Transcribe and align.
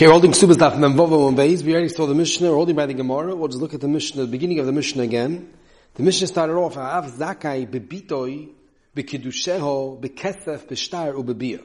Okay, 0.00 0.06
we're 0.06 0.12
holding 0.12 0.32
Subas 0.32 0.54
Daf 0.54 0.76
Memvovo 0.76 1.28
and 1.28 1.36
Beis. 1.36 1.62
We 1.62 1.74
already 1.74 1.90
saw 1.90 2.06
the 2.06 2.14
Mishnah, 2.14 2.48
we're 2.48 2.54
holding 2.54 2.74
by 2.74 2.86
the 2.86 2.94
Gemara. 2.94 3.36
We'll 3.36 3.48
just 3.48 3.60
look 3.60 3.74
at 3.74 3.82
the 3.82 3.86
Mishnah, 3.86 4.22
the 4.22 4.28
beginning 4.28 4.58
of 4.58 4.64
the 4.64 4.72
Mishnah 4.72 5.02
again. 5.02 5.52
The 5.92 6.02
Mishnah 6.02 6.26
started 6.26 6.54
off, 6.54 6.78
Av 6.78 7.04
Zakai 7.04 7.70
bebitoi 7.70 8.48
bekidusheho 8.96 10.00
bekesef 10.00 10.66
beshtar 10.68 11.12
ubebiyah. 11.12 11.62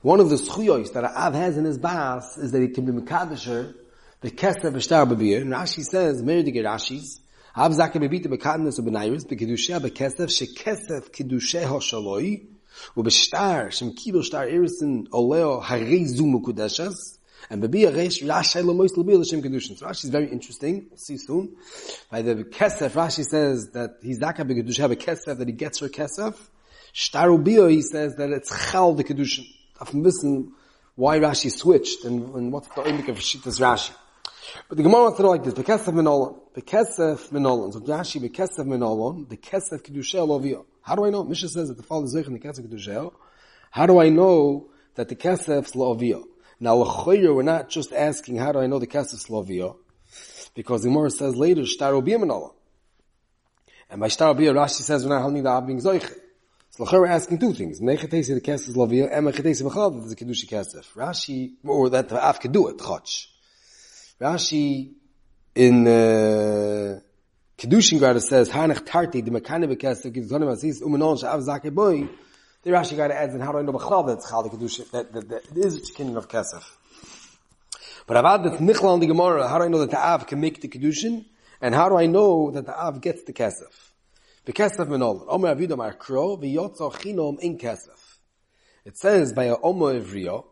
One 0.00 0.20
of 0.20 0.30
the 0.30 0.36
schuyos 0.36 0.92
that 0.92 1.02
Av 1.02 1.34
has 1.34 1.58
in 1.58 1.64
his 1.64 1.76
bas 1.76 2.38
is 2.38 2.52
that 2.52 2.62
he 2.62 2.68
can 2.68 2.84
be 2.84 2.92
mekadesher 2.92 3.74
bekesef 4.22 4.62
beshtar 4.62 5.04
ubebiyah. 5.04 5.40
And 5.40 5.52
Rashi 5.52 5.82
says, 5.82 6.22
Meri 6.22 6.44
de 6.44 6.52
Rashis, 6.62 7.18
Av 7.56 7.72
Zakai 7.72 7.96
bebitoi 7.96 8.28
bekadnes 8.28 8.78
ubenairis 8.78 9.26
bekidusheho 9.26 9.80
bekesef 9.80 10.28
shekesef 10.28 11.10
kidusheho 11.10 11.80
shaloi 11.80 12.46
ubeshtar 12.96 13.72
shem 13.72 13.92
kibel 13.92 14.22
shtar 14.22 14.46
erisin 14.46 15.08
oleo 15.10 15.60
harizu 15.60 16.20
mukudeshas 16.20 17.18
and 17.50 17.60
Babi 17.60 17.82
Reish 17.82 18.22
Rashi 18.22 18.62
Lamois 18.62 18.92
Labi 18.96 19.18
L'Shem 19.18 19.42
Kedushin. 19.42 19.76
So 19.76 19.86
Rashi 19.86 20.04
is 20.04 20.10
very 20.10 20.30
interesting. 20.30 20.86
We'll 20.88 20.98
see 20.98 21.18
soon. 21.18 21.56
By 22.10 22.22
the 22.22 22.36
Kesef, 22.44 22.90
Rashi 22.90 23.24
says 23.24 23.70
that 23.72 23.96
he's 24.02 24.20
Zaka 24.20 24.38
B'Kedush 24.38 24.78
have 24.78 24.90
a 24.90 24.96
Kesef, 24.96 25.38
that 25.38 25.48
he 25.48 25.52
gets 25.52 25.80
her 25.80 25.88
Kesef. 25.88 26.36
Shtaru 26.94 27.70
he 27.70 27.82
says 27.82 28.16
that 28.16 28.30
it's 28.30 28.70
Chal 28.70 28.94
the 28.94 29.04
Kedushin. 29.04 29.46
Often 29.80 30.02
listen 30.02 30.52
why 30.94 31.18
Rashi 31.18 31.50
switched 31.50 32.04
and, 32.04 32.34
and 32.34 32.52
what's 32.52 32.68
the 32.68 32.82
imik 32.82 33.08
of 33.08 33.16
Shittas 33.18 33.60
Rashi. 33.60 33.92
But 34.68 34.76
the 34.76 34.82
Gemara 34.82 35.04
wants 35.04 35.16
to 35.16 35.22
know 35.22 35.30
like 35.30 35.44
this. 35.44 35.54
Bekesef 35.54 35.92
Minolon. 35.92 36.38
Bekesef 36.54 37.30
Minolon. 37.30 37.72
So 37.72 37.80
Rashi, 37.80 38.20
Bekesef 38.20 38.66
Minolon. 38.66 39.28
The 39.28 39.36
Kesef 39.36 39.82
Kedushel 39.82 40.28
Lovio. 40.28 40.64
How 40.82 40.96
do 40.96 41.04
I 41.04 41.10
know? 41.10 41.24
Misha 41.24 41.48
says 41.48 41.68
that 41.68 41.76
the 41.76 41.82
father 41.82 42.06
is 42.06 42.14
in 42.14 42.32
the 42.32 42.38
Kesef 42.38 42.68
Kedushel. 42.68 43.12
How 43.70 43.86
do 43.86 44.00
I 44.00 44.08
know 44.08 44.68
that 44.96 45.08
the 45.08 45.16
Kesef's 45.16 45.72
Lovio? 45.72 46.24
Now, 46.62 46.76
l'choyer, 46.76 47.34
we're 47.34 47.42
not 47.42 47.70
just 47.70 47.92
asking, 47.92 48.36
how 48.36 48.52
do 48.52 48.60
I 48.60 48.68
know 48.68 48.78
the 48.78 48.86
Kesef 48.86 49.26
Slovia? 49.26 49.74
Because 50.54 50.84
the 50.84 50.90
Gemara 50.90 51.10
says 51.10 51.34
later, 51.34 51.66
Shtar 51.66 51.90
Obiyah 51.90 52.52
And 53.90 54.00
by 54.00 54.06
Shtar 54.06 54.32
Obiyah, 54.32 54.54
Rashi 54.54 54.82
says, 54.82 55.02
we're 55.02 55.12
not 55.12 55.22
holding 55.22 55.42
the 55.42 55.48
Av 55.48 55.66
being 55.66 55.80
Zoiche. 55.80 56.14
So 56.70 56.84
l'choyer, 56.84 57.00
we're 57.00 57.06
asking 57.08 57.40
two 57.40 57.52
things. 57.52 57.80
Nechetesi 57.80 58.34
the 58.34 58.40
Kesef 58.40 58.76
Slovia, 58.76 59.08
and 59.10 59.26
Nechetesi 59.26 59.68
Bechal, 59.68 60.08
that 60.08 60.16
the 60.16 60.24
Kedushi 60.24 60.48
Kesef. 60.48 60.86
Rashi, 60.94 61.54
or 61.64 61.90
that 61.90 62.08
the 62.08 62.48
do 62.48 62.68
it, 62.68 62.78
Chotch. 62.78 63.26
Rashi, 64.20 64.92
in, 65.56 65.84
uh, 65.88 67.00
Kedushin 67.58 67.98
Grada 67.98 68.20
says, 68.20 68.48
Hanach 68.48 68.86
Tarti, 68.86 69.20
the 69.20 69.32
Mekane 69.32 69.64
Bekesef, 69.64 70.14
Gizdonim 70.14 70.52
Aziz, 70.52 70.80
Umenon, 70.80 71.20
Sha'av 71.20 71.44
Zakei 71.44 71.74
Boi, 71.74 72.08
the 72.62 72.70
Rashi 72.70 72.96
got 72.96 73.08
to 73.08 73.14
add, 73.14 73.30
and 73.30 73.42
how 73.42 73.52
do 73.52 73.58
I 73.58 73.62
know 73.62 73.72
Bechal 73.72 74.06
that 74.06 74.18
it's 74.18 74.30
Chal 74.30 74.42
the 74.44 74.50
Kedusha, 74.50 74.90
that, 74.92 75.12
that, 75.12 75.28
that 75.28 75.44
it 75.50 75.64
is 75.64 75.74
of 75.76 76.28
Kesef. 76.28 76.64
But 78.06 78.22
Avad 78.22 78.44
that's 78.44 78.60
Nichla 78.60 78.90
on 78.90 79.00
the 79.00 79.06
Gemara, 79.06 79.48
how 79.48 79.58
do 79.58 79.64
I 79.64 79.68
know 79.68 79.78
that 79.78 79.90
the 79.90 79.98
Av 79.98 80.26
can 80.26 80.40
make 80.40 80.60
the 80.60 80.68
Kedushin? 80.68 81.24
And 81.60 81.74
how 81.74 81.88
do 81.88 81.96
I 81.96 82.06
know 82.06 82.50
that 82.50 82.66
the 82.66 82.76
Av 82.76 83.00
gets 83.00 83.24
the 83.24 83.32
Kesef? 83.32 83.92
The 84.44 84.52
Kesef 84.52 84.86
Menol. 84.86 85.24
Omer 85.28 85.54
Avidom 85.54 85.78
Arkro, 85.78 86.40
V'yotzo 86.40 86.92
Chinom 86.92 87.38
in 87.40 87.58
Kesef. 87.58 88.18
It 88.84 88.96
says 88.96 89.32
by 89.32 89.44
a 89.44 89.56
Omer 89.62 90.00
Evrio, 90.00 90.44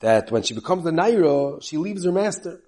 that 0.00 0.30
when 0.30 0.42
she 0.42 0.54
becomes 0.54 0.86
a 0.86 0.90
Nairo, 0.90 1.62
she 1.62 1.76
leaves 1.76 2.04
her 2.04 2.12
master. 2.12 2.60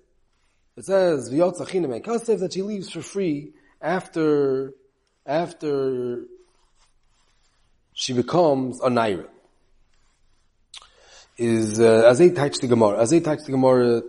It 0.77 0.85
says, 0.85 1.31
V'yotzo 1.33 1.67
Chinom 1.69 1.95
in 1.95 2.03
Kesef, 2.03 2.41
that 2.41 2.53
she 2.53 2.63
leaves 2.63 2.91
for 2.91 3.03
free 3.03 3.53
after, 3.81 4.75
after 5.25 6.25
she 7.97 8.13
becomes 8.13 8.79
a 8.83 8.89
naira. 8.89 9.27
Is 11.39 11.81
uh, 11.81 12.07
as 12.07 12.19
they 12.19 12.31
touch 12.31 12.59
the 12.59 12.67
gemara, 12.69 13.01
as 13.01 13.11
they 13.11 13.21
touch 13.21 13.41
the 13.45 13.53
gemara, 13.53 14.03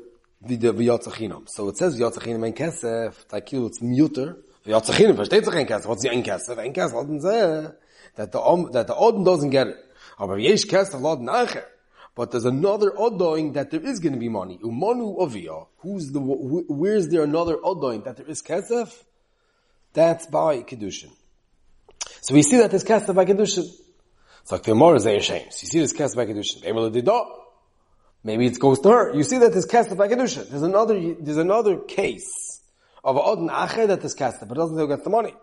v'yotzachinam. 0.46 1.48
So 1.48 1.70
it 1.70 1.78
says 1.78 1.98
v'yotzachinam 1.98 2.46
ein 2.46 2.54
kesef, 2.54 3.16
like 3.32 3.52
it's 3.54 3.80
muter. 3.80 4.36
V'yotzachinam 4.66 5.16
versteht 5.16 5.46
sich 5.46 5.56
ein 5.56 5.66
kesef. 5.66 5.86
What's 5.88 6.04
the 6.04 6.10
ein 6.10 6.24
kesef? 6.24 6.58
Ein 6.58 6.74
kesef 6.74 6.94
laden 6.94 7.22
say 7.22 7.72
that 8.16 8.32
the 8.32 8.70
that 8.74 8.88
the 8.88 8.96
odin 8.96 9.24
doesn't 9.24 9.50
get 9.50 9.68
it. 9.68 9.78
Aber 10.20 10.38
yesh 10.38 10.66
kesef 10.66 11.02
laden 11.02 11.28
acher. 11.28 11.64
But 12.14 12.32
there's 12.32 12.46
another 12.46 12.92
odoing 12.92 13.54
that 13.54 13.72
there 13.72 13.82
is 13.82 14.00
going 14.00 14.14
to 14.14 14.20
be 14.20 14.28
money. 14.28 14.60
Umanu 14.64 15.18
ovia. 15.20 15.68
Who's 15.78 16.12
the, 16.12 16.20
where's 16.20 17.10
there 17.10 17.24
another 17.24 17.58
odoing 17.58 18.04
that 18.06 18.18
there 18.18 18.26
is 18.26 18.42
kesef? 18.42 19.04
That's 19.94 20.26
by 20.26 20.64
kedushin. 20.64 21.12
So 22.22 22.34
we 22.34 22.42
see 22.44 22.58
that 22.58 22.72
this 22.72 22.84
kesef 22.84 23.14
by 23.14 23.26
kedushin. 23.26 23.70
It's 24.42 24.52
like 24.52 24.64
the 24.64 24.72
Gemara 24.72 24.96
a 24.96 25.20
shame. 25.22 25.52
So 25.52 25.64
you 25.64 25.70
see 25.70 25.80
this 25.80 25.94
kesef 25.94 26.16
by 26.16 26.26
kedushin. 26.26 27.30
Maybe 28.24 28.48
it 28.48 28.60
goes 28.60 28.80
to 28.80 28.90
her. 28.90 29.16
You 29.16 29.24
see 29.24 29.38
that 29.38 29.54
this 29.54 29.66
kesef 29.66 29.98
by 29.98 30.08
kedushin. 30.08 30.50
There's 30.50 30.64
another. 30.64 31.16
There's 31.20 31.38
another 31.38 31.78
case 31.78 32.62
of 33.04 33.18
odin 33.18 33.50
acher 33.50 33.88
that 33.88 34.04
is 34.04 34.16
kesef, 34.16 34.48
but 34.48 34.56
doesn't 34.56 34.88
get 34.88 35.04
the 35.04 35.10
money. 35.10 35.34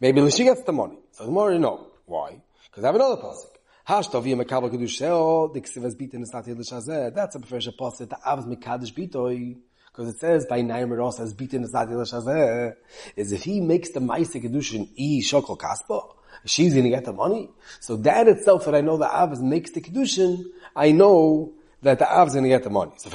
Maybe 0.00 0.30
she 0.30 0.44
gets 0.44 0.62
the 0.62 0.72
money. 0.72 0.98
So 1.12 1.26
the 1.26 1.52
you 1.52 1.58
know 1.58 1.88
why, 2.06 2.40
because 2.70 2.84
I 2.84 2.88
have 2.88 2.96
another 2.96 3.20
pasuk. 3.20 3.50
Hashtovia 3.88 4.42
mekabel 4.42 4.70
kedushel 4.70 5.52
the 5.52 5.60
ksivas 5.60 5.94
bitin 5.96 6.22
is 6.22 6.32
not 6.32 6.44
yelishazeh. 6.46 7.14
That's 7.14 7.34
a 7.34 7.40
preferred 7.40 7.74
pasuk. 7.78 8.08
The 8.08 8.16
avs 8.24 8.46
mekadosh 8.46 8.94
bitoi. 8.94 9.58
Because 9.92 10.14
it 10.14 10.18
says 10.20 10.46
by 10.46 10.60
Nair 10.62 10.86
Ross 10.86 11.18
as 11.20 11.34
bitin 11.34 11.64
is 11.64 11.72
not 11.72 11.88
Shazeh, 11.88 12.74
is 13.16 13.32
if 13.32 13.42
he 13.42 13.60
makes 13.60 13.90
the 13.90 14.00
Maisa 14.00 14.42
Kedushin 14.42 14.88
E 14.94 15.20
Shokol 15.20 15.58
Kaspa, 15.58 16.14
she's 16.44 16.74
gonna 16.74 16.90
get 16.90 17.04
the 17.04 17.12
money. 17.12 17.50
So 17.80 17.96
that 17.96 18.28
itself 18.28 18.64
that 18.66 18.74
I 18.74 18.80
know 18.80 18.96
the 18.96 19.12
Av 19.12 19.40
makes 19.40 19.72
the 19.72 19.80
Kedushin, 19.80 20.44
I 20.76 20.92
know 20.92 21.54
that 21.82 21.98
the 21.98 22.10
Av 22.10 22.28
is 22.28 22.34
gonna 22.34 22.48
get 22.48 22.62
the 22.62 22.70
money. 22.70 22.92
So 22.98 23.10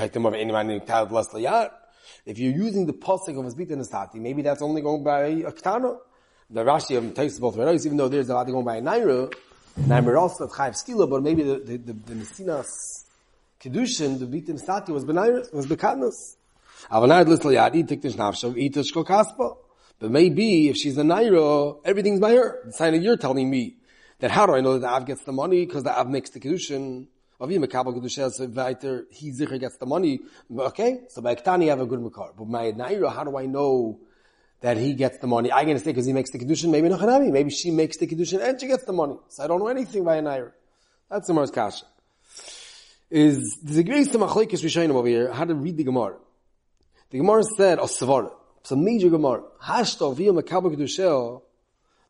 if 2.26 2.40
you're 2.40 2.54
using 2.54 2.86
the 2.86 2.94
posik 2.94 3.40
of 3.40 3.56
bitin 3.56 3.78
Nesati, 3.78 4.16
maybe 4.16 4.42
that's 4.42 4.62
only 4.62 4.82
going 4.82 5.04
by 5.04 5.22
a 5.22 5.52
Ktana. 5.52 5.98
The 6.50 6.64
Rashi 6.64 6.98
of 6.98 7.14
takes 7.16 7.40
both 7.40 7.56
ways, 7.56 7.86
even 7.86 7.98
though 7.98 8.08
there's 8.08 8.30
a 8.30 8.34
lot 8.36 8.46
going 8.48 8.66
by 8.66 8.78
a 8.78 8.82
Naira, 8.82 9.34
Naira 9.80 10.14
Ross 10.14 10.38
that 10.38 10.50
Chayiv 10.50 10.74
Skila, 10.74 11.10
but 11.10 11.24
maybe 11.24 11.44
the, 11.44 11.56
the, 11.60 11.78
the, 11.78 11.94
the 11.94 12.16
Messinas 12.16 13.06
Kedushin, 13.60 14.20
the 14.20 14.26
bitin 14.26 14.62
Nesati 14.62 14.90
was 14.90 15.06
Benairis, 15.06 15.52
was 15.54 15.66
Bekadnas. 15.66 16.36
The. 16.90 19.56
But 20.00 20.12
maybe 20.12 20.70
if 20.70 20.76
she's 20.76 20.98
a 20.98 21.04
naira, 21.04 21.80
everything's 21.86 22.20
by 22.20 22.34
her. 22.34 22.64
The 22.66 22.74
sign 22.74 22.96
of 22.96 23.02
you're 23.02 23.18
telling 23.18 23.50
me 23.50 23.78
that 24.20 24.32
how 24.32 24.46
do 24.46 24.56
I 24.56 24.62
know 24.62 24.74
that 24.74 24.82
the 24.82 24.90
Av 24.90 25.06
gets 25.06 25.24
the 25.24 25.32
money? 25.32 25.66
Because 25.66 25.84
the 25.84 25.98
Av 25.98 26.10
makes 26.10 26.32
the 26.32 26.40
kedushin. 26.40 27.08
Of 27.38 27.50
him, 27.50 27.64
kedushin, 27.64 28.32
so 28.32 28.46
weiter, 28.46 29.08
he 29.12 29.32
zicher 29.32 29.60
gets 29.60 29.78
the 29.78 29.86
money. 29.86 30.22
Okay, 30.58 31.02
so 31.10 31.22
by 31.22 31.36
Ktani 31.36 31.68
have 31.68 31.82
a 31.82 31.86
good 31.86 32.02
makar. 32.02 32.32
But 32.38 32.48
my 32.48 32.72
naira, 32.72 33.14
how 33.14 33.26
do 33.26 33.38
I 33.38 33.46
know 33.46 34.00
that 34.62 34.78
he 34.78 34.94
gets 34.94 35.18
the 35.18 35.28
money? 35.28 35.52
I'm 35.52 35.66
going 35.66 35.78
to 35.78 35.84
say 35.84 35.92
because 35.92 36.06
he 36.06 36.14
makes 36.14 36.32
the 36.32 36.40
kedushin, 36.40 36.72
maybe 36.72 36.88
not 36.88 37.02
Hanami. 37.02 37.32
Maybe 37.32 37.50
she 37.50 37.72
makes 37.72 37.98
the 37.98 38.08
kedushin 38.08 38.42
and 38.42 38.60
she 38.60 38.68
gets 38.68 38.86
the 38.86 38.94
money. 38.94 39.18
So 39.28 39.44
I 39.44 39.48
don't 39.48 39.60
know 39.60 39.68
anything 39.68 40.06
by 40.06 40.16
a 40.16 40.22
naira. 40.22 40.54
That's 41.10 41.28
the 41.28 41.34
Mars 41.34 41.52
kasha. 41.52 41.86
Is 43.10 43.60
there's 43.62 43.80
a 43.80 43.84
great 43.84 44.08
machlekes 44.08 44.64
rishonim 44.64 44.96
over 44.96 45.08
here 45.08 45.32
how 45.32 45.44
to 45.44 45.56
read 45.56 45.76
the 45.76 45.84
Gemara. 45.84 46.16
The 47.10 47.18
Gemara 47.20 47.44
said, 47.58 47.80
oh, 47.80 47.84
Osavara. 47.86 48.32
It's 48.62 48.72
a 48.72 48.76
major 48.76 49.10
Gemara. 49.10 49.44
Hashto 49.64 50.16
via 50.16 50.32
makabel 50.34 50.76
kedushel. 50.76 51.44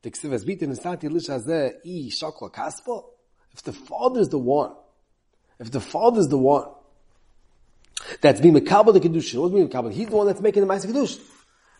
The 0.01 0.11
ksivas 0.11 0.45
bitin 0.45 0.69
nisati 0.69 1.11
lish 1.11 1.27
hazeh 1.27 1.73
i 1.83 2.09
shakla 2.09 2.51
kaspa. 2.51 3.03
If 3.53 3.63
the 3.63 3.73
father 3.73 4.21
is 4.21 4.29
the 4.29 4.39
one, 4.39 4.73
if 5.59 5.71
the 5.71 5.81
father 5.81 6.19
is 6.19 6.27
the 6.29 6.37
one 6.37 6.67
that's 8.21 8.39
being 8.39 8.53
makabel 8.53 8.93
the 8.93 8.99
kedushin, 8.99 9.41
what's 9.41 9.53
being 9.53 9.67
makabel? 9.67 9.91
He's 9.91 10.07
the 10.07 10.15
one 10.15 10.27
that's 10.27 10.41
making 10.41 10.65
the 10.65 10.73
ma'aseh 10.73 10.91
kedushin. 10.91 11.21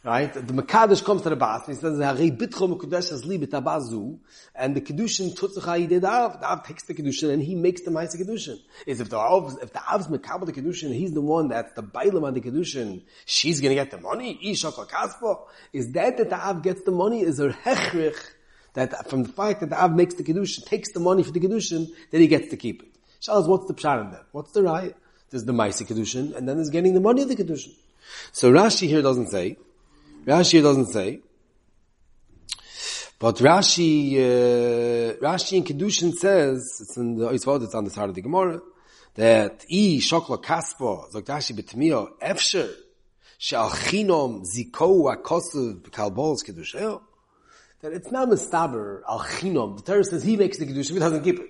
Right? 0.05 0.31
The 0.31 0.53
Makadish 0.53 1.03
comes 1.03 1.23
to 1.23 1.29
the 1.31 1.35
bath 1.35 1.67
and 1.67 1.75
he 1.75 1.81
says, 1.81 1.97
Harei 1.97 2.38
bitcho 2.38 2.71
mekudesh 2.71 3.25
li 3.25 3.39
bitabazu, 3.39 4.19
and 4.53 4.75
the 4.75 4.81
Kedushin 4.81 5.35
tutzacha 5.35 5.83
yidei. 5.83 5.99
The 5.99 6.47
Av 6.47 6.63
takes 6.63 6.83
the 6.83 6.93
Kedushin, 6.93 7.33
and 7.33 7.41
he 7.41 7.55
makes 7.55 7.81
the 7.81 7.89
Maisa 7.89 8.16
Kedushin. 8.16 8.59
Is 8.85 9.01
if 9.01 9.09
the 9.09 9.17
Av, 9.17 9.57
if 9.63 9.73
the 9.73 9.81
Av's 9.91 10.05
the 10.05 10.19
Kedushin, 10.19 10.93
he's 10.93 11.11
the 11.11 11.21
one 11.21 11.47
that's 11.47 11.73
the 11.73 11.81
Bailam 11.81 12.23
on 12.23 12.35
the 12.35 12.41
Kedushin, 12.41 13.02
she's 13.25 13.59
gonna 13.59 13.73
get 13.73 13.90
the 13.90 13.99
money, 13.99 14.37
Isha 14.43 14.73
kaspo. 14.73 15.47
Is 15.73 15.91
that 15.93 16.17
that 16.17 16.29
the 16.29 16.37
Av 16.37 16.61
gets 16.61 16.84
the 16.84 16.91
money, 16.91 17.22
is 17.22 17.40
a 17.40 17.49
hechrich, 17.49 18.19
that 18.75 19.09
from 19.09 19.23
the 19.23 19.29
fact 19.29 19.61
that 19.61 19.72
the 19.72 19.84
Av 19.84 19.91
makes 19.96 20.13
the 20.13 20.23
Kedushin, 20.23 20.63
takes 20.67 20.91
the 20.91 20.99
money 20.99 21.23
for 21.23 21.31
the 21.31 21.40
Kedushin, 21.40 21.90
then 22.11 22.22
he 22.22 22.28
gets 22.28 22.49
to 22.52 22.57
keep 22.57 22.84
it. 22.84 22.90
Shalas, 23.23 23.47
what's 23.47 23.66
the 23.66 23.73
pshat 23.73 24.05
in 24.05 24.11
that? 24.11 24.25
What's 24.34 24.52
the 24.52 24.61
right? 24.61 24.96
There's 25.31 25.46
the 25.46 25.53
Maisa 25.53 25.84
Kedushin, 25.84 26.35
and 26.35 26.47
then 26.47 26.57
there's 26.57 26.69
getting 26.69 26.93
the 26.93 27.02
money 27.02 27.23
of 27.23 27.28
the 27.28 27.35
Kedushin. 27.35 27.73
So 28.34 28.52
Rashi 28.52 28.87
here 28.87 29.02
doesn't 29.02 29.29
say, 29.29 29.57
Rashi 30.25 30.61
doesn't 30.61 30.87
say. 30.87 31.19
But 33.19 33.37
Rashi, 33.37 34.16
uh, 34.16 35.13
Rashi 35.23 35.57
in 35.57 35.63
Kedushin 35.63 36.13
says, 36.13 36.79
it's 36.81 36.97
in 36.97 37.16
the 37.17 37.29
Oisvod, 37.29 37.63
it's 37.63 37.75
on 37.75 37.85
the 37.85 37.91
side 37.91 38.09
of 38.09 38.16
the 38.16 38.22
Gemara, 38.22 38.59
that 39.13 39.63
I 39.72 39.99
shokla 40.01 40.43
kaspo, 40.43 41.11
zog 41.11 41.25
Rashi 41.25 41.55
betmio, 41.55 42.09
efsher, 42.19 42.73
she'al 43.37 43.69
chinom 43.69 44.43
ziko 44.43 45.16
akosu 45.16 45.79
b'kalbos 45.81 46.43
Kedushel, 46.43 47.01
that 47.81 47.93
it's 47.93 48.11
not 48.11 48.28
mistaber 48.28 49.01
al 49.07 49.19
chinom. 49.19 49.78
The 49.78 49.83
Torah 49.83 50.03
says 50.03 50.23
he 50.23 50.35
makes 50.37 50.57
the 50.57 50.66
Kedushin, 50.66 50.93
he 50.93 50.99
doesn't 50.99 51.23
keep 51.23 51.39
it. 51.39 51.49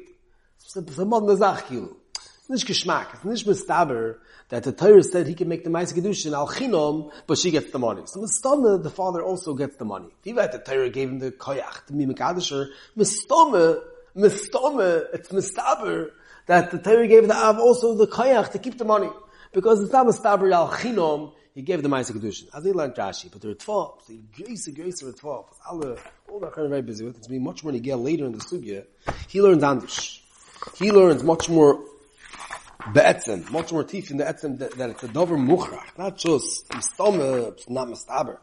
It's 0.57 0.97
a 0.97 1.05
mod 1.05 1.23
nazach 1.23 1.61
kilu. 1.61 1.95
It's 2.47 2.85
not 2.85 3.07
geschmack. 3.07 3.31
It's 3.31 3.43
mistaber 3.43 4.17
that 4.49 4.63
the 4.63 4.71
Torah 4.71 5.01
said 5.01 5.25
he 5.25 5.33
can 5.33 5.47
make 5.47 5.63
the 5.63 5.71
Maisa 5.71 5.93
Kedushin 5.93 6.33
al 6.33 6.47
chinom, 6.47 7.11
but 7.25 7.39
she 7.39 7.49
gets 7.49 7.71
the 7.71 7.79
money. 7.79 8.03
So 8.05 8.21
Mistama, 8.21 8.83
the 8.83 8.91
father 8.91 9.23
also 9.23 9.55
gets 9.55 9.77
the 9.77 9.85
money. 9.85 10.09
If 10.23 10.37
had 10.37 10.51
the 10.51 10.59
Torah 10.59 10.89
gave 10.89 11.09
him 11.09 11.17
the 11.17 11.31
koyach 11.31 11.87
to 11.87 11.93
be 11.93 12.05
Mekadisher, 12.05 12.67
Mistama, 12.95 13.81
Mistama, 14.15 15.07
it's 15.13 15.29
mistaber 15.29 16.11
that 16.45 16.69
the 16.69 16.77
Torah 16.77 17.07
gave 17.07 17.27
the 17.27 17.35
Av 17.35 17.57
also 17.57 17.95
the 17.95 18.05
koyach 18.05 18.51
to 18.51 18.59
keep 18.59 18.77
the 18.77 18.85
money. 18.85 19.09
Because 19.51 19.81
it's 19.81 19.91
not 19.91 20.05
mistaber 20.05 20.53
al 20.53 20.69
chinom, 20.69 21.33
he 21.55 21.63
gave 21.63 21.81
the 21.81 21.89
Maisa 21.89 22.11
Kedushin. 22.11 22.49
As 22.53 22.63
they 22.63 22.73
learned 22.73 22.93
Rashi, 22.93 23.31
but 23.31 23.41
there 23.41 23.49
are 23.49 23.55
12. 23.55 24.03
So 24.05 24.13
he 24.13 24.21
grace, 24.43 24.67
grace, 24.67 24.99
there 24.99 25.09
are 25.09 25.13
12. 25.13 25.45
All 25.67 25.79
the, 25.79 25.99
all 26.29 26.39
the 26.39 26.47
are 26.47 26.67
very 26.67 26.83
busy 26.83 27.05
with. 27.05 27.17
It's 27.17 27.27
be 27.27 27.39
much 27.39 27.63
more 27.63 27.73
he 27.73 27.79
get 27.79 27.97
later 27.97 28.25
in 28.25 28.33
the 28.33 28.37
Sugya. 28.37 28.85
He 29.29 29.41
learns 29.41 29.63
Andish. 29.63 30.19
He 30.77 30.91
learns 30.91 31.23
much 31.23 31.49
more 31.49 31.83
be'etzem, 32.93 33.49
much 33.51 33.71
more 33.71 33.83
teeth 33.83 34.11
in 34.11 34.17
the 34.17 34.23
etzem 34.23 34.59
that, 34.59 34.71
that 34.77 34.89
it's 34.89 35.03
a 35.03 35.07
dover 35.07 35.37
muchrach, 35.37 35.97
not 35.97 36.17
just 36.17 36.69
mistome, 36.69 37.69
not 37.69 37.87
mistaber. 37.87 38.37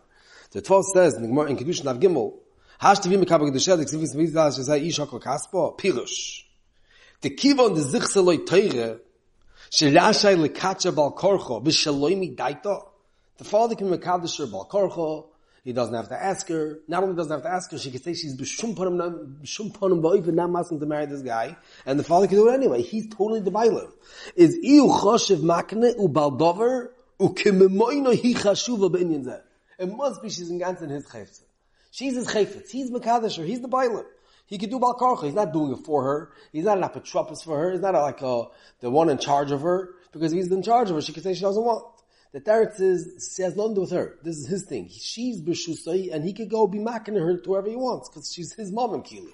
The 0.50 0.60
Tval 0.60 0.82
says 0.82 1.14
in 1.14 1.22
the 1.22 1.28
Gemara 1.28 1.50
in 1.50 1.56
Kedushin 1.56 1.86
Av 1.86 1.98
Gimel, 1.98 2.34
Hash 2.82 2.98
mekabel 2.98 3.48
kedushet, 3.48 3.78
the 3.78 3.84
ksivim 3.84 4.32
das 4.34 4.58
shezai 4.58 4.84
ish 4.84 4.98
hakol 4.98 5.22
kaspo, 5.22 5.78
pirush. 5.78 6.42
The 7.20 7.30
kivon 7.30 7.76
de 7.76 7.80
zich 7.80 8.02
seloi 8.02 8.44
teire, 8.44 8.98
shirashai 9.70 10.48
lekacha 10.48 10.92
bal 10.92 11.14
korcho, 11.14 11.64
vishaloi 11.64 12.18
mi 12.18 12.34
daito. 12.34 12.88
The 13.38 13.44
father 13.44 13.76
can 13.76 13.88
mekadosh 13.88 14.36
her 14.38 14.46
bal 14.46 14.68
korcho, 14.68 15.26
he 15.64 15.72
doesn't 15.72 15.94
have 15.94 16.08
to 16.08 16.20
ask 16.20 16.48
her. 16.48 16.80
Not 16.88 17.04
only 17.04 17.14
doesn't 17.14 17.30
have 17.30 17.42
to 17.42 17.48
ask 17.50 17.70
her, 17.70 17.78
she 17.78 17.90
can 17.90 18.02
say 18.02 18.14
she's 18.14 18.36
b'shum 18.36 18.74
panim, 18.74 19.42
b'shum 19.42 19.72
panim 19.72 20.02
ba'oiv, 20.02 20.26
not 20.26 20.50
asking 20.58 20.80
to 20.80 20.86
marry 20.86 21.06
this 21.06 21.22
guy. 21.22 21.56
And 21.86 21.98
the 21.98 22.04
father 22.04 22.26
can 22.26 22.36
do 22.36 22.48
it 22.48 22.54
anyway. 22.54 22.82
He's 22.82 23.08
totally 23.08 23.40
the 23.40 23.52
bailer. 23.52 23.88
Is 24.34 24.56
iu 24.56 24.88
choshev 24.88 25.38
makne 25.38 25.94
u 25.98 26.08
baldover 26.08 26.90
u 27.20 27.28
kimemoino 27.28 28.14
hi 28.14 28.34
chashuva 28.34 28.90
b'inyan 28.90 29.24
zeh. 29.24 29.40
It 29.78 29.86
must 29.94 30.20
be 30.22 30.30
she's 30.30 30.50
in 30.50 30.58
ganz 30.58 30.82
in 30.82 30.90
his 30.90 31.06
chayfetz. 31.06 31.42
She's 31.92 32.14
his 32.14 32.26
chayfetz. 32.26 32.70
He's 32.70 32.90
Mekadesher. 32.90 33.46
He's 33.46 33.60
the 33.60 33.68
bailer. 33.68 34.06
He 34.46 34.58
can 34.58 34.68
do 34.70 34.78
bal 34.78 34.94
balkarcha. 34.94 35.24
He's 35.24 35.34
not 35.34 35.52
doing 35.52 35.72
it 35.72 35.84
for 35.84 36.02
her. 36.02 36.32
He's 36.52 36.64
not 36.64 36.78
an 36.78 36.84
apotropos 36.84 37.42
for 37.44 37.58
her. 37.58 37.72
He's 37.72 37.80
not 37.80 37.94
like 37.94 38.20
a, 38.22 38.46
the 38.80 38.90
one 38.90 39.08
in 39.08 39.18
charge 39.18 39.50
of 39.50 39.60
her. 39.62 39.90
Because 40.12 40.32
if 40.32 40.38
he's 40.38 40.52
in 40.52 40.62
charge 40.62 40.90
of 40.90 40.96
her, 40.96 41.02
she 41.02 41.12
can 41.12 41.22
say 41.22 41.34
she 41.34 41.40
doesn't 41.40 41.62
want. 41.62 41.84
The 42.32 42.40
teretz 42.40 42.80
is, 42.80 43.34
she 43.36 43.42
has 43.42 43.54
nothing 43.56 43.72
to 43.72 43.74
do 43.74 43.80
with 43.82 43.90
her. 43.90 44.18
This 44.22 44.38
is 44.38 44.46
his 44.46 44.64
thing. 44.64 44.88
She's 44.90 45.42
b'shusay, 45.42 46.14
and 46.14 46.24
he 46.24 46.32
could 46.32 46.48
go 46.48 46.66
be 46.66 46.78
makne 46.78 47.20
her 47.20 47.36
to 47.36 47.44
whoever 47.44 47.68
he 47.68 47.76
wants, 47.76 48.08
because 48.08 48.32
she's 48.32 48.54
his 48.54 48.72
mom 48.72 48.94
and 48.94 49.04
kilu. 49.04 49.32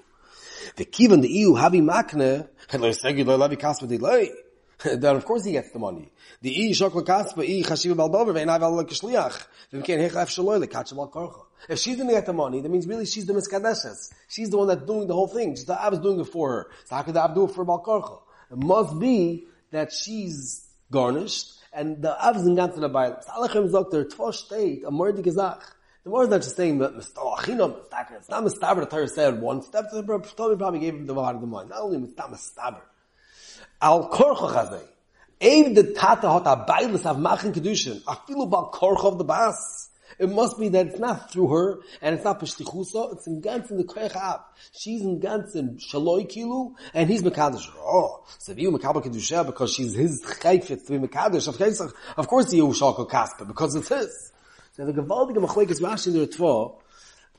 The 0.75 0.85
kivan 0.85 1.23
the 1.23 1.29
iu 1.29 1.53
havi 1.53 1.81
makne, 1.81 2.49
then 5.01 5.17
of 5.17 5.25
course 5.25 5.45
he 5.45 5.53
gets 5.53 5.71
the 5.71 5.79
money. 5.79 6.11
The 6.41 6.51
i 6.51 6.71
shokla 6.71 7.05
kaspa 7.05 7.43
i 7.43 7.63
chashiva 7.63 7.97
kishliach. 8.89 9.47
Af 9.73 10.29
shaloi 10.29 10.65
lekatcha 10.65 10.97
al 10.99 11.09
korcha. 11.09 11.43
If 11.69 11.79
she's 11.79 11.97
going 11.97 12.09
to 12.09 12.15
get 12.15 12.27
the 12.27 12.33
money, 12.33 12.61
that 12.61 12.69
means 12.69 12.87
really 12.87 13.07
she's 13.07 13.27
the 13.27 13.33
miskadeshes. 13.33 14.13
She's 14.29 14.51
the 14.51 14.59
one 14.59 14.69
that's 14.69 14.83
doing 14.83 15.09
the 15.09 15.15
whole 15.15 15.27
thing. 15.27 15.55
Just 15.55 15.67
the 15.67 15.79
is 15.93 15.99
doing 15.99 16.21
it 16.21 16.27
for 16.27 16.51
her. 16.51 16.71
So 16.85 16.97
how 16.97 17.03
could 17.03 17.15
the 17.15 17.23
Ab 17.23 17.35
do 17.35 17.45
it 17.45 17.53
for 17.53 17.65
Balkorcha? 17.65 18.21
It 18.53 18.59
must 18.59 18.99
be 18.99 19.49
that 19.73 19.93
she's 19.93 20.68
garnished, 20.91 21.55
and 21.73 22.03
the 22.03 22.27
Av 22.27 22.37
is 22.37 22.47
in 22.47 22.57
ganzen 22.57 22.81
dabei. 22.81 23.23
Salachem 23.25 23.71
sagt 23.71 23.93
der 23.93 24.05
Tvo 24.05 24.33
steht, 24.33 24.85
a 24.85 24.91
mordige 24.91 25.33
Sach. 25.33 25.75
The 26.05 26.11
more 26.11 26.27
than 26.27 26.41
just 26.41 26.57
saying, 26.57 26.79
Mistalachino, 26.79 27.81
it's 28.17 28.29
not 28.29 28.45
Mistaber, 28.45 28.81
the 28.81 28.87
Torah 28.87 29.09
said 29.09 29.41
one 29.41 29.63
step, 29.63 29.87
the 29.93 30.03
Torah 30.03 30.57
probably 30.57 30.81
gave 30.81 30.95
him 30.95 31.07
the 31.07 31.15
Vahar 31.15 31.35
of 31.35 31.41
the 31.41 31.47
mind. 31.47 31.71
Not 31.71 31.81
only 31.81 31.99
Mistam 31.99 32.33
Mistaber. 32.33 32.81
Al 33.83 34.09
Korcho 34.09 34.51
Chazay. 34.51 34.83
Ev 35.41 35.75
the 35.75 35.93
Tata 35.95 36.29
hot 36.29 36.47
a 36.47 36.65
bailis 36.71 37.05
av 37.05 37.19
machin 37.19 37.53
kedushin. 37.53 38.03
Afilu 38.03 38.49
bal 38.49 38.71
Korcho 38.73 39.13
of 39.13 39.19
the 39.19 39.25
Bas. 39.25 39.91
It 40.19 40.31
must 40.31 40.59
be 40.59 40.69
that 40.71 40.87
it's 40.89 40.99
not 40.99 41.31
through 41.33 41.49
her, 41.49 41.81
and 42.01 42.15
it's 42.15 42.25
not 42.25 42.41
Peshtichusa, 42.41 43.13
it's 43.15 43.27
in 43.27 43.43
Gantz 43.43 43.71
in 43.71 43.77
the 43.77 43.85
Koyach. 43.85 44.43
She's 44.73 45.03
in 45.03 45.21
Gantz 45.21 45.55
in 45.55 45.77
Shaloi 45.77 46.27
Kilu, 46.29 46.75
and 46.95 47.09
he's 47.09 47.23
Mekadosh. 47.23 47.69
Oh, 47.77 48.25
so 48.39 48.53
if 48.53 48.59
you 48.59 48.71
Mekabal 48.73 49.05
Kedusha, 49.05 49.45
because 49.47 49.73
she's 49.73 49.95
his 49.95 50.23
Chayfet 50.23 50.87
to 50.87 50.99
be 50.99 51.07
Mekadosh, 51.07 51.47
of 52.17 52.27
course, 52.27 52.51
the 52.51 52.59
Yehushal 52.59 53.09
Kaspa, 53.09 53.47
because 53.47 53.75
it's 53.77 53.89
his. 53.89 54.33
So 54.77 54.87
the 54.87 54.93
Gavaldige 54.93 55.37
Machlek 55.37 55.71
is 55.71 55.81
Rashi 55.81 56.09
in 56.09 56.15
the 56.15 56.27
Ritva, 56.27 56.75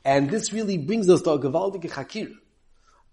and 0.04 0.30
this 0.30 0.52
really 0.52 0.78
brings 0.78 1.08
us 1.10 1.22
to 1.22 1.30
a 1.32 1.38
Gavaldige 1.38 1.90
Chakir. 1.90 2.34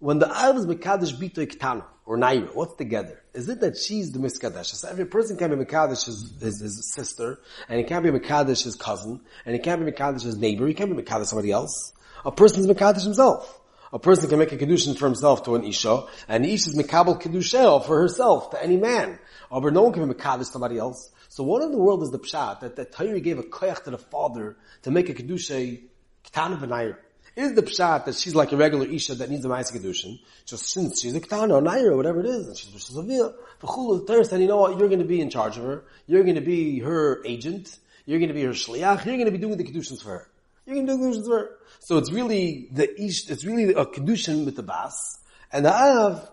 When 0.00 0.20
the 0.20 0.30
Av 0.30 0.56
is 0.56 0.64
Mekadosh 0.64 1.18
Bito 1.18 1.44
Iktana, 1.44 1.84
or 2.06 2.16
Naira, 2.16 2.54
what's 2.54 2.76
together? 2.76 3.20
Is 3.34 3.48
it 3.48 3.60
that 3.60 3.76
she's 3.76 4.12
the 4.12 4.20
Miskadesh? 4.20 4.66
So 4.66 4.88
every 4.88 5.06
person 5.06 5.36
can 5.36 5.50
be 5.50 5.64
Mekadesh 5.64 6.06
his, 6.06 6.32
his, 6.40 6.60
his, 6.60 6.94
sister, 6.94 7.40
and 7.68 7.78
he 7.78 7.84
can't 7.84 8.04
be 8.04 8.10
Mekadesh 8.10 8.62
his 8.62 8.76
cousin, 8.76 9.20
and 9.44 9.54
he 9.56 9.60
can't 9.60 9.84
be 9.84 9.90
Mekadesh 9.90 10.22
his 10.22 10.36
neighbor, 10.36 10.68
he 10.68 10.74
can't 10.74 10.94
be 10.94 11.02
Mekadesh 11.02 11.26
somebody 11.26 11.50
else. 11.50 11.92
A 12.24 12.30
person's 12.30 12.68
Mekadesh 12.68 13.02
himself. 13.02 13.60
A 13.92 13.98
person 13.98 14.28
can 14.28 14.38
make 14.38 14.52
a 14.52 14.56
Kedushin 14.56 14.96
for 14.96 15.06
himself 15.06 15.42
to 15.44 15.56
an 15.56 15.64
Isha, 15.64 16.04
and 16.28 16.46
Isha 16.46 16.70
is 16.70 16.76
Mekabel 16.76 17.20
Kedushel 17.20 17.84
for 17.84 18.00
herself 18.00 18.50
to 18.50 18.62
any 18.62 18.76
man. 18.76 19.18
But 19.50 19.72
no 19.72 19.82
one 19.82 19.92
can 19.92 20.08
be 20.08 20.14
Mekadesh 20.14 20.44
somebody 20.44 20.78
else. 20.78 21.10
So 21.28 21.42
what 21.42 21.64
in 21.64 21.72
the 21.72 21.78
world 21.78 22.04
is 22.04 22.10
the 22.10 22.20
Pshat 22.20 22.60
that 22.60 22.76
the 22.76 22.84
Torah 22.84 23.18
gave 23.18 23.40
a 23.40 23.42
koyach 23.42 23.82
to 23.82 23.90
the 23.90 23.98
father 23.98 24.56
to 24.82 24.92
make 24.92 25.08
a 25.08 25.14
Kedusha 25.14 25.82
Ketana 26.24 26.60
V'Naira? 26.60 26.96
Is 27.38 27.54
the 27.54 27.62
pshat 27.62 28.06
that 28.06 28.16
she's 28.16 28.34
like 28.34 28.50
a 28.50 28.56
regular 28.56 28.84
isha 28.84 29.14
that 29.14 29.30
needs 29.30 29.44
a 29.44 29.48
ma'aseh 29.48 29.72
kedushin? 29.72 30.18
Just 30.44 30.70
since 30.70 31.00
she's 31.00 31.14
a 31.14 31.20
ketana 31.20 31.52
or 31.52 31.62
naira 31.62 31.92
or 31.92 31.96
whatever 31.96 32.18
it 32.18 32.26
is, 32.26 32.48
and 32.48 32.56
she's 32.56 32.72
she's 32.72 32.96
a 32.96 33.02
via. 33.02 33.30
The 33.60 34.04
the 34.08 34.24
said, 34.24 34.40
you 34.40 34.48
know 34.48 34.56
what? 34.56 34.76
You're 34.76 34.88
going 34.88 34.98
to 34.98 35.04
be 35.04 35.20
in 35.20 35.30
charge 35.30 35.56
of 35.56 35.62
her. 35.62 35.84
You're 36.08 36.24
going 36.24 36.34
to 36.34 36.40
be 36.40 36.80
her 36.80 37.22
agent. 37.24 37.78
You're 38.06 38.18
going 38.18 38.30
to 38.30 38.34
be 38.34 38.42
her 38.42 38.50
shliach. 38.50 39.04
You're 39.04 39.14
going 39.14 39.26
to 39.26 39.30
be 39.30 39.38
doing 39.38 39.56
the 39.56 39.62
kedushins 39.62 40.02
for 40.02 40.10
her. 40.10 40.28
You're 40.66 40.74
going 40.74 40.88
to 40.88 40.92
do 40.94 40.98
the 40.98 41.04
kedushins 41.04 41.26
for 41.26 41.38
her. 41.38 41.50
So 41.78 41.98
it's 41.98 42.10
really 42.10 42.70
the 42.72 43.00
ish. 43.00 43.30
It's 43.30 43.44
really 43.44 43.72
a 43.72 43.84
kedushin 43.84 44.44
with 44.44 44.56
the 44.56 44.64
bas, 44.64 45.20
and 45.52 45.64
the 45.64 45.72
av 45.72 46.28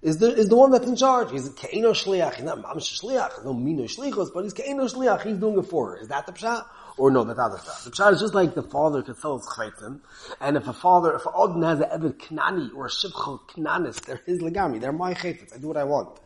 is 0.00 0.16
the 0.16 0.34
is 0.34 0.48
the 0.48 0.56
one 0.56 0.70
that's 0.70 0.86
in 0.86 0.96
charge. 0.96 1.30
He's 1.30 1.46
a 1.46 1.50
keino 1.50 1.90
shliach. 1.90 2.36
He's 2.36 2.44
not 2.44 2.62
mamish 2.62 3.02
shliach. 3.02 3.44
No 3.44 3.52
mino 3.52 3.82
shlichos, 3.82 4.32
but 4.32 4.44
he's 4.44 4.54
keino 4.54 4.90
shliach. 4.90 5.24
He's 5.24 5.36
doing 5.36 5.58
it 5.58 5.66
for 5.66 5.90
her. 5.90 5.96
Is 5.98 6.08
that 6.08 6.24
the 6.24 6.32
pshat? 6.32 6.64
Or 6.98 7.10
no, 7.12 7.24
that's 7.24 7.38
other 7.38 7.58
stuff. 7.58 7.84
The 7.84 7.90
pshat 7.90 8.14
is 8.14 8.20
just 8.20 8.34
like 8.34 8.54
the 8.54 8.62
father 8.62 9.02
could 9.02 9.16
sell 9.18 9.38
his 9.38 9.46
chaytim, 9.46 10.00
and 10.40 10.56
if 10.56 10.66
a 10.66 10.72
father, 10.72 11.14
if 11.14 11.22
odin 11.32 11.62
has 11.62 11.80
an 11.80 11.88
evet 11.92 12.18
knani 12.28 12.74
or 12.74 12.86
a 12.86 12.88
shivchel 12.88 13.40
knanis, 13.50 14.00
they're 14.04 14.20
his 14.26 14.40
legami, 14.40 14.80
they're 14.80 14.92
my 14.92 15.14
chayfetz, 15.14 15.54
I 15.54 15.58
do 15.58 15.68
what 15.68 15.76
I 15.76 15.84
want. 15.84 16.18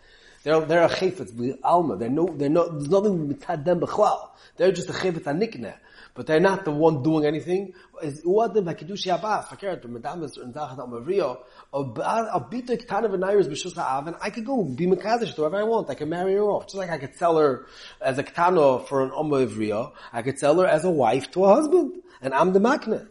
They're, 0.44 0.60
they're 0.60 0.84
a 0.84 0.88
chayfetz, 0.88 1.58
alma, 1.62 1.96
they're 1.96 2.08
no, 2.08 2.26
they're 2.26 2.48
no, 2.48 2.68
there's 2.68 2.88
nothing 2.88 3.34
mitzad 3.34 3.64
them 3.64 3.80
b'chwal. 3.80 4.30
They're 4.56 4.72
just 4.72 4.88
a 4.88 4.92
chayfetz 4.92 5.24
anikne. 5.24 5.74
But 6.14 6.26
they're 6.26 6.40
not 6.40 6.64
the 6.66 6.70
one 6.70 7.02
doing 7.02 7.24
anything. 7.24 7.72
Is 8.02 8.22
uadim 8.22 8.64
v'kedushi 8.64 9.14
abbas, 9.14 9.46
fakert, 9.46 9.82
b'medamis, 9.82 10.36
or 10.36 10.42
in 10.42 10.52
zachat 10.52 10.78
al-mavriyo, 10.78 11.38
I'll 11.72 12.48
beat 12.50 12.66
the 12.66 12.76
Ketana 12.76 13.06
of 13.06 13.12
Nairas 13.12 13.48
B'Shus 13.48 13.74
Ha'av, 13.74 14.08
and 14.08 14.16
I 14.20 14.28
could 14.28 14.44
go 14.44 14.62
be 14.62 14.86
Mekadosh 14.86 15.34
to 15.34 15.40
whoever 15.40 15.56
I 15.56 15.62
want. 15.62 15.88
I 15.88 15.94
can 15.94 16.10
marry 16.10 16.34
her 16.34 16.42
off. 16.42 16.66
Just 16.66 16.76
like 16.76 16.90
I 16.90 16.98
could 16.98 17.16
sell 17.16 17.38
her 17.38 17.66
as 18.00 18.18
a 18.18 18.22
Ketana 18.24 18.86
for 18.86 19.02
an 19.02 19.10
Omma 19.10 19.46
Ivriya, 19.46 19.92
I 20.12 20.20
could 20.20 20.38
sell 20.38 20.60
her 20.60 20.66
as 20.66 20.84
a 20.84 20.90
wife 20.90 21.30
to 21.30 21.44
a 21.44 21.54
husband. 21.54 22.02
And 22.20 22.34
I'm 22.34 22.52
the 22.52 22.60
Makna. 22.60 23.08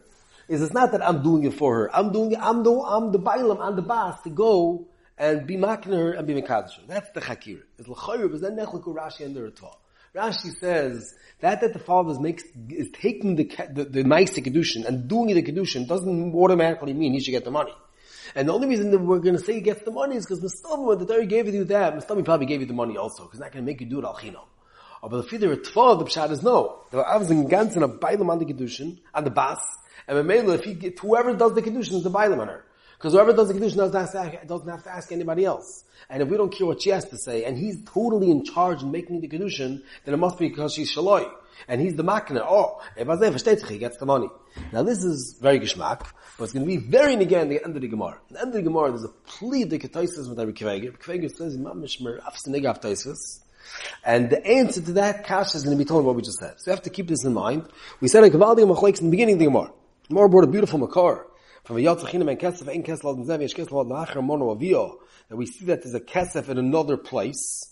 Is 0.48 0.62
it's 0.62 0.72
not 0.72 0.92
that 0.92 1.06
I'm 1.06 1.22
doing 1.22 1.44
it 1.44 1.54
for 1.54 1.74
her. 1.74 1.96
I'm 1.96 2.12
doing 2.12 2.32
it, 2.32 2.38
I'm 2.40 2.62
the, 2.62 2.72
I'm 2.72 3.10
the 3.10 3.18
Bailam, 3.18 3.58
I'm 3.60 3.74
the 3.74 3.82
boss 3.82 4.22
to 4.22 4.30
go 4.30 4.86
and 5.18 5.46
be 5.46 5.56
Makna 5.56 5.96
her 5.96 6.12
and 6.12 6.26
be 6.26 6.34
Mekadosh. 6.34 6.86
That's 6.86 7.10
the 7.10 7.20
Chakir. 7.20 7.62
It's 7.78 7.88
L'chayr, 7.88 8.30
but 8.30 8.40
then 8.40 8.56
Nechliku 8.56 8.94
Rashi 8.94 9.24
and 9.24 9.34
the 9.34 9.40
Ritva. 9.40 9.74
Rashi 10.14 10.54
says 10.60 11.14
that 11.40 11.62
that 11.62 11.72
the 11.72 11.78
father 11.78 12.20
makes 12.20 12.44
is 12.68 12.90
taking 12.92 13.36
the 13.36 13.44
the, 13.44 13.84
the 13.84 14.02
kedushin 14.04 14.84
and 14.84 15.08
doing 15.08 15.34
the 15.34 15.42
kedushin 15.42 15.88
doesn't 15.88 16.34
automatically 16.34 16.92
mean 16.92 17.14
he 17.14 17.20
should 17.20 17.30
get 17.30 17.44
the 17.44 17.50
money. 17.50 17.72
And 18.34 18.48
the 18.48 18.52
only 18.52 18.68
reason 18.68 18.90
that 18.90 18.98
we're 18.98 19.20
going 19.20 19.36
to 19.36 19.42
say 19.42 19.54
he 19.54 19.60
gets 19.60 19.82
the 19.82 19.90
money 19.90 20.16
is 20.16 20.26
because 20.26 20.40
Mustami, 20.40 20.84
when 20.86 20.98
the 20.98 21.06
Torah 21.06 21.26
gave 21.26 21.52
you 21.52 21.64
that, 21.64 21.94
Mustami 21.94 22.24
probably 22.24 22.46
gave 22.46 22.60
you 22.60 22.66
the 22.66 22.74
money 22.74 22.96
also, 22.96 23.24
because 23.24 23.40
not 23.40 23.52
going 23.52 23.64
to 23.64 23.70
make 23.70 23.80
you 23.80 23.86
do 23.86 23.98
it 23.98 24.04
al 24.04 24.14
chinam. 24.14 24.44
Oh, 25.02 25.08
but 25.08 25.16
the 25.16 25.22
fidder 25.24 25.56
tva, 25.56 25.98
the 25.98 26.04
pshat 26.04 26.30
is 26.30 26.42
no. 26.42 26.82
The 26.90 27.02
avs 27.02 27.30
in 27.30 27.48
ganzen 27.48 27.82
a 27.82 27.88
bailam 27.88 28.30
on 28.30 28.38
the 28.38 28.44
kedushin, 28.44 28.98
on 29.14 29.24
the 29.24 29.30
bas, 29.30 29.60
and 30.06 30.18
Mamela, 30.18 30.54
if 30.54 30.64
he 30.64 30.94
whoever 31.00 31.34
does 31.34 31.54
the 31.54 31.62
kedushin 31.62 31.94
is 31.94 32.02
the 32.02 32.10
bailam 32.10 32.40
on 32.40 32.48
her. 32.48 32.64
Because 33.02 33.14
whoever 33.14 33.32
does 33.32 33.48
the 33.48 33.54
kedushin 33.54 33.78
doesn't 33.78 34.68
have, 34.68 34.84
to, 34.84 34.90
ask 34.90 35.10
anybody 35.10 35.44
else. 35.44 35.82
And 36.08 36.22
if 36.22 36.28
we 36.28 36.36
don't 36.36 36.54
care 36.54 36.68
what 36.68 36.80
she 36.80 36.90
has 36.90 37.04
to 37.06 37.18
say, 37.18 37.42
and 37.42 37.58
he's 37.58 37.82
totally 37.84 38.30
in 38.30 38.44
charge 38.44 38.80
in 38.80 38.92
making 38.92 39.20
the 39.20 39.26
kedushin, 39.26 39.82
then 40.04 40.14
it 40.14 40.18
must 40.18 40.38
be 40.38 40.48
because 40.48 40.72
she's 40.72 40.94
shaloi. 40.94 41.28
And 41.66 41.80
he's 41.80 41.96
the 41.96 42.04
makna. 42.04 42.46
Oh, 42.48 42.80
if 42.96 43.68
he 43.68 43.78
gets 43.78 43.96
the 43.96 44.06
money. 44.06 44.28
Now 44.72 44.84
this 44.84 45.02
is 45.02 45.36
very 45.42 45.58
geschmack. 45.58 46.06
But 46.38 46.44
it's 46.44 46.52
going 46.52 46.64
to 46.64 46.68
be 46.68 46.76
very 46.76 47.14
again 47.14 47.48
the 47.48 47.64
end 47.64 47.74
of 47.74 47.82
the 47.82 47.88
Gemara. 47.88 48.20
At 48.30 48.34
the 48.34 48.40
end 48.40 48.48
of 48.50 48.54
the 48.54 48.62
Gemara, 48.62 48.90
there's 48.90 49.02
a 49.02 49.08
plea 49.08 49.64
the 49.64 49.80
Ketaisis 49.80 50.28
with 50.28 50.38
Rabbi 50.38 50.52
Kveger. 50.52 50.96
Kveger 50.96 51.36
says, 51.36 51.58
Mamish 51.58 52.00
Merafs 52.00 52.46
Negav 52.46 52.80
Taisis. 52.80 53.40
And 54.04 54.30
the 54.30 54.46
answer 54.46 54.80
to 54.80 54.92
that 54.92 55.24
kash 55.24 55.56
is 55.56 55.64
going 55.64 55.76
to 55.76 55.84
be 55.84 55.88
told 55.88 56.04
what 56.04 56.14
we 56.14 56.22
just 56.22 56.38
said. 56.38 56.60
So 56.60 56.70
you 56.70 56.74
have 56.76 56.84
to 56.84 56.90
keep 56.90 57.08
this 57.08 57.24
in 57.24 57.34
mind. 57.34 57.66
We 58.00 58.06
said 58.06 58.22
a 58.22 58.30
Kavaldi 58.30 58.58
Machlekes 58.58 59.00
in 59.00 59.06
the 59.06 59.10
beginning 59.10 59.34
of 59.34 59.38
the 59.40 59.46
Gemara. 59.46 59.72
Gemara 60.08 60.28
brought 60.28 60.44
a 60.44 60.48
beautiful 60.48 60.78
Makar. 60.78 61.26
From 61.64 61.76
a 61.76 61.80
Yatzachina 61.80 62.28
and 62.28 62.38
Kesef, 62.40 62.68
Ein 62.68 62.82
Kesef 62.82 63.04
Al 63.04 63.16
Zev, 63.24 63.40
Yesh 63.40 63.54
Kesef 63.54 63.72
Al 63.72 63.84
Nachar 63.84 64.22
Mono 64.22 64.54
Avio. 64.54 64.98
That 65.28 65.36
we 65.36 65.46
see 65.46 65.64
that 65.66 65.82
there's 65.82 65.94
a 65.94 66.00
Kesef 66.00 66.48
in 66.48 66.58
another 66.58 66.96
place. 66.96 67.68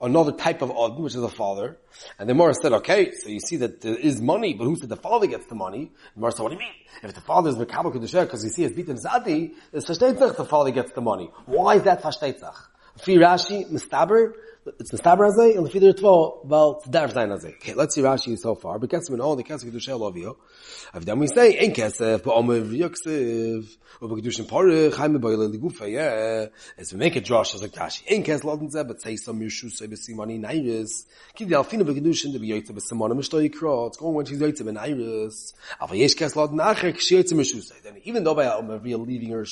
another 0.00 0.32
type 0.32 0.62
of 0.62 0.70
Odin, 0.70 1.02
which 1.02 1.14
is 1.14 1.22
a 1.22 1.28
father. 1.28 1.78
And 2.18 2.28
the 2.28 2.34
Mora 2.34 2.54
said, 2.54 2.72
okay, 2.72 3.12
so 3.12 3.28
you 3.28 3.40
see 3.40 3.56
that 3.56 3.80
there 3.80 3.94
is 3.94 4.20
money, 4.20 4.54
but 4.54 4.64
who 4.64 4.76
said 4.76 4.88
the 4.88 4.96
father 4.96 5.26
gets 5.26 5.46
the 5.46 5.54
money? 5.54 5.92
The 6.14 6.20
Mora 6.20 6.32
said, 6.32 6.42
what 6.42 6.50
do 6.50 6.54
you 6.54 6.60
mean? 6.60 6.72
If 7.02 7.14
the 7.14 7.20
father 7.20 7.50
is 7.50 7.56
Mekabel 7.56 7.94
Kedusher, 7.94 8.22
because 8.22 8.44
you 8.44 8.50
see 8.50 8.62
his 8.62 8.72
beaten 8.72 8.96
Zadi, 8.96 9.52
it's 9.72 9.86
Fashteitzach, 9.86 10.36
the 10.36 10.44
father 10.44 10.70
gets 10.70 10.92
the 10.92 11.00
money. 11.00 11.30
Why 11.46 11.76
is 11.76 11.82
that 11.84 12.02
Fashteitzach? 12.02 12.56
Fi 12.98 13.16
Rashi, 13.16 13.70
Mistaber, 13.70 14.34
it's 14.66 14.92
Mistaber 14.92 15.30
Azay, 15.30 15.58
and 15.58 15.70
Fi 15.70 15.78
Ritvo, 15.78 16.44
well, 16.44 16.78
it's 16.78 16.88
Darf 16.88 17.12
Zayin 17.12 17.36
Azay. 17.36 17.54
Okay, 17.56 17.74
let's 17.74 17.94
see 17.94 18.00
Rashi 18.00 18.38
so 18.38 18.54
far. 18.54 18.78
But 18.78 18.90
Kesef 18.90 19.10
in 19.10 19.20
all 19.20 19.36
the 19.36 19.44
Kesef 19.44 20.16
you. 20.16 20.36
If 20.94 21.04
then 21.04 21.18
we 21.18 21.26
say, 21.26 21.58
Ein 21.58 21.72
Kesef, 21.72 22.22
but 22.22 22.34
Omer 22.34 22.60
Yuksiv, 22.60 23.76
Uber 24.00 24.16
Kedushin 24.16 24.46
Porich, 24.46 24.94
Haime 24.94 25.20
Boyle 25.20 25.50
Ligufa, 25.50 25.90
yeah. 25.90 26.46
As 26.78 26.92
we 26.92 26.98
make 26.98 27.16
a 27.16 27.20
Josh 27.20 27.54
as 27.54 27.62
a 27.62 27.68
Kashi. 27.68 28.04
Ein 28.10 28.24
Kesef 28.24 28.42
Loden 28.42 28.72
Zeh, 28.72 28.86
but 28.86 29.02
say 29.02 29.16
some 29.16 29.40
Yushu, 29.40 29.70
say 29.70 29.86
Besimani 29.86 30.40
Nairis. 30.40 31.04
Ki 31.34 31.44
the 31.44 31.56
Alfina 31.56 31.82
Bekedushin, 31.82 32.32
the 32.32 32.38
Beyoyte 32.38 32.70
Besimani 32.70 33.12
Mishtoi 33.12 33.52
Kro, 33.52 33.86
it's 33.86 33.98
going 33.98 34.14
when 34.14 34.24
she's 34.24 34.40
Yoyte 34.40 34.64
Ben 34.64 34.76
Nairis. 34.76 35.52
Aber 35.80 35.94
Yesh 35.94 36.14
Kesef 36.14 36.34
Loden 36.34 36.60
Acher, 36.60 36.94
Kshi 36.94 37.18
Yoyte 37.18 37.34
Mishu, 37.34 37.82
then 37.82 38.00
even 38.04 38.24
though 38.24 38.34
by 38.34 38.58
real 38.76 39.00
leaving 39.00 39.30
her 39.30 39.44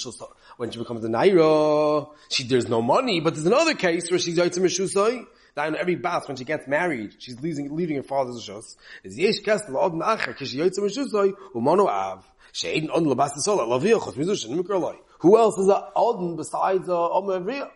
when 0.57 0.71
she 0.71 0.79
becomes 0.79 1.05
a 1.05 1.09
Naira, 1.09 2.09
she, 2.29 2.45
there's 2.45 2.69
no 2.69 2.83
money, 2.83 3.21
but 3.21 3.35
there's 3.35 3.47
another 3.47 3.75
case 3.75 4.11
where 4.11 4.19
she's 4.19 4.39
Yoyte 4.39 4.59
Mishusai, 5.03 5.27
that 5.55 5.69
in 5.69 5.77
every 5.77 5.97
bath 5.97 6.29
when 6.29 6.37
she 6.37 6.45
gets 6.45 6.67
married, 6.67 7.15
she's 7.19 7.41
leaving, 7.41 7.75
leaving 7.75 7.97
her 7.97 8.03
father's 8.03 8.47
shus. 8.47 8.77
Is 9.05 9.19
yesh 9.19 9.41
yoytze 9.43 10.79
av. 11.89 12.25
Laviyah 12.55 14.01
chos 14.01 14.47
mikroloi. 14.47 14.97
Who 15.21 15.39
else 15.39 15.59
is 15.59 15.69
a 15.69 15.91
odin 15.95 16.37
besides 16.37 16.89
a 16.89 16.95
omer 16.95 17.41
avriya? 17.41 17.71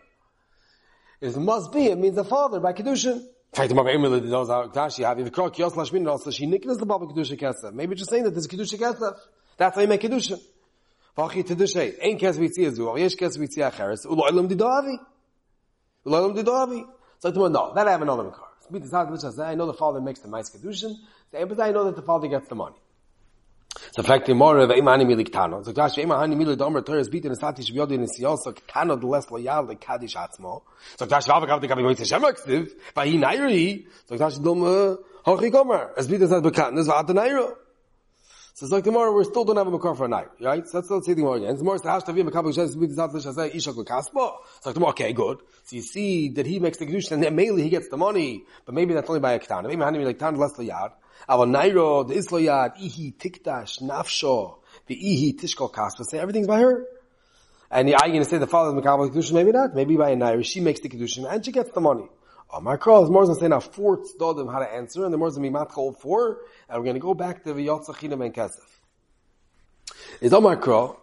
It 1.21 1.35
must 1.37 1.71
be, 1.71 1.87
it 1.87 1.97
means 1.97 2.15
the 2.15 2.23
father 2.23 2.59
by 2.59 2.73
kedushin. 2.73 3.25
Fact 3.53 3.71
about 3.71 3.87
Emily 3.87 4.19
that 4.19 4.27
knows 4.27 4.49
how 4.49 4.67
Tashi 4.67 5.03
have 5.03 5.23
the 5.23 5.31
krok 5.31 5.57
yos 5.57 5.73
lashmin 5.73 6.07
also 6.07 6.29
she 6.29 6.45
niknas 6.45 6.77
the 6.77 6.85
baba 6.85 7.07
kedusha 7.07 7.39
kesef. 7.39 7.73
Maybe 7.73 7.95
just 7.95 8.09
saying 8.09 8.25
that 8.25 8.31
there's 8.31 8.47
kedusha 8.47 8.77
kesef. 8.77 9.17
That's 9.57 9.75
how 9.75 9.81
you 9.81 9.87
make 9.87 10.01
kedusha. 10.01 10.39
Vachi 11.17 11.43
tedushay. 11.43 11.95
Ein 12.03 12.19
kesef 12.19 12.37
yitzia 12.37 12.71
zu. 12.71 12.95
Yesh 12.97 13.15
kesef 13.15 13.37
yitzia 13.37 13.71
acheres. 13.71 14.05
Ulo 14.05 14.27
elam. 14.27 14.47
Ulo 14.47 14.99
elam 16.05 16.35
didavi. 16.35 16.85
So 17.19 17.31
to 17.31 17.49
no, 17.49 17.73
that 17.73 17.87
I 17.87 17.91
have 17.91 18.01
another 18.01 18.29
car. 18.29 18.47
I 18.69 19.55
know 19.55 19.65
the 19.65 19.73
father 19.73 20.01
makes 20.01 20.19
the 20.19 20.27
mice 20.27 20.49
kedushin, 20.49 20.95
but 21.31 21.59
I 21.59 21.71
know 21.71 21.85
that 21.85 21.95
the 21.95 22.01
father 22.01 22.27
gets 22.27 22.47
the 22.47 22.55
money. 22.55 22.75
So 23.95 24.03
fact 24.03 24.27
more 24.29 24.57
of 24.57 24.69
milik 24.69 25.29
tano. 25.29 25.63
So 25.63 25.71
milik 25.71 26.57
domer 26.57 26.83
in 27.91 28.07
siyos 28.07 28.39
so 28.39 28.51
tano 28.51 28.99
the 28.99 29.07
less 29.07 29.29
loyal 29.31 29.65
the 29.65 29.75
atzmo. 29.75 30.63
So. 30.97 31.07
So 31.07 31.15
hochi 35.25 35.51
gomer. 35.51 35.93
It's 38.59 38.71
like 38.71 38.85
tomorrow 38.85 39.11
we 39.11 39.23
still 39.23 39.45
don't 39.45 39.57
have 39.57 39.67
a 39.67 39.71
makar 39.71 39.93
for 39.93 40.05
a 40.05 40.07
night, 40.07 40.29
right? 40.41 40.67
So 40.67 40.79
let's, 40.79 40.89
let's 40.89 41.05
see 41.05 41.13
the 41.13 41.21
more 41.21 41.37
again. 41.37 41.55
The 41.57 41.63
hashtag 41.63 42.25
makar 42.25 42.41
b'shes 42.41 42.75
with 42.75 42.95
the 42.95 43.03
zatzah 43.03 43.23
shazay 43.23 43.53
ishak 43.53 43.75
l'kaspo. 43.77 44.37
It's 44.57 44.65
like 44.65 44.73
tomorrow, 44.73 44.93
okay, 44.93 45.13
good. 45.13 45.41
So 45.65 45.75
you 45.75 45.83
see 45.83 46.29
that 46.29 46.47
he 46.47 46.57
makes 46.57 46.79
the 46.79 46.87
kedushin 46.87 47.11
and 47.11 47.23
then 47.23 47.35
mainly 47.35 47.61
he 47.61 47.69
gets 47.69 47.87
the 47.89 47.97
money, 47.97 48.45
but 48.65 48.73
maybe 48.73 48.95
that's 48.95 49.07
only 49.09 49.19
by 49.19 49.33
a 49.33 49.39
ketana. 49.39 49.67
Maybe 49.67 49.81
hani 49.83 50.03
like 50.03 50.17
tan 50.17 50.37
less 50.37 50.53
yad. 50.53 50.93
Our 51.29 51.45
nairo 51.45 52.07
the 52.07 52.15
islo 52.15 52.43
yad 52.43 52.77
ihi 52.77 53.13
tiktash 53.13 53.79
nafsho 53.83 54.57
the 54.87 54.95
ihi 54.95 55.39
tishkol 55.39 55.71
kaspo. 55.71 56.03
Say 56.03 56.17
everything's 56.17 56.47
by 56.47 56.59
her. 56.59 56.83
And 57.69 57.93
are 57.93 58.07
you 58.07 58.13
going 58.13 58.23
to 58.23 58.25
say 58.25 58.39
the 58.39 58.47
father's 58.47 58.73
makar 58.73 58.97
kedushin? 58.97 59.33
Maybe 59.33 59.51
not. 59.51 59.75
Maybe 59.75 59.97
by 59.97 60.09
a 60.09 60.15
nairo 60.15 60.43
she 60.43 60.61
makes 60.61 60.79
the 60.79 60.89
kedushin 60.89 61.31
and 61.31 61.45
she 61.45 61.51
gets 61.51 61.69
the 61.69 61.81
money. 61.81 62.09
My 62.61 62.77
cross, 62.77 63.05
is 63.05 63.09
more 63.11 63.25
than 63.25 63.35
saying 63.35 63.49
now 63.51 63.59
four 63.59 63.97
tzodim 63.97 64.51
how 64.51 64.59
to 64.59 64.65
answer, 64.65 65.03
and 65.05 65.13
the 65.13 65.17
than 65.17 65.41
be 65.41 65.49
matchol 65.49 65.97
four, 65.99 66.39
and 66.69 66.79
we're 66.79 66.85
going 66.85 66.95
to 66.95 67.01
go 67.01 67.13
back 67.13 67.43
to 67.43 67.53
the 67.53 67.61
v'yotzachinam 67.61 68.25
and 68.25 68.33
kesef. 68.33 68.59
Is 70.21 70.33
on 70.33 70.43
my 70.43 70.55
cross. 70.55 70.95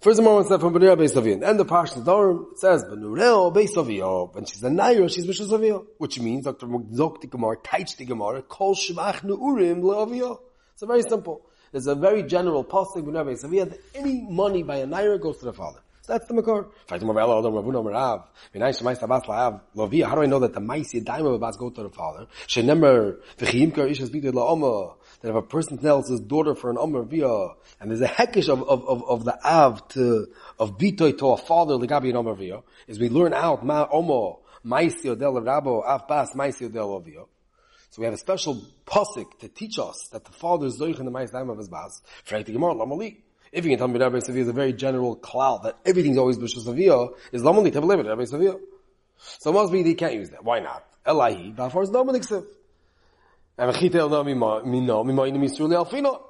First 0.00 0.18
the 0.18 0.22
moment 0.22 0.48
said 0.48 0.60
from 0.60 0.74
Benura 0.74 0.98
Beis. 0.98 1.16
And 1.42 1.58
the 1.58 1.64
Parsha 1.64 2.04
Dorim 2.04 2.58
says, 2.58 2.84
Benureo 2.84 3.50
Beis. 3.54 4.34
When 4.34 4.44
she's 4.44 4.62
a 4.62 4.68
Nairo, 4.68 5.10
she's 5.10 5.26
Mishus 5.26 5.48
Aviyah. 5.48 5.86
Which 5.96 6.20
means, 6.20 6.44
Dr. 6.44 6.66
Mugzok 6.66 7.22
the 7.22 7.26
Gemara, 7.26 7.56
Taich 7.56 7.96
the 7.96 8.04
Gemara, 8.04 8.42
Kol 8.42 8.74
Shemach 8.74 9.22
Nu'urim 9.22 9.80
Le'aviyah. 9.80 10.38
So 10.76 10.86
very 10.86 11.02
simple. 11.02 11.46
There's 11.72 11.86
a 11.86 11.94
very 11.94 12.22
general 12.22 12.64
posting 12.64 13.04
Benura 13.04 13.24
Beis 13.24 13.44
Aviyah 13.46 13.70
that 13.70 13.80
any 13.94 14.26
money 14.28 14.62
by 14.62 14.76
a 14.76 14.86
Nairo 14.86 15.18
goes 15.18 15.38
to 15.38 15.46
the 15.46 15.54
father. 15.54 15.80
So 16.04 16.12
that's 16.12 16.26
the 16.26 16.34
makor. 16.34 16.68
How 16.86 16.98
do 16.98 17.10
I 20.22 20.26
know 20.26 20.38
that 20.40 20.52
the 20.52 20.60
maisi 20.60 21.02
daima 21.02 21.34
about 21.34 21.56
go 21.56 21.70
to 21.70 21.82
the 21.82 21.88
father? 21.88 22.26
That 25.22 25.30
if 25.30 25.34
a 25.34 25.40
person 25.40 25.78
tells 25.78 26.10
his 26.10 26.20
daughter 26.20 26.54
for 26.54 26.68
an 26.68 26.76
omer 26.78 27.04
via, 27.04 27.54
and 27.80 27.90
there's 27.90 28.02
a 28.02 28.06
heckish 28.06 28.50
of, 28.50 28.62
of, 28.68 28.86
of, 28.86 29.02
of 29.08 29.24
the 29.24 29.34
av 29.42 29.88
to, 29.88 30.26
of 30.58 30.76
bitoy 30.76 31.16
to 31.16 31.28
a 31.28 31.38
father 31.38 31.76
legabi 31.76 32.10
an 32.10 32.16
omer 32.16 32.34
via, 32.34 32.60
is 32.86 32.98
we 32.98 33.08
learn 33.08 33.32
out 33.32 33.64
ma 33.64 33.88
omo, 33.88 34.40
maisi 34.62 35.06
odel 35.06 35.42
rabo, 35.42 35.82
av 35.86 36.06
bas 36.06 36.34
maisi 36.34 36.70
odel 36.70 37.02
via. 37.02 37.22
So 37.88 38.02
we 38.02 38.04
have 38.04 38.12
a 38.12 38.18
special 38.18 38.62
posik 38.84 39.38
to 39.38 39.48
teach 39.48 39.78
us 39.78 40.08
that 40.12 40.26
the 40.26 40.32
father 40.32 40.66
is 40.66 40.78
zoich 40.78 40.98
in 40.98 41.06
the 41.06 41.12
maisi 41.12 41.32
daima 41.32 41.52
of 41.52 41.56
his 41.56 41.68
bas. 41.68 42.02
The 42.28 42.42
Gemara, 42.42 42.74
lamali. 42.74 43.22
If 43.54 43.64
you 43.64 43.70
can 43.70 43.78
tell 43.78 43.86
me 43.86 44.00
Rabbi 44.00 44.16
Savia 44.16 44.38
is 44.38 44.48
a 44.48 44.52
very 44.52 44.72
general 44.72 45.14
cloud 45.14 45.62
that 45.62 45.78
everything's 45.86 46.18
always 46.18 46.36
Bishul 46.36 46.66
Savia, 46.66 47.14
is 47.30 47.40
Lamali 47.40 47.72
to 47.72 47.80
Rabbi 47.80 48.24
Savia. 48.24 48.58
So 49.16 49.52
must 49.52 49.70
be 49.70 49.84
they 49.84 49.94
can't 49.94 50.14
use 50.14 50.30
that. 50.30 50.42
Why 50.42 50.58
not? 50.58 50.84
Elahi, 51.06 51.54
Balfour 51.54 51.84
is 51.84 51.90
Dominic 51.90 52.22
Siv. 52.22 52.44
And 53.56 53.72
Mechitel 53.72 54.10
no 54.10 54.24
mino, 54.24 54.64
inim 55.04 55.44
Yisrael 55.44 55.86
Alfino. 55.86 56.20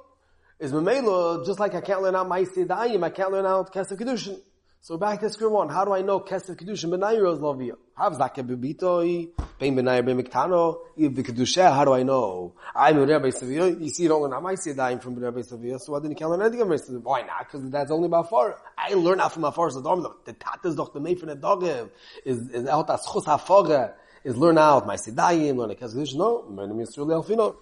Is 0.59 0.71
Mamela, 0.71 1.43
just 1.43 1.59
like 1.59 1.73
I 1.73 1.81
can't 1.81 2.03
learn 2.03 2.15
out 2.15 2.29
Maisi 2.29 2.63
Dayim, 2.63 3.03
I 3.03 3.09
can't 3.09 3.31
learn 3.31 3.47
out 3.47 3.73
Kesef 3.73 3.97
Kedushin. 3.97 4.39
So 4.85 4.99
back 4.99 5.19
to 5.21 5.31
square 5.31 5.49
one. 5.49 5.69
How 5.69 5.83
do 5.83 5.93
I 5.93 6.03
know 6.03 6.19
Kesef 6.19 6.57
Kedushin 6.57 6.91
Benayir 6.91 7.33
is 7.33 7.39
Lovia? 7.39 7.75
Have 7.97 8.13
Zake 8.13 8.47
Bebitoi, 8.47 9.31
Ben 9.57 9.75
Benayir 9.75 10.05
Ben 10.05 10.21
Miktano, 10.21 10.77
If 10.95 11.11
Kedusha, 11.13 11.73
how 11.73 11.85
do 11.85 11.93
I 11.93 12.03
know? 12.03 12.53
I'm 12.75 12.99
a 12.99 13.05
Rabbi 13.07 13.29
Savia. 13.29 13.81
You 13.81 13.89
see, 13.89 14.03
you 14.03 14.09
don't 14.09 14.21
learn 14.21 14.39
Amaisi 14.39 14.75
Daim 14.75 14.99
from 14.99 15.15
Rabbi 15.15 15.39
Savia, 15.39 15.79
so 15.79 15.93
why 15.93 16.01
didn't 16.01 16.19
you 16.19 16.27
learn 16.27 16.43
anything 16.43 16.59
from 16.59 16.69
Rabbi 16.69 16.99
Why 17.01 17.23
not? 17.23 17.51
Because 17.51 17.67
that's 17.71 17.89
only 17.89 18.05
about 18.05 18.29
far. 18.29 18.59
I 18.77 18.93
learn 18.93 19.19
out 19.21 19.33
from 19.33 19.45
Afar 19.45 19.69
Sadom. 19.71 20.23
The 20.23 20.33
Tat 20.33 20.59
is 20.65 20.75
doch 20.75 20.93
the 20.93 20.99
Mei 20.99 21.15
from 21.15 21.29
the 21.29 21.35
Dogev. 21.35 21.89
Is, 22.23 22.47
is 22.49 22.67
out 22.67 22.87
as 22.91 23.07
Chus 23.11 23.25
HaFoge. 23.25 23.91
Is 24.23 24.37
learn 24.37 24.59
out 24.59 24.85
my 24.85 24.97
Sidayim, 24.97 25.55
learn 25.57 25.71
a 25.71 25.73
Kesef 25.73 25.95
Kedushin. 25.95 26.17
No, 26.17 26.43
my 26.47 26.67
name 26.67 26.79
is 26.81 26.95
Yisrael 26.95 27.25
Elfino. 27.25 27.55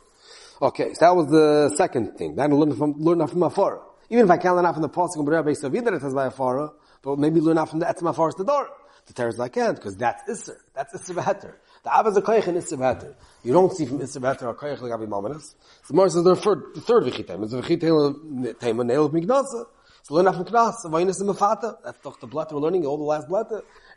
Okay, 0.62 0.94
so 0.94 1.06
that 1.06 1.16
was 1.16 1.28
the 1.28 1.74
second 1.78 2.18
thing. 2.18 2.36
Then 2.36 2.54
learn 2.54 2.76
from, 2.76 2.96
learn 2.98 3.22
out 3.22 3.30
from 3.30 3.44
Afar. 3.44 3.82
Even 4.10 4.26
if 4.26 4.30
I 4.30 4.36
can't 4.36 4.58
learn 4.58 4.66
out 4.66 4.74
from 4.74 4.82
the 4.82 4.90
Pasuk 4.90 5.22
of 5.22 5.26
Rabbi 5.26 5.52
Savia 5.52 5.86
that 5.86 5.94
it 5.94 6.02
has 6.02 6.14
by 6.14 6.26
Afar, 6.26 6.74
but 7.04 7.20
maybe 7.20 7.40
learn 7.40 7.58
out 7.58 7.70
from 7.70 7.80
the 7.80 7.86
Etzma 7.86 8.16
Forest 8.16 8.40
the 8.40 8.46
door. 8.46 8.70
The 9.06 9.14
Teres 9.14 9.38
I 9.38 9.50
can't, 9.50 9.76
because 9.76 9.98
that's 9.98 10.24
Isser. 10.30 10.56
That's 10.74 10.96
Isser 10.96 11.16
V'heter. 11.16 11.56
The 11.84 11.94
Av 11.94 12.08
is 12.08 12.16
a 12.16 12.22
Koyach 12.22 12.48
in 12.48 12.56
Isser 12.56 12.78
V'heter. 12.78 13.14
You 13.44 13.52
don't 13.52 13.72
see 13.76 13.86
from 13.86 14.00
Isser 14.00 14.22
V'heter 14.22 14.50
a 14.50 14.54
Koyach 14.54 14.82
like 14.82 14.94
Avi 14.94 15.06
Mamonis. 15.06 15.54
So 15.84 15.94
Mor 15.94 16.08
says 16.08 16.24
the 16.24 16.36
third, 16.38 16.64
the 16.74 16.82
third 16.82 17.04
Vichitem. 17.04 17.44
It's 17.44 17.54
a 17.54 17.62
Vichitem, 17.62 18.80
a 18.80 18.84
nail 18.86 19.06
of 19.06 19.12
Mignasa. 19.12 19.66
So 20.04 20.16
learn 20.16 20.28
out 20.28 20.36
from 20.36 20.46
Knas, 20.46 20.86
Vaynis 20.86 21.20
and 21.20 21.30
Mefata. 21.30 21.78
That's 21.84 22.00
doch 22.00 22.20
the 22.22 22.28
blood 22.28 22.52
we're 22.52 22.60
learning, 22.60 22.86
all 22.86 22.98
the 22.98 23.04
last 23.04 23.28
blood. 23.28 23.48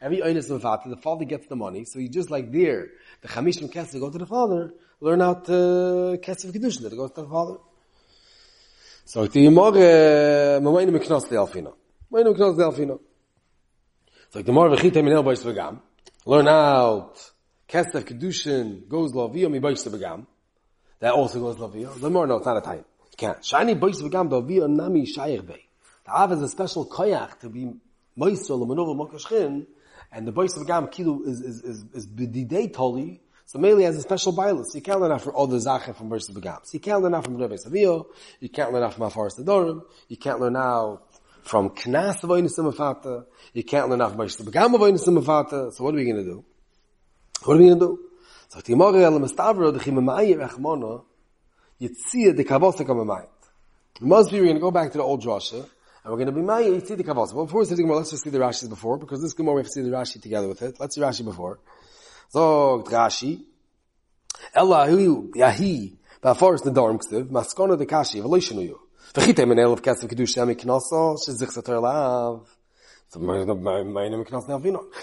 Every 0.00 0.18
Oynis 0.18 0.50
and 0.50 0.60
Mefata, 0.60 0.90
the 0.90 0.96
father 0.96 1.24
gets 1.24 1.46
the 1.46 1.56
money, 1.56 1.84
so 1.84 2.00
you 2.00 2.08
just 2.08 2.30
like 2.30 2.50
there, 2.50 2.88
the 3.22 3.28
Chamish 3.28 3.58
from 3.60 3.68
Kesef 3.68 4.00
go 4.00 4.10
to 4.10 4.18
the 4.18 4.26
father, 4.26 4.72
learn 5.00 5.22
out 5.22 5.48
uh, 5.48 6.16
Kesef 6.18 6.52
Kedushin 6.52 6.82
that 6.82 6.96
goes 6.96 7.12
to 7.12 7.22
the 7.22 7.28
father. 7.28 7.58
So 9.04 9.26
the 9.26 9.46
Yimor, 9.46 9.72
Mamayim 10.60 10.90
Miknos 10.96 11.28
the 11.28 11.36
Alfino. 11.36 11.74
Mamayim 12.12 12.36
Miknos 12.36 12.56
the 12.56 12.64
Alfino. 12.64 13.00
So 14.30 14.42
the 14.42 14.52
more 14.52 14.68
v'chita 14.68 15.02
minel 15.02 15.22
bois 15.22 15.42
v'gam. 15.42 15.80
Learn 16.24 16.48
out. 16.48 17.16
Kesef 17.68 18.04
Kedushin 18.04 18.88
goes 18.88 19.12
laviyah 19.12 19.50
mi 19.50 19.58
bois 19.58 19.84
v'gam. 19.84 20.26
That 21.00 21.14
also 21.14 21.40
goes 21.40 21.56
laviyah. 21.56 22.00
The 22.00 22.10
more, 22.10 22.26
no, 22.26 22.36
it's 22.36 22.46
not 22.46 22.58
a 22.58 22.60
time. 22.60 22.84
You 23.10 23.16
can't. 23.16 23.38
Shani 23.38 23.78
bois 23.78 24.00
v'gam 24.00 24.28
laviyah 24.28 24.68
nami 24.68 25.06
shayich 25.06 25.46
bei. 25.46 25.60
The 26.04 26.12
Av 26.12 26.32
is 26.32 26.42
a 26.42 26.48
special 26.48 26.86
koyach 26.86 27.40
to 27.40 27.48
be 27.48 27.72
moisel 28.18 28.60
l'manova 28.60 28.96
mokashchin, 28.96 29.66
and 30.12 30.26
the 30.26 30.32
bois 30.32 30.56
v'gam 30.56 30.92
kilu 30.92 31.26
is, 31.26 31.40
is, 31.40 31.62
is, 31.62 31.84
is 31.92 32.06
b'didei 32.06 32.72
toli, 32.72 33.20
so 33.48 33.60
Meli 33.60 33.84
has 33.84 33.96
a 33.96 34.02
special 34.02 34.32
bias. 34.32 34.74
You 34.74 34.80
can't 34.80 35.00
learn 35.00 35.12
out 35.12 35.22
for 35.22 35.32
all 35.32 35.46
the 35.46 35.58
Zachem 35.58 35.94
from 35.94 36.10
Bershit 36.10 36.32
Begam. 36.32 36.58
So 36.64 36.70
you 36.72 36.80
can't 36.80 37.00
learn 37.00 37.14
out 37.14 37.24
from 37.24 37.36
Rebbe 37.36 37.56
Savio. 37.56 38.08
You 38.40 38.48
can't 38.48 38.72
learn 38.72 38.82
out 38.82 38.94
from 38.94 39.08
Afaris 39.08 39.38
Adorim. 39.38 39.82
You 40.08 40.16
can't 40.16 40.40
learn 40.40 40.56
out 40.56 41.04
from 41.46 41.70
Knas 41.70 42.20
Avoinis 42.22 42.58
Mafata. 42.58 43.24
You 43.52 43.62
can't 43.62 43.88
learn 43.88 44.00
off 44.00 44.14
Moshe 44.14 44.40
Begam 44.42 44.74
Avoinis 44.74 45.06
Mafata. 45.06 45.72
So 45.72 45.84
what 45.84 45.94
are 45.94 45.96
we 45.96 46.04
going 46.04 46.16
to 46.16 46.24
do? 46.24 46.44
What 47.44 47.54
are 47.54 47.58
we 47.58 47.66
going 47.66 47.78
to 47.78 47.86
do? 47.86 48.00
So 48.48 48.60
Timori 48.60 49.02
El 49.02 49.18
Mestavro 49.20 49.72
the 49.72 49.78
Chimamai 49.78 50.36
Rachmona 50.36 51.04
Yitzia 51.80 52.36
the 52.36 52.44
Kavosa 52.44 52.84
Kamamayit. 52.84 53.28
Must 54.00 54.30
be 54.30 54.38
we're 54.38 54.46
going 54.46 54.56
to 54.56 54.60
go 54.60 54.70
back 54.70 54.90
to 54.92 54.98
the 54.98 55.04
old 55.04 55.22
Joshua 55.22 55.60
and 55.60 56.12
we're 56.12 56.16
going 56.16 56.26
to 56.26 56.32
be 56.32 56.42
Maya 56.42 56.68
Yitzia 56.68 56.96
the 56.96 57.04
Kavosa. 57.04 57.32
Well, 57.32 57.46
before 57.46 57.60
we 57.60 57.66
see 57.66 57.76
the 57.76 57.82
Gemara, 57.82 57.98
let's 57.98 58.10
just 58.10 58.24
see 58.24 58.30
the 58.30 58.38
Rashi 58.38 58.68
before 58.68 58.98
because 58.98 59.22
this 59.22 59.32
Gemara 59.32 59.54
we 59.54 59.60
have 59.60 59.66
to 59.66 59.72
see 59.72 59.82
the 59.82 59.90
Rashi 59.90 60.20
together 60.20 60.48
with 60.48 60.62
it. 60.62 60.80
Let's 60.80 60.96
see 60.96 61.00
Rashi 61.00 61.24
before. 61.24 61.60
So, 62.30 62.82
Rashi, 62.88 63.44
Ella 64.52 64.86
hu 64.86 65.32
yahi, 65.34 65.96
ba 66.20 66.34
forest 66.34 66.64
the 66.64 66.72
dorm 66.72 66.98
ksev, 66.98 67.28
maskona 67.28 67.78
de 67.78 67.86
kashi, 67.86 68.20
velishnu 68.20 68.76
yu. 69.16 69.22
Vechite 69.22 69.46
men 69.46 69.58
elf 69.58 69.82
kesef 69.82 70.08
kedush 70.08 70.36
yami 70.36 70.54
knoso, 70.56 71.16
shizich 71.16 71.52
satar 71.52 71.82
lav. 71.82 72.46
So 73.08 73.20
meine. 73.20 73.46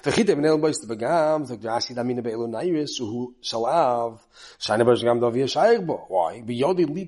Vergit 0.03 0.29
eben 0.29 0.45
el 0.45 0.57
boys 0.57 0.85
begam, 0.85 1.47
so 1.47 1.55
Rashi 1.55 1.95
da 1.95 2.03
mine 2.03 2.21
beilo 2.21 2.47
nairis 2.49 2.99
hu 2.99 3.33
shalav. 3.41 4.19
Shaigbo. 4.59 6.09
Why? 6.09 6.41
Bias 6.41 7.01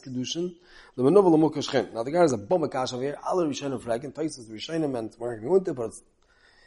kedushin. 0.00 0.54
Kschen. 0.96 1.94
Now 1.94 2.02
the 2.02 2.12
guy 2.12 2.22
is 2.22 2.32
a 2.32 2.38
bomb 2.38 2.68
cash 2.68 2.92
over 2.92 3.02
here. 3.02 3.18
All 3.26 3.38
the 3.38 3.46
Rishonim 3.46 3.80
fragen, 3.80 4.12
Taisus 4.12 4.50
Rishonim 4.50 4.96
and 4.96 5.14
Mark 5.18 5.40
Winter, 5.42 5.72
but 5.72 5.90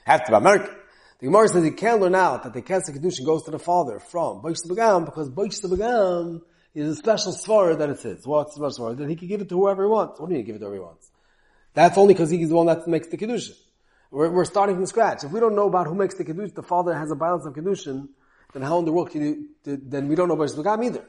have 0.04 0.26
to 0.26 0.32
be 0.32 0.36
American. 0.36 0.76
The 1.20 1.28
Gemara 1.28 1.48
says 1.48 1.64
he 1.64 1.72
can't 1.72 2.02
learn 2.02 2.16
out 2.16 2.44
that 2.44 2.54
the 2.54 2.62
Kesef 2.62 2.98
Kedushin 2.98 3.26
goes 3.26 3.44
to 3.44 3.52
the 3.52 3.60
father 3.60 4.00
from 4.00 4.42
Boish 4.42 4.66
Begam 4.68 5.06
because 5.06 5.30
Boish 5.30 5.64
Begam 5.64 6.42
is 6.76 6.90
a 6.90 6.96
special 6.96 7.32
svara 7.32 7.78
that 7.78 7.90
it's 7.90 8.04
his. 8.04 8.28
What's 8.28 8.56
the 8.56 8.70
special 8.70 8.90
svara? 8.90 8.98
That 8.98 9.10
he 9.10 9.16
can 9.16 9.28
give 9.28 9.42
it 9.42 9.50
to 9.50 9.56
whoever 9.56 9.84
he 9.84 9.90
wants. 9.90 10.20
What 10.20 10.28
do 10.28 10.34
you 10.34 10.40
mean 10.40 10.46
give 10.46 10.56
it 10.58 10.60
to 10.60 10.66
whoever 10.66 10.76
he 10.76 10.82
wants? 10.82 11.10
That's 11.74 11.98
only 11.98 12.14
because 12.14 12.30
he's 12.30 12.50
the 12.50 12.56
one 12.56 12.68
that 12.68 12.88
makes 12.88 13.08
the 13.08 13.18
kedushin. 13.18 13.56
We're, 14.12 14.30
we're 14.30 14.46
starting 14.46 14.76
from 14.76 14.86
scratch. 14.86 15.24
If 15.24 15.32
we 15.32 15.40
don't 15.40 15.56
know 15.56 15.68
about 15.68 15.88
who 15.88 15.96
makes 15.96 16.16
the 16.16 16.26
kedushin, 16.26 16.54
the 16.54 16.64
father 16.64 16.94
has 16.94 17.12
a 17.12 17.16
balance 17.16 17.46
of 17.46 17.54
kedushin, 17.54 18.10
then 18.54 18.62
how 18.62 18.80
in 18.80 18.86
the 18.86 18.92
world 18.92 19.10
can 19.10 19.22
you, 19.22 19.50
then 19.64 20.08
we 20.08 20.16
don't 20.16 20.28
know 20.28 20.36
about 20.36 20.50
Shvagam 20.50 20.86
either. 20.86 21.06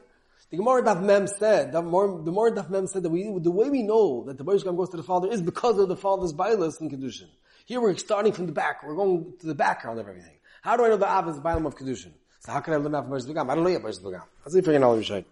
The 0.49 0.57
Gemara 0.57 0.81
Daf 0.83 1.01
Mem 1.01 1.27
said, 1.27 1.73
the 1.73 1.81
more, 1.81 2.21
the 2.23 2.31
more 2.31 2.49
Daf 2.51 2.69
Mem 2.69 2.87
said 2.87 3.03
that 3.03 3.09
we, 3.09 3.23
the 3.23 3.51
way 3.51 3.69
we 3.69 3.83
know 3.83 4.23
that 4.25 4.37
the 4.37 4.45
Baruch 4.45 4.63
goes 4.63 4.89
to 4.89 4.97
the 4.97 5.03
father 5.03 5.29
is 5.29 5.41
because 5.41 5.77
of 5.77 5.89
the 5.89 5.97
father's 5.97 6.31
bias 6.31 6.79
in 6.79 6.89
kedushin. 6.89 7.27
Here 7.65 7.81
we're 7.81 7.97
starting 7.97 8.31
from 8.31 8.45
the 8.45 8.53
back. 8.53 8.81
We're 8.85 8.95
going 8.95 9.33
to 9.39 9.45
the 9.45 9.55
background 9.55 9.99
of 9.99 10.07
everything. 10.07 10.37
How 10.61 10.77
do 10.77 10.85
I 10.85 10.89
know 10.89 10.97
the 10.97 11.09
Av 11.09 11.27
is 11.27 11.35
the 11.35 11.47
of 11.49 11.75
kedushin? 11.75 12.13
Da 12.47 12.53
hakrel 12.55 12.83
du 12.83 12.89
naf 12.89 13.05
bist 13.11 13.27
begam, 13.27 13.49
arlo 13.49 13.67
ye 13.67 13.79
bist 13.79 14.01
begam. 14.01 14.23
Also 14.45 14.57
ich 14.57 14.63
vergehen 14.63 14.83
alle 14.83 14.99
Bescheid. 14.99 15.25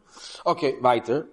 Okay, 0.43 0.77
weiter. 0.81 1.23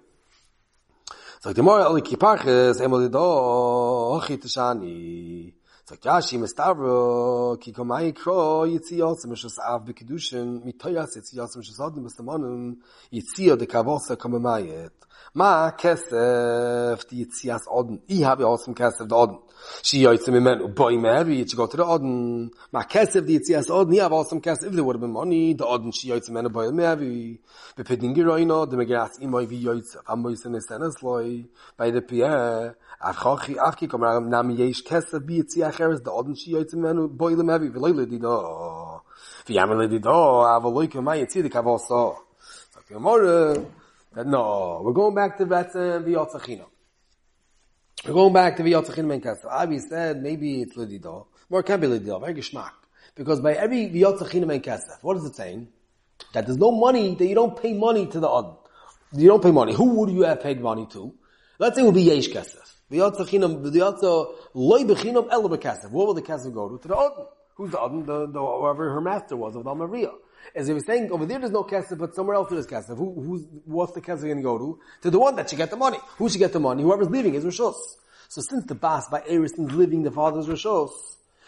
Sagt 1.41 1.57
ihr 1.57 1.63
Moral, 1.63 1.97
ich 1.97 2.17
pach 2.17 2.45
es, 2.45 2.79
einmal 2.79 3.09
da, 3.09 3.19
och 3.19 4.29
ich 4.29 4.39
tschani. 4.39 5.53
Sagt 5.83 6.05
ja, 6.05 6.21
shi 6.21 6.37
mestavro, 6.37 7.57
ki 7.57 7.73
komai 7.73 8.13
kro, 8.13 8.63
yitzi 8.63 8.95
yotz, 8.99 9.25
mish 9.25 9.45
av 9.59 9.83
bekdushen, 9.83 10.63
mit 10.63 10.79
toyas 10.79 11.17
yitzi 11.17 11.35
yotz, 11.35 11.57
mish 11.57 11.71
es 11.71 11.79
od, 11.81 11.97
mish 11.97 12.13
es 12.13 12.19
manen, 12.23 12.81
yitzi 13.11 13.51
od, 13.51 13.67
komai 13.67 14.39
mayet. 14.39 15.02
ma 15.35 15.71
kesef 15.71 17.07
di 17.09 17.25
tsias 17.25 17.65
odn 17.65 17.97
i 18.07 18.21
habe 18.21 18.45
aus 18.45 18.65
dem 18.65 18.75
kesef 18.75 19.09
odn 19.09 19.39
shi 19.81 20.03
yoyts 20.03 20.27
mit 20.29 20.43
men 20.43 20.73
boy 20.75 20.97
mer 20.97 21.25
wie 21.25 21.41
ich 21.41 21.55
got 21.57 21.73
der 21.73 21.87
odn 21.89 22.51
ma 22.71 22.83
kesef 22.83 23.25
di 23.25 23.39
tsias 23.39 23.71
odn 23.71 23.93
i 23.93 23.99
habe 23.99 24.13
aus 24.13 24.29
dem 24.29 24.41
kesef 24.41 24.69
de 24.69 24.85
wurde 24.85 24.99
mit 24.99 25.09
money 25.09 25.55
de 25.55 25.65
odn 25.65 25.91
shi 25.91 26.09
yoyts 26.09 26.29
mit 26.29 26.43
men 26.43 26.53
boy 26.53 26.71
mer 26.71 26.99
wie 26.99 27.41
be 27.75 27.83
pedin 27.83 28.13
geroyno 28.13 28.67
de 28.69 28.77
mir 28.77 28.85
gats 28.85 29.17
i 29.21 29.27
moy 29.27 29.47
wie 29.49 29.63
yoyts 29.65 29.97
am 30.05 30.21
moy 30.21 30.35
sene 30.35 30.61
senes 30.61 31.01
loy 31.01 31.49
bei 31.77 31.89
de 31.89 32.01
pa 32.01 32.75
a 33.01 33.13
khochi 33.13 33.57
afki 33.57 33.87
kommer 33.87 34.13
am 34.17 34.29
nam 34.29 34.51
yeish 34.51 34.83
kesef 34.85 35.25
bi 35.25 35.41
tsia 35.41 35.71
kheres 35.71 36.03
de 36.03 36.11
odn 36.11 36.35
shi 36.35 36.51
yoyts 36.53 36.75
mit 36.75 36.93
men 36.93 37.07
boy 37.07 37.33
mer 37.41 37.59
wie 37.59 37.73
vilele 37.73 38.05
di 38.05 38.19
do 38.19 38.37
vi 39.47 39.57
amle 39.57 39.89
di 39.89 39.99
do 39.99 40.45
avoloy 40.45 40.87
kemay 40.87 41.25
tsidik 41.25 41.55
avoso 41.55 42.21
Sagt 42.73 42.89
ihr, 42.89 42.99
Morre, 42.99 43.67
that 44.13 44.27
no, 44.27 44.81
we're 44.83 44.93
going 44.93 45.15
back 45.15 45.37
to 45.37 45.45
Betzim 45.45 46.03
v'yotzachino. 46.03 46.65
We're 48.05 48.13
going 48.13 48.33
back 48.33 48.57
to 48.57 48.63
v'yotzachino 48.63 49.05
men 49.05 49.21
kasser. 49.21 49.49
Abi 49.49 49.79
said 49.79 50.21
maybe 50.21 50.61
it's 50.61 50.75
lidido. 50.75 51.27
More 51.49 51.61
it 51.61 51.65
can 51.65 51.79
be 51.79 51.87
lidido, 51.87 52.19
very 52.19 52.33
geschmack. 52.33 52.71
Because 53.15 53.39
by 53.41 53.53
every 53.53 53.89
v'yotzachino 53.89 54.45
men 54.45 54.61
kasser, 54.61 54.97
what 55.01 55.17
is 55.17 55.25
it 55.25 55.35
saying? 55.35 55.67
That 56.33 56.45
there's 56.45 56.57
no 56.57 56.71
money, 56.71 57.15
that 57.15 57.25
you 57.25 57.35
don't 57.35 57.59
pay 57.59 57.73
money 57.73 58.07
to 58.07 58.19
the 58.19 58.27
od. 58.27 58.57
You 59.13 59.27
don't 59.27 59.41
pay 59.41 59.51
money. 59.51 59.73
Who 59.73 59.85
would 59.95 60.09
you 60.09 60.21
have 60.23 60.41
paid 60.41 60.61
money 60.61 60.87
to? 60.91 61.13
Let's 61.59 61.75
say 61.75 61.81
it 61.81 61.85
would 61.85 61.95
be 61.95 62.03
yesh 62.03 62.29
kasef. 62.29 62.71
V'yotzachino, 62.91 63.63
v'yotzo 63.63 64.35
loy 64.53 64.83
bechinam 64.83 65.27
ela 65.31 65.49
b'kasef. 65.49 65.89
What 65.89 66.07
will 66.07 66.13
the 66.13 66.21
kasef 66.21 66.53
go 66.53 66.69
to? 66.69 66.77
To 66.77 66.87
the 66.87 66.95
od. 66.95 67.27
Who's 67.55 67.71
the 67.71 67.79
od? 67.79 68.05
The, 68.05 68.27
the, 68.27 68.39
whoever 68.39 68.91
her 68.91 69.01
master 69.01 69.35
was 69.35 69.55
of 69.55 69.63
the 69.63 69.73
Maria. 69.73 70.11
As 70.55 70.67
he 70.67 70.73
was 70.73 70.85
saying, 70.85 71.11
over 71.11 71.25
there 71.25 71.39
there's 71.39 71.51
no 71.51 71.63
kesef, 71.63 71.97
but 71.97 72.15
somewhere 72.15 72.35
else 72.35 72.49
there 72.49 72.59
is 72.59 72.67
kesef. 72.67 72.97
Who, 72.97 73.13
who's, 73.13 73.45
what's 73.65 73.93
the 73.93 74.01
kesef 74.01 74.21
going 74.21 74.37
to 74.37 74.43
go 74.43 74.57
to? 74.57 74.79
To 75.03 75.11
the 75.11 75.19
one 75.19 75.35
that 75.35 75.49
should 75.49 75.57
get 75.57 75.69
the 75.69 75.77
money. 75.77 75.97
Who 76.17 76.29
should 76.29 76.39
get 76.39 76.53
the 76.53 76.59
money? 76.59 76.83
Whoever's 76.83 77.09
leaving 77.09 77.35
is 77.35 77.43
Rishos. 77.43 77.75
So 78.29 78.41
since 78.41 78.65
the 78.65 78.75
Bas 78.75 79.07
by 79.09 79.21
Erison's 79.21 79.71
living 79.73 80.03
the 80.03 80.11
father's 80.11 80.47
Rishos, 80.47 80.91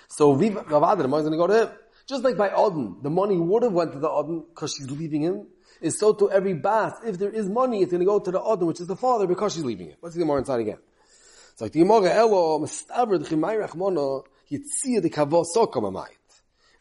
so 0.08 0.36
Vavada, 0.36 1.00
the 1.00 1.08
money's 1.08 1.28
going 1.28 1.32
to 1.32 1.38
go 1.38 1.48
to 1.48 1.68
him. 1.68 1.78
Just 2.08 2.24
like 2.24 2.38
by 2.38 2.52
Odin, 2.52 2.98
the 3.02 3.10
money 3.10 3.38
would 3.38 3.64
have 3.64 3.74
went 3.74 3.94
to 3.94 4.00
the 4.00 4.10
Odin 4.10 4.44
because 4.50 4.76
she's 4.76 4.90
leaving 4.92 5.22
him. 5.22 5.48
Is 5.82 6.00
so 6.00 6.14
to 6.14 6.32
every 6.32 6.54
Bas, 6.54 6.94
if 7.06 7.18
there 7.18 7.30
is 7.30 7.50
money, 7.50 7.82
it's 7.82 7.92
going 7.92 8.00
to 8.00 8.06
go 8.06 8.20
to 8.20 8.32
the 8.32 8.42
Odin, 8.42 8.68
which 8.68 8.80
is 8.80 8.88
the 8.88 8.96
father, 8.96 9.28
because 9.28 9.54
she's 9.54 9.66
leaving 9.66 9.90
him. 9.90 9.98
Let's 10.02 10.16
see 10.16 10.20
the 10.20 10.26
more 10.26 10.40
inside 10.40 10.62
again. 10.62 10.78
It's 11.52 11.62
like 11.62 11.72
the 11.72 11.80
Gemara, 11.80 12.14
Elo, 12.14 12.60
Mestaver, 12.60 13.18
the 13.18 13.26
Chimay 13.26 13.56
Rachmono, 13.56 14.26
Yitzia 14.52 15.02
the 15.02 15.10
Kavoso 15.10 15.72
Kamamait. 15.72 16.08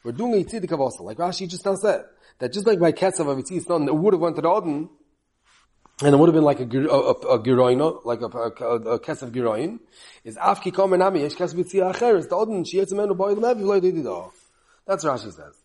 We're 0.04 0.12
doing 0.12 0.34
a 0.34 0.44
the 0.60 0.68
Kavoso, 0.68 1.00
like 1.00 1.16
Rashi 1.16 1.48
just 1.48 1.64
now 1.64 1.76
said 1.76 2.04
that 2.38 2.52
just 2.52 2.66
like 2.66 2.78
by 2.78 2.92
Ketzav 2.92 3.26
of 3.26 3.38
Yitzis 3.38 3.64
son, 3.64 3.88
it 3.88 3.94
would 3.94 4.12
have 4.12 4.20
went 4.20 4.36
to 4.36 4.42
the 4.42 4.48
Odin, 4.48 4.90
and 6.02 6.14
it 6.14 6.18
would 6.18 6.28
have 6.28 6.34
been 6.34 6.44
like 6.44 6.60
a, 6.60 6.64
a, 6.64 6.98
a, 6.98 7.12
a 7.12 7.42
giroino, 7.42 8.04
like 8.04 8.20
a, 8.20 8.26
a, 8.26 8.48
a, 8.96 9.00
kesef 9.00 9.30
giroin, 9.30 9.78
is 10.24 10.36
afki 10.36 10.72
komen 10.72 10.98
nami, 10.98 11.20
yesh 11.20 11.36
yitzia 11.36 11.94
acher, 11.94 12.18
is 12.18 12.26
the 12.26 12.36
odin, 12.36 12.64
she 12.64 12.78
yetzimenu 12.78 13.16
boi 13.16 13.34
lemevi, 13.34 13.62
v'loi 13.62 13.80
didido. 13.80 14.30
That's 14.86 15.04
what 15.04 15.18
Rashi 15.18 15.32
says. 15.32 15.56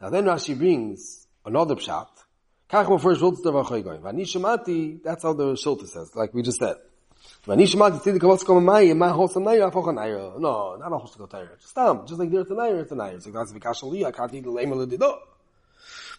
Now 0.00 0.10
then 0.10 0.24
Rashi 0.24 0.58
brings 0.58 1.26
another 1.46 1.76
pshat, 1.76 2.08
kach 2.68 2.88
mo 2.90 2.98
first 2.98 3.22
wiltz 3.22 3.42
davar 3.42 3.64
choy 3.64 3.82
goin, 3.82 4.02
v'ani 4.02 4.22
shemati, 4.22 5.02
that's 5.02 5.22
how 5.22 5.32
the 5.32 5.52
Shulta 5.52 5.86
says, 5.86 6.10
like 6.14 6.34
we 6.34 6.42
just 6.42 6.58
said. 6.58 6.76
V'ani 7.46 7.66
shemati 7.66 8.00
tzidi 8.00 8.18
kavos 8.18 8.44
komen 8.44 8.64
mai, 8.64 8.92
ma 8.94 9.12
hosa 9.12 9.36
naira, 9.36 9.70
afocha 9.70 9.94
naira. 9.94 10.38
No, 10.38 10.76
not 10.76 10.92
a 10.92 11.26
naira. 11.26 11.56
Just 11.58 11.70
stop. 11.70 12.06
Just 12.06 12.18
like 12.20 12.30
there's 12.30 12.50
a 12.50 12.54
naira, 12.54 12.82
it's 12.82 12.92
a 12.92 12.94
naira. 12.94 13.22
So 13.22 13.30
that's 13.30 13.52
v'kashali, 13.52 14.04
I 14.04 14.12
can't 14.12 14.34
eat 14.34 14.44
lema 14.44 14.74
l'dido. 14.76 15.18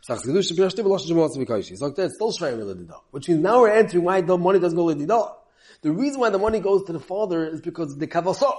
Sagst 0.07 0.23
du, 0.23 0.31
du 0.31 0.35
bist 0.35 0.71
still 0.71 0.87
lost 0.87 1.09
Jemot 1.09 1.35
Zvikoishi. 1.35 1.77
So 1.77 1.87
it's 1.87 2.15
still 2.15 2.31
Shvei 2.31 2.57
Lidida. 2.57 2.99
Which 3.11 3.27
means 3.27 3.41
now 3.41 3.61
we're 3.61 3.71
answering 3.71 4.03
why 4.03 4.21
the 4.21 4.37
money 4.37 4.59
doesn't 4.59 4.77
go 4.77 4.85
Lidida. 4.85 5.33
The 5.81 5.91
reason 5.91 6.21
why 6.21 6.29
the 6.29 6.37
money 6.37 6.59
goes 6.59 6.83
to 6.85 6.93
the 6.93 6.99
father 6.99 7.47
is 7.47 7.61
because 7.61 7.97
the 7.97 8.07
Kavaso. 8.07 8.51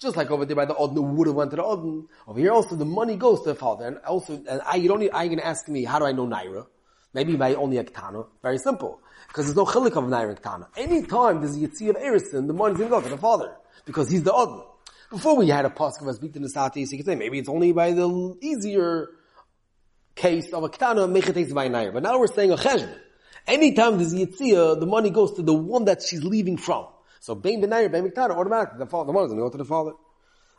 Just 0.00 0.16
like 0.16 0.30
over 0.30 0.44
there 0.44 0.56
by 0.56 0.64
the 0.64 0.74
Odin 0.74 1.16
would 1.16 1.26
have 1.26 1.36
went 1.36 1.50
to 1.50 1.56
the 1.56 1.62
Odin. 1.62 2.08
Over 2.26 2.40
here 2.40 2.52
also 2.52 2.74
the 2.74 2.84
money 2.84 3.16
goes 3.16 3.42
to 3.42 3.50
the 3.50 3.54
father. 3.54 3.86
And 3.86 3.98
also, 3.98 4.42
and 4.48 4.60
I, 4.64 4.76
you 4.76 4.88
don't 4.88 5.00
need, 5.00 5.10
I 5.12 5.28
can 5.28 5.40
ask 5.40 5.68
me, 5.68 5.84
how 5.84 5.98
do 5.98 6.06
I 6.06 6.12
know 6.12 6.26
Naira? 6.26 6.66
Maybe 7.14 7.36
by 7.36 7.54
only 7.54 7.78
a 7.78 7.84
Ketana. 7.84 8.26
Very 8.42 8.58
simple. 8.58 9.00
Because 9.28 9.46
there's 9.46 9.56
no 9.56 9.64
chilik 9.64 9.96
of 9.96 10.04
Naira 10.04 10.38
Ketana. 10.38 10.66
Anytime 10.76 11.40
there's 11.40 11.56
a 11.56 11.60
Yitzi 11.60 11.90
of 11.90 11.96
Erison, 11.96 12.46
the 12.46 12.54
money's 12.54 12.78
to 12.78 12.88
go 12.88 13.00
to 13.00 13.08
the 13.08 13.18
father. 13.18 13.56
Because 13.84 14.10
he's 14.10 14.22
the 14.22 14.32
Odin. 14.32 14.62
Before 15.10 15.36
we 15.36 15.48
had 15.48 15.64
a 15.64 15.70
Pasuk 15.70 16.02
of 16.02 16.08
us 16.08 16.18
beating 16.18 16.42
the 16.42 16.50
Sati, 16.50 16.84
so 16.84 16.92
you 16.92 16.98
could 16.98 17.06
say 17.06 17.14
maybe 17.14 17.38
it's 17.38 17.48
only 17.48 17.72
by 17.72 17.92
the 17.92 18.36
easier 18.42 19.08
case 20.14 20.52
of 20.52 20.64
a 20.64 20.68
ketana 20.68 21.08
mechetes 21.08 21.54
by 21.54 21.68
nair. 21.68 21.92
But 21.92 22.02
now 22.02 22.18
we're 22.18 22.26
saying 22.26 22.50
a 22.50 22.56
chesed. 22.56 22.92
Anytime 23.46 23.96
there's 23.96 24.12
a 24.12 24.16
yitzia, 24.16 24.78
the 24.78 24.86
money 24.86 25.10
goes 25.10 25.32
to 25.34 25.42
the 25.42 25.54
one 25.54 25.84
that 25.86 26.02
she's 26.02 26.22
leaving 26.22 26.56
from. 26.58 26.86
So 27.20 27.34
bein 27.34 27.62
benair, 27.62 27.90
bein 27.90 28.10
ketana, 28.10 28.30
automatically 28.30 28.80
the, 28.80 28.86
father, 28.86 29.06
the 29.06 29.12
money 29.12 29.26
is 29.26 29.32
going 29.32 29.38
to 29.38 29.46
go 29.46 29.50
to 29.50 29.58
the 29.58 29.64
father. 29.64 29.92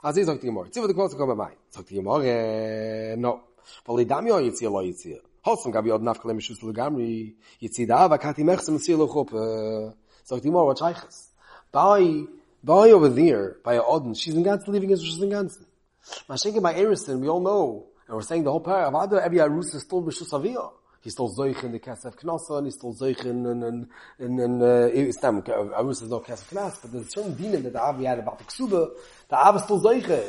As 0.03 0.17
like 0.17 0.39
the 0.39 0.47
Gemara. 0.47 0.69
Tziva 0.69 0.87
the 0.87 0.93
close 0.93 1.11
to 1.11 1.17
come 1.17 1.27
by 1.27 1.33
mine. 1.35 1.55
So 1.69 1.81
the 1.81 1.95
Gemara, 1.95 3.17
no. 3.17 3.41
Vali 3.85 4.05
damyo 4.05 4.39
yitzia 4.41 4.71
lo 4.71 4.83
yitzia. 4.83 5.19
Hosam 5.45 5.71
gabi 5.71 5.91
od 5.91 6.01
nafkale 6.01 6.33
mishus 6.33 6.61
legamri. 6.61 7.35
Yitzia 7.61 7.87
da 7.87 8.05
ava 8.05 8.17
kati 8.17 8.43
mechsem 8.43 8.77
yitzia 8.77 8.97
lo 8.97 9.07
chup. 9.07 9.29
So 10.23 10.35
the 10.35 10.41
Gemara, 10.41 10.65
what 10.65 10.77
shaychas? 10.77 11.27
By, 11.71 12.23
by 12.63 12.91
over 12.91 13.09
there, 13.09 13.57
by 13.63 13.77
odin, 13.77 14.13
she's 14.13 14.35
in 14.35 14.43
Gansen 14.43 14.67
leaving 14.67 14.89
his 14.89 15.03
she's 15.03 15.21
in 15.21 15.29
Gansen. 15.29 15.65
Mashenke 16.29 16.61
by 16.61 16.73
Erison, 16.73 17.19
we 17.19 17.27
all 17.27 17.41
know 17.41 17.89
and 18.09 18.15
we're 18.15 18.23
saying 18.23 18.43
the 18.43 18.49
whole 18.49 18.59
pair 18.59 18.85
of 18.85 18.95
Ada, 18.95 19.23
every 19.23 19.37
Arus 19.37 19.75
is 19.75 19.83
still 19.83 20.01
B'Shus 20.01 20.31
Aviyah. 20.31 20.71
He's 21.01 21.13
still 21.13 21.31
Zoich 21.31 21.63
in 21.63 21.71
the 21.71 21.79
Kesef 21.79 22.15
Knasa, 22.15 22.57
and 22.57 22.65
he's 22.65 22.73
still 22.73 22.91
Zoich 22.91 23.23
in, 23.23 23.45
in, 23.45 23.61
in, 23.61 23.89
in, 24.17 24.39
in 24.39 24.61
uh, 24.63 24.89
Islam. 24.91 25.43
Arus 25.43 26.01
is 26.01 26.09
no 26.09 26.19
Kesef 26.19 26.51
Knas, 26.51 26.81
but 26.81 26.91
there's 26.91 27.05
a 27.05 27.09
certain 27.11 27.35
dinim 27.35 27.61
that 27.61 27.73
the 27.73 27.79
Avi 27.79 28.05
had 28.05 28.17
about 28.17 28.39
the 28.39 28.45
Ksuba, 28.45 28.89
the 29.29 29.35
Av 29.35 29.57
is 29.57 29.63
still 29.63 29.79
Zoich. 29.79 30.27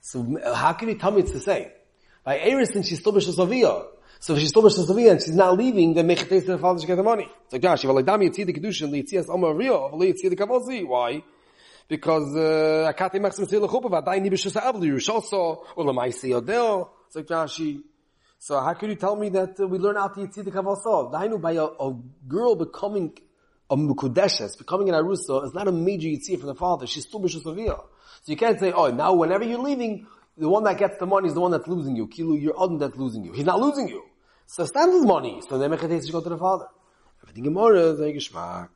So 0.00 0.40
how 0.52 0.72
can 0.72 0.88
you 0.88 0.96
tell 0.96 1.12
me 1.12 1.20
it's 1.20 1.30
the 1.30 1.38
same? 1.38 1.68
By 2.24 2.40
Erison, 2.40 2.84
she's 2.84 2.98
still 2.98 3.12
B'Shus 3.12 3.36
Aviyah. 3.36 3.86
So 4.20 4.34
if 4.34 4.40
she's 4.40 4.48
still 4.48 4.62
Aviyah 4.62 5.12
and 5.12 5.22
she's 5.22 5.34
not 5.34 5.56
leaving, 5.56 5.94
then 5.94 6.08
Mechetes 6.08 6.46
to 6.46 6.52
the 6.52 6.58
father 6.58 6.80
should 6.80 6.86
get 6.86 6.96
the 6.96 7.02
money. 7.02 7.28
It's 7.44 7.52
like, 7.52 7.62
gosh, 7.62 7.82
Yivalai 7.82 8.02
Dami 8.02 8.28
Yitzhi 8.28 8.46
the 8.46 8.52
Kedushin, 8.52 8.90
Yitzhi 8.90 9.28
Omer 9.28 9.54
Aviyah, 9.54 9.92
Yitzhi 9.92 10.30
the 10.30 10.36
Kavosi. 10.36 10.86
Why? 10.86 11.22
because 11.88 12.36
uh, 12.36 12.92
akati 12.92 13.18
machs 13.18 13.38
mit 13.38 13.48
zele 13.48 13.66
chuppe 13.66 13.90
va 13.90 14.02
dai 14.02 14.18
ni 14.18 14.30
bishus 14.30 14.54
avli 14.60 14.88
yushoso 14.88 15.64
or 15.74 15.92
mai 15.94 16.10
se 16.10 16.28
odel 16.28 16.88
so 17.08 17.22
Rashi 17.22 17.80
so 18.38 18.60
how 18.60 18.74
could 18.74 18.90
you 18.90 18.96
tell 18.96 19.16
me 19.16 19.30
that 19.30 19.58
uh, 19.58 19.66
we 19.66 19.78
learn 19.78 19.96
out 19.96 20.14
the 20.14 20.26
yitzid 20.26 20.44
kavasov 20.48 21.12
dainu 21.12 21.40
by 21.40 21.52
a, 21.52 21.64
a 21.64 21.96
girl 22.26 22.54
becoming 22.54 23.16
a 23.70 23.76
mukudeshes 23.76 24.58
becoming 24.58 24.90
an 24.90 24.94
arusa 24.96 25.46
is 25.46 25.54
not 25.54 25.66
a 25.66 25.72
major 25.72 26.08
yitzid 26.08 26.38
from 26.38 26.48
the 26.48 26.54
father 26.54 26.86
she's 26.86 27.04
still 27.04 27.20
bishus 27.20 27.46
avia 27.46 27.76
so 28.22 28.32
you 28.32 28.36
can't 28.36 28.60
say 28.60 28.70
oh 28.70 28.90
now 28.90 29.14
whenever 29.14 29.44
you're 29.44 29.58
leaving 29.58 30.06
the 30.38 30.48
one 30.48 30.64
that 30.64 30.78
gets 30.78 30.96
the 30.98 31.06
money 31.06 31.28
is 31.28 31.34
the 31.34 31.40
one 31.40 31.50
that's 31.50 31.66
losing 31.66 31.96
you. 31.96 32.06
Kilu, 32.06 32.40
you're 32.40 32.58
other 32.58 32.78
that's 32.78 32.96
losing 32.96 33.24
you. 33.24 33.32
He's 33.32 33.44
not 33.44 33.60
losing 33.60 33.88
you. 33.88 34.04
So 34.50 34.64
stand 34.64 34.94
his 34.94 35.04
money. 35.04 35.42
So 35.46 35.58
then 35.58 35.70
Mechates 35.70 36.06
should 36.06 36.12
go 36.12 36.22
to 36.22 36.28
the 36.30 36.38
father. 36.38 36.68
Everything 37.22 37.44
Gemara 37.44 37.80
is 37.92 38.00
a 38.00 38.04
geschmack. 38.04 38.70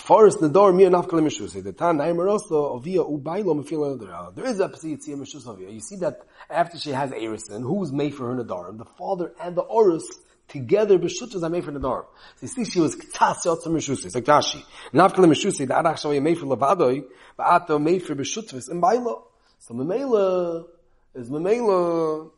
Forest 0.00 0.40
the 0.40 0.50
door 0.50 0.70
mir 0.74 0.90
nafkle 0.90 1.22
mishus. 1.22 1.54
The 1.62 1.72
tan 1.72 1.96
naimer 1.96 2.30
also 2.30 2.78
ovia 2.78 2.98
ubaylo 3.10 3.54
mefilo 3.58 3.98
der. 3.98 4.32
There 4.34 4.44
is 4.44 4.60
a 4.60 4.68
psi 4.68 5.12
mishus 5.14 5.46
ovia. 5.46 5.72
You 5.72 5.80
see 5.80 5.96
that 5.96 6.20
after 6.50 6.76
she 6.76 6.90
has 6.90 7.10
Arison, 7.10 7.62
who's 7.62 7.90
made 7.90 8.14
for 8.14 8.28
her 8.28 8.44
nadar, 8.44 8.76
the 8.76 8.84
father 8.84 9.32
and 9.40 9.56
the 9.56 9.64
orus 9.64 10.02
together 10.46 10.98
b'shutas 10.98 11.42
are 11.42 11.48
made 11.48 11.64
for 11.64 11.72
nadar. 11.72 12.04
So 12.36 12.42
you 12.42 12.48
see 12.48 12.64
she 12.70 12.80
was 12.80 12.96
ktas 12.96 13.46
yotza 13.46 13.68
mishus. 13.68 14.04
It's 14.04 14.14
like 14.14 14.24
Rashi. 14.24 14.62
Nafkle 14.92 15.24
mishus. 15.24 15.56
The 15.56 15.66
arach 15.68 15.94
shoy 15.94 16.20
made 16.20 16.36
for 16.36 16.44
levadoi, 16.44 17.02
but 17.34 17.46
ato 17.46 17.78
made 17.78 18.02
for 18.02 18.14
b'shutas 18.14 18.68
and 18.68 18.82
baylo. 18.82 19.22
So 19.58 19.72
memela 19.72 20.66
is 21.14 21.30
memela. 21.30 22.30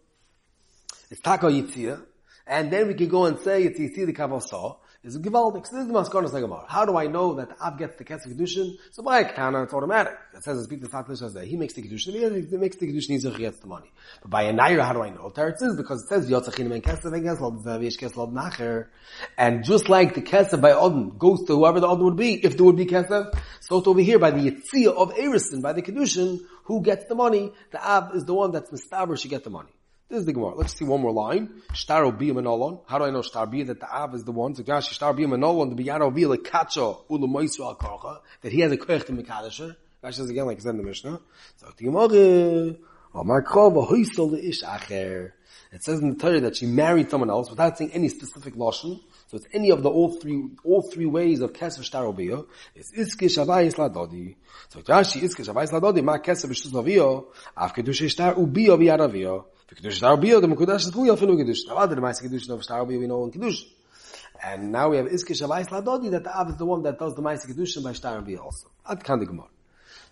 It's 1.11 1.21
tako 1.21 1.51
yitzia. 1.51 2.01
And 2.49 2.71
then 2.73 2.89
we 2.89 2.95
can 2.95 3.09
go 3.09 3.27
and 3.27 3.39
say 3.39 3.65
it's 3.65 3.79
the 3.79 4.13
kavosah 4.13 4.77
is 5.05 5.15
a 5.17 5.21
gewaltig. 5.21 5.67
So 5.67 5.77
this 5.77 5.87
is 5.87 5.87
the 5.87 5.95
maskonas 5.95 6.33
Gemara. 6.33 6.65
How 6.69 6.85
do 6.85 6.97
I 6.97 7.07
know 7.07 7.35
that 7.35 7.51
the 7.51 7.65
Av 7.65 7.79
gets 7.79 7.97
the 7.97 8.05
Kesef 8.05 8.35
Kedushin? 8.35 8.77
So 8.91 9.03
by 9.03 9.21
a 9.21 9.33
kana, 9.33 9.63
it's 9.63 9.73
automatic. 9.73 10.15
It 10.35 10.43
says, 10.43 10.59
as 10.59 10.67
Peter 10.67 10.87
Satlish 10.87 11.19
says 11.19 11.35
that 11.35 11.47
he 11.47 11.57
makes 11.57 11.75
the 11.75 11.83
Kedushin, 11.83 12.15
he 12.51 12.57
makes 12.57 12.77
the 12.77 12.87
Kedushin, 12.87 13.33
he 13.33 13.39
gets 13.39 13.61
the 13.61 13.69
money. 13.69 13.93
But 14.23 14.31
by 14.31 14.43
a 14.43 14.53
Naira, 14.53 14.85
how 14.85 14.93
do 14.93 15.03
I 15.03 15.11
know? 15.11 15.31
Teretz 15.31 15.63
is 15.63 15.77
because 15.77 16.03
it 16.03 16.09
says, 16.09 16.29
Yotzachim 16.29 16.73
and 16.73 16.83
Kesef 16.83 17.13
and 17.13 17.25
Kesef, 17.25 17.65
Zavish 17.65 17.99
Kesef 17.99 18.33
Nacher. 18.33 18.89
And 19.37 19.65
just 19.65 19.89
like 19.89 20.15
the 20.15 20.23
Kesef 20.23 20.61
by 20.61 20.73
Odin 20.73 21.17
goes 21.17 21.45
to 21.45 21.55
whoever 21.55 21.81
the 21.81 21.87
Odin 21.87 22.05
would 22.05 22.17
be, 22.17 22.45
if 22.45 22.57
there 22.57 22.67
would 22.67 22.77
be 22.77 22.87
Kesef, 22.87 23.39
so 23.61 23.79
it's 23.79 23.87
over 23.87 24.01
here 24.01 24.19
by 24.19 24.33
the 24.33 24.51
Yitzia 24.51 24.89
of 24.89 25.15
Erison, 25.15 25.63
by 25.63 25.73
the 25.73 25.83
Kedushin, 25.83 26.41
who 26.65 26.83
gets 26.83 27.05
the 27.09 27.15
money? 27.15 27.53
The 27.71 27.87
Av 27.87 28.15
is 28.17 28.25
the 28.25 28.35
one 28.35 28.51
that's 28.51 28.71
Mistaber, 28.71 29.19
she 29.19 29.29
get 29.29 29.45
the 29.45 29.51
money. 29.51 29.71
This 30.11 30.21
is 30.21 30.25
the 30.25 30.33
Gemara. 30.33 30.55
Let's 30.55 30.75
see 30.75 30.87
one 30.87 31.03
more 31.03 31.13
line. 31.13 31.61
Shtaro 31.75 32.19
biyam 32.19 32.37
anolon. 32.37 32.81
How 32.87 32.97
do 32.97 33.05
I 33.05 33.11
know 33.11 33.21
shtar 33.21 33.45
that 33.45 33.79
the 33.79 33.95
Av 33.95 34.15
is 34.15 34.25
the 34.25 34.33
one? 34.33 34.55
So 34.55 34.63
Gashi 34.63 34.99
shtar 34.99 35.13
biyam 35.13 35.37
anolon, 35.37 35.77
the 35.77 35.85
biyaro 35.85 36.11
biyam 36.11 36.31
like 36.31 36.45
kacho 36.45 37.03
ulu 37.11 37.27
moisu 37.27 37.61
al 37.61 37.77
korcha, 37.77 38.21
that 38.41 38.51
he 38.51 38.61
has 38.61 38.73
a 38.73 38.79
koich 38.79 39.05
to 39.05 39.13
Mekadasher. 39.13 39.77
Rashi 40.03 40.15
says 40.15 40.31
again, 40.31 40.47
like 40.47 40.65
I 40.65 40.71
in 40.71 40.79
the 40.79 40.83
Mishnah. 40.83 41.21
So 41.57 41.67
the 41.77 41.85
Gemara, 41.85 42.77
Omar 43.15 43.43
huisol 43.43 44.31
the 44.31 44.49
ish 44.49 44.63
acher. 44.63 45.33
It 45.73 45.85
says 45.85 46.01
in 46.01 46.09
the 46.09 46.17
Torah 46.17 46.41
that 46.41 46.57
she 46.57 46.65
married 46.65 47.11
someone 47.11 47.29
else 47.29 47.51
without 47.51 47.77
saying 47.77 47.93
any 47.93 48.09
specific 48.09 48.55
lashon. 48.55 49.01
So 49.27 49.37
it's 49.37 49.47
any 49.53 49.71
of 49.71 49.83
the 49.83 49.91
all 49.91 50.13
three, 50.19 50.43
all 50.65 50.81
three 50.91 51.05
ways 51.05 51.41
of 51.41 51.53
kesef 51.53 51.83
shtar 51.83 52.05
obiyah. 52.05 52.47
It's 52.75 52.93
iske 52.93 53.29
shavayis 53.29 53.75
ladodi. 53.75 54.37
So 54.71 54.81
Rashi 54.81 55.21
iske 55.21 55.47
shavayis 55.47 55.71
ladodi, 55.71 56.03
ma 56.03 56.17
kesef 56.17 56.49
b'shuz 56.49 56.73
aviyah, 56.73 57.27
af 57.59 57.75
kedushe 57.75 58.09
shtar 58.09 58.37
ubiyah 58.37 58.79
v'yaraviyah. 58.79 59.45
V'kedush 59.69 59.93
shtar 59.93 60.17
ubiyah, 60.17 60.41
the 60.41 60.49
mekudash 60.49 60.87
is 60.87 60.91
tluya 60.91 61.17
finu 61.17 61.37
kedush. 61.37 61.67
Now 61.67 61.77
other 61.77 61.95
than 61.95 62.03
my 62.03 62.13
kedush 62.13 62.49
of 62.51 62.63
shtar 62.63 62.85
ubiyah, 62.85 62.99
we 63.01 63.07
know 63.07 63.25
in 63.25 63.33
kedush. 63.33 63.65
And 64.43 64.71
now 64.71 64.91
we 64.91 64.99
have 64.99 65.07
iske 65.07 65.31
shavayis 65.31 65.69
ladodi, 65.69 66.11
that 66.13 66.25
the 66.25 66.39
Av 66.39 66.51
is 66.51 66.57
the 66.57 66.65
one 66.65 66.83
that 66.85 66.99
does 66.99 67.15
the 67.15 67.23
Maisa 67.23 67.47
Kedushin 67.47 67.83
by 67.83 68.15
Rabbi 68.15 68.37
also. 68.37 68.69
Ad 68.89 69.03
kan 69.03 69.19
the 69.19 69.27
Gemara. 69.27 69.49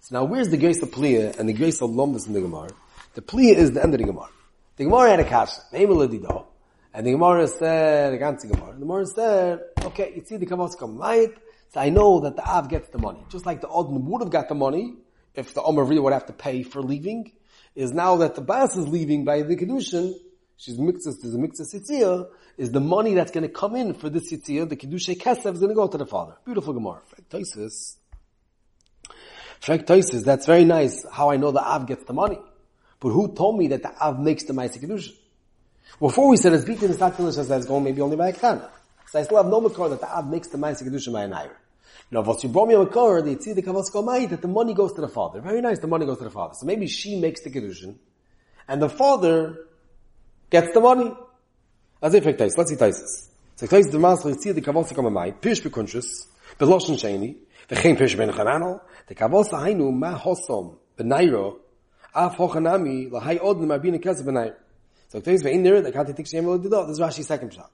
So 0.01 0.16
now 0.16 0.25
where's 0.25 0.49
the 0.49 0.57
grace 0.57 0.83
of 0.83 0.90
Pliya 0.90 1.38
and 1.38 1.49
the 1.49 1.53
grace 1.53 1.81
of 1.81 1.90
Lomdus 1.90 2.27
in 2.27 2.33
the 2.33 2.40
Gemara? 2.40 2.71
The 3.14 3.23
Pliya 3.23 3.55
is 3.55 3.73
the 3.73 3.83
end 3.83 3.95
of 3.95 4.01
the 4.01 4.07
Gemara. 4.07 4.29
The 4.77 4.85
Gemara 4.85 5.11
had 5.11 5.21
a 5.21 5.25
kasha, 5.25 5.61
name 5.73 5.88
Ledido. 5.90 6.47
And 6.92 7.07
the 7.07 7.12
Gemara 7.12 7.47
said, 7.47 8.14
the 8.14 8.19
ganze 8.19 8.51
Gemara, 8.51 8.73
the 8.73 8.81
Gemara 8.81 9.07
said, 9.07 9.61
okay, 9.85 10.12
you 10.16 10.25
see 10.25 10.38
the 10.38 10.47
Kavos 10.47 10.77
come 10.77 10.97
right, 10.97 11.31
so 11.73 11.81
I 11.81 11.90
know 11.90 12.21
that 12.21 12.37
the 12.37 12.45
Av 12.45 12.69
gets 12.69 12.88
the 12.88 12.99
money. 12.99 13.25
Just 13.31 13.47
like 13.47 13.61
the 13.61 13.69
Odin 13.69 14.05
would 14.07 14.23
have 14.23 14.31
got 14.31 14.49
the 14.49 14.55
money, 14.55 14.95
if 15.35 15.55
the 15.55 15.62
Omer 15.62 15.85
would 15.85 16.12
have 16.12 16.27
to 16.27 16.33
pay 16.33 16.62
for 16.62 16.83
leaving, 16.83 17.33
is 17.77 17.93
now 17.93 18.17
that 18.17 18.35
the 18.35 18.41
Bas 18.41 18.75
is 18.75 18.89
leaving 18.89 19.25
by 19.25 19.43
the 19.43 19.55
Kedushin, 19.55 20.15
she's 20.57 20.79
mixes 20.79 21.19
to 21.19 21.29
the 21.29 21.39
mixes 21.39 21.75
Yitzia, 21.75 22.27
is 22.57 22.73
the 22.73 22.81
money 22.81 23.15
that's 23.15 23.31
going 23.31 23.43
to 23.43 23.53
come 23.53 23.77
in 23.77 23.93
for 23.93 24.09
this 24.09 24.33
Yitzia, 24.33 24.67
the 24.69 24.77
Kedushay 24.77 25.21
Kesef 25.21 25.53
is 25.53 25.61
going 25.61 25.69
to 25.69 25.75
go 25.75 25.87
to 25.87 25.99
the 25.99 26.07
father. 26.07 26.37
Beautiful 26.45 26.73
Gemara. 26.73 27.03
Taisis. 27.31 27.97
Taisis, 29.61 30.25
that's 30.25 30.47
very 30.47 30.65
nice, 30.65 31.05
how 31.12 31.31
I 31.31 31.37
know 31.37 31.51
the 31.51 31.62
Av 31.62 31.87
gets 31.87 32.05
the 32.05 32.15
money. 32.15 32.39
But 32.99 33.11
who 33.11 33.35
told 33.35 33.59
me 33.59 33.69
that 33.69 33.83
the 33.83 33.93
Av 34.03 34.19
makes 34.19 34.45
the 34.45 34.55
Maisa 34.55 34.83
Kedushin? 34.83 35.15
Before 36.01 36.29
we 36.31 36.39
said 36.39 36.55
it's 36.55 36.65
beaten, 36.65 36.91
it's 36.91 36.99
not 36.99 37.17
delicious 37.17 37.47
that 37.49 37.59
it's 37.59 37.67
going 37.67 37.85
maybe 37.85 38.01
only 38.01 38.17
by 38.17 38.29
a 38.29 38.33
kana. 38.33 38.71
So 39.09 39.19
I 39.19 39.23
still 39.23 39.37
have 39.37 39.47
no 39.47 39.61
makor 39.61 39.91
that 39.91 40.01
the 40.01 40.09
Av 40.09 40.27
makes 40.29 40.49
the 40.49 40.57
Maisa 40.57 40.83
Kedushin 40.83 41.12
by 41.12 41.25
an 41.25 41.35
Ira. 41.35 41.57
Now, 42.11 42.20
a 42.20 42.25
makor, 42.25 43.25
the 43.25 43.62
Kavos 43.62 43.90
Komai, 43.92 44.29
that 44.31 44.42
the 44.42 44.49
money 44.49 44.75
goes 44.75 44.92
to 44.92 45.01
the 45.01 45.09
father. 45.09 45.40
Very 45.40 45.61
nice, 45.61 45.79
the 45.81 45.87
money 45.87 46.07
goes 46.07 46.18
to 46.18 46.25
the 46.25 46.31
father. 46.31 46.55
So 46.55 46.66
maybe 46.66 46.87
she 46.87 47.18
makes 47.18 47.42
the 47.42 47.51
Kedushin, 47.51 47.96
and 48.68 48.81
the 48.81 48.88
father 48.88 49.66
gets 50.51 50.72
the 50.72 50.81
money. 50.81 51.12
As 52.03 52.14
if 52.14 52.27
it 52.27 52.38
Let's 52.38 52.70
see 52.70 52.77
Taisis. 52.77 53.31
So 53.57 53.66
Taisis, 53.66 53.90
the 53.90 53.99
Master 53.99 54.29
Yitzid, 54.29 54.55
the 54.55 54.62
Kavos 54.62 54.92
Komai, 54.92 55.40
Pish 55.40 55.62
Bekunshus, 55.62 56.27
Beloshin 56.59 56.96
Sheni, 56.96 57.37
V'chein 57.68 57.96
Pish 57.99 58.14
Ben 58.14 58.31
Chananel, 58.31 58.81
the 59.07 59.14
Kavos 59.14 59.51
Hainu 59.51 59.92
Ma 59.92 60.18
Hosom, 60.18 60.77
Benairo, 60.96 61.57
Af 62.14 62.37
Hochanami, 62.37 63.11
Lahai 63.11 63.40
Odin 63.40 63.66
Marbina 63.66 64.01
Kesef 64.03 64.25
Benairo. 64.25 64.55
So 65.09 65.20
Ktois 65.20 65.42
ve'in 65.42 65.61
nir, 65.61 65.81
the 65.83 65.92
kati 65.92 66.14
tik 66.14 66.27
shem 66.27 66.46
lo 66.46 66.59
dido, 66.59 66.87
this 66.87 66.99
is 66.99 67.01
Rashi's 67.01 67.27
second 67.27 67.53
shot. 67.53 67.70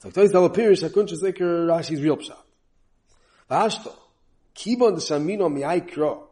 So 0.00 0.10
Ktois 0.10 0.32
dal 0.32 0.48
apirish, 0.48 0.82
hakunch 0.82 1.12
is 1.12 1.22
ikir 1.22 1.66
Rashi's 1.66 2.02
real 2.02 2.18
shot. 2.20 2.44
Vashto, 3.50 3.92
kibon 4.54 4.96
shamino 4.96 5.52
mi'ai 5.52 5.80
kro, 5.80 6.28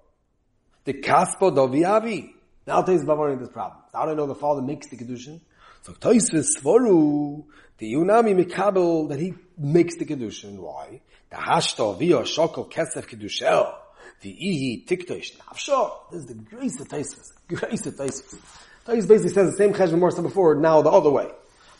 the 0.84 0.94
kaspo 0.94 1.50
do 1.52 1.66
viavi. 1.66 2.30
Now 2.66 2.82
Ktois 2.82 3.04
bavaring 3.04 3.40
this 3.40 3.48
problem. 3.48 3.82
How 3.92 4.04
do 4.04 4.12
I 4.12 4.14
know 4.14 4.26
the 4.26 4.34
father 4.34 4.62
makes 4.62 4.86
the 4.88 4.96
kedushin? 4.96 5.40
So 5.82 5.94
Ktois 5.94 6.32
is 6.34 6.56
svoru, 6.60 7.44
the 7.78 7.92
yunami 7.92 8.44
mikabel, 8.44 9.08
that 9.08 9.18
he 9.18 9.34
makes 9.58 9.96
the 9.96 10.04
kedushin. 10.04 10.58
Why? 10.58 11.00
The 11.30 11.36
hashto 11.36 11.98
via 11.98 12.18
shokol 12.18 12.70
kesef 12.70 13.06
kedushel, 13.08 13.74
the 14.20 14.30
ihi 14.30 14.86
tiktoish 14.86 15.36
nafsho. 15.38 16.10
This 16.12 16.20
is 16.20 16.26
the 16.26 16.34
grace 16.34 16.78
of 16.80 16.88
Taisus. 16.88 17.32
Grace 17.48 17.86
of 17.86 17.94
Taisus. 17.96 18.38
Tais 18.86 19.06
basically 19.06 19.34
says 19.34 19.50
the 19.50 19.56
same 19.56 19.74
cheshbon 19.74 20.12
said 20.12 20.22
before, 20.22 20.54
now 20.54 20.82
the 20.82 20.90
other 20.90 21.10
way. 21.10 21.28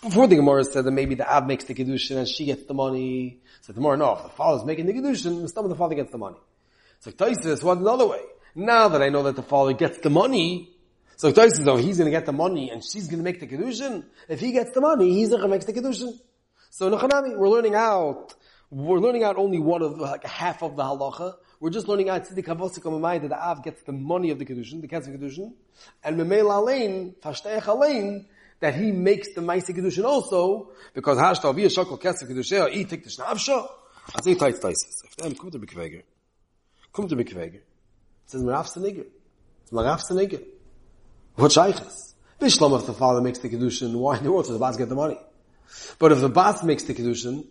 Before 0.03 0.29
the 0.29 0.37
Gemara 0.37 0.65
said 0.65 0.85
that 0.85 0.93
maybe 0.93 1.17
the 1.17 1.29
Av 1.29 1.47
makes 1.47 1.65
the 1.65 1.75
Kedushin 1.75 2.19
and 2.19 2.29
she 2.29 2.45
gets 2.45 2.65
the 2.67 2.75
money. 2.75 3.41
So 3.63 3.73
the 3.73 3.81
Gemara, 3.81 3.97
no, 3.97 4.13
if 4.13 4.23
the 4.23 4.29
father's 4.29 4.65
making 4.65 4.87
the 4.87 4.93
Kedushin, 4.93 5.43
the 5.43 5.49
son 5.49 5.65
of 5.65 5.71
the 5.71 5.77
father 5.77 5.97
gets 5.97 6.13
the 6.13 6.19
money. 6.19 6.37
So 7.01 7.11
Tais 7.11 7.43
says, 7.43 7.65
what 7.65 7.79
another 7.79 8.07
way? 8.07 8.21
Now 8.55 8.89
that 8.89 9.03
I 9.03 9.09
know 9.09 9.25
that 9.25 9.35
the 9.35 9.43
father 9.43 9.73
gets 9.73 9.99
the 9.99 10.11
money, 10.11 10.71
so 11.17 11.33
Tais 11.33 11.57
says, 11.57 11.67
oh, 11.67 11.77
he's 11.77 11.99
gonna 11.99 12.11
get 12.11 12.27
the 12.27 12.33
money 12.33 12.71
and 12.71 12.83
she's 12.85 13.09
gonna 13.09 13.25
make 13.25 13.41
the 13.41 13.49
Kedushin. 13.49 14.05
If 14.29 14.39
he 14.39 14.53
gets 14.53 14.71
the 14.71 14.81
money, 14.81 15.15
he's 15.15 15.31
gonna 15.31 15.49
make 15.49 15.67
the 15.67 15.73
Kedushin. 15.73 16.13
So 16.71 16.89
Nechanami, 16.91 17.37
we're 17.37 17.49
learning 17.49 17.75
out, 17.75 18.35
we're 18.71 19.01
learning 19.01 19.25
out 19.25 19.37
only 19.37 19.59
one 19.59 19.83
of, 19.83 19.99
like 19.99 20.25
half 20.25 20.63
of 20.63 20.77
the 20.77 20.83
halacha. 20.85 21.35
We're 21.59 21.71
just 21.71 21.89
learning 21.89 22.09
out 22.09 22.25
Tzidik 22.25 22.45
Havosik 22.45 22.85
Amamai 22.85 23.21
that 23.21 23.29
the 23.31 23.37
Av 23.37 23.65
gets 23.65 23.83
the 23.83 23.91
money 23.91 24.31
of 24.31 24.39
the 24.39 24.45
Kedushin, 24.45 24.81
the 24.81 24.87
Kesef 24.87 25.19
Kedushin, 25.19 25.55
and 26.05 26.17
Memel 26.17 26.51
Alein, 26.51 27.17
Fashteich 27.21 27.63
Alein, 27.63 28.27
that 28.61 28.75
he 28.75 28.91
makes 28.91 29.35
the 29.35 29.41
Maisi 29.41 29.77
Kedushin 29.77 30.05
also, 30.05 30.71
because 30.95 31.19
Hashta 31.19 31.53
Aviyah 31.55 31.67
Shokol 31.67 32.01
Kesef 32.01 32.29
Kedushin, 32.29 32.67
or 32.67 32.71
Itik 32.71 33.05
Tish 33.05 33.17
Navsho, 33.17 33.69
as 34.17 34.25
he 34.25 34.35
tight 34.35 34.57
taisis. 34.57 35.05
If 35.05 35.17
them, 35.17 35.35
come 35.35 35.51
to 35.51 35.59
Bikveger. 35.59 36.03
Come 36.93 37.09
to 37.09 37.17
Bikveger. 37.17 37.55
It 37.55 37.65
says 38.27 38.43
Meraf 38.43 38.67
Senigger. 38.67 39.07
It's 39.63 39.71
Meraf 39.71 40.01
Senigger. 40.01 40.45
What 41.35 41.53
Shaykhas? 41.53 42.15
Bishlam 42.41 42.79
if 42.79 42.87
the 42.87 42.95
father 42.95 43.21
makes 43.21 43.39
the 43.41 43.49
Kedushin, 43.49 43.95
why 43.95 44.17
in 44.17 44.25
the 44.25 44.33
world 44.33 44.45
does 44.45 44.55
the 44.55 44.59
Bas 44.59 44.77
get 44.77 44.89
the 44.89 44.95
money? 44.95 45.19
But 45.99 46.13
if 46.13 46.21
the 46.21 46.29
Bas 46.29 46.63
makes 46.63 46.85
the 46.85 46.95
Kedushin, 46.95 47.47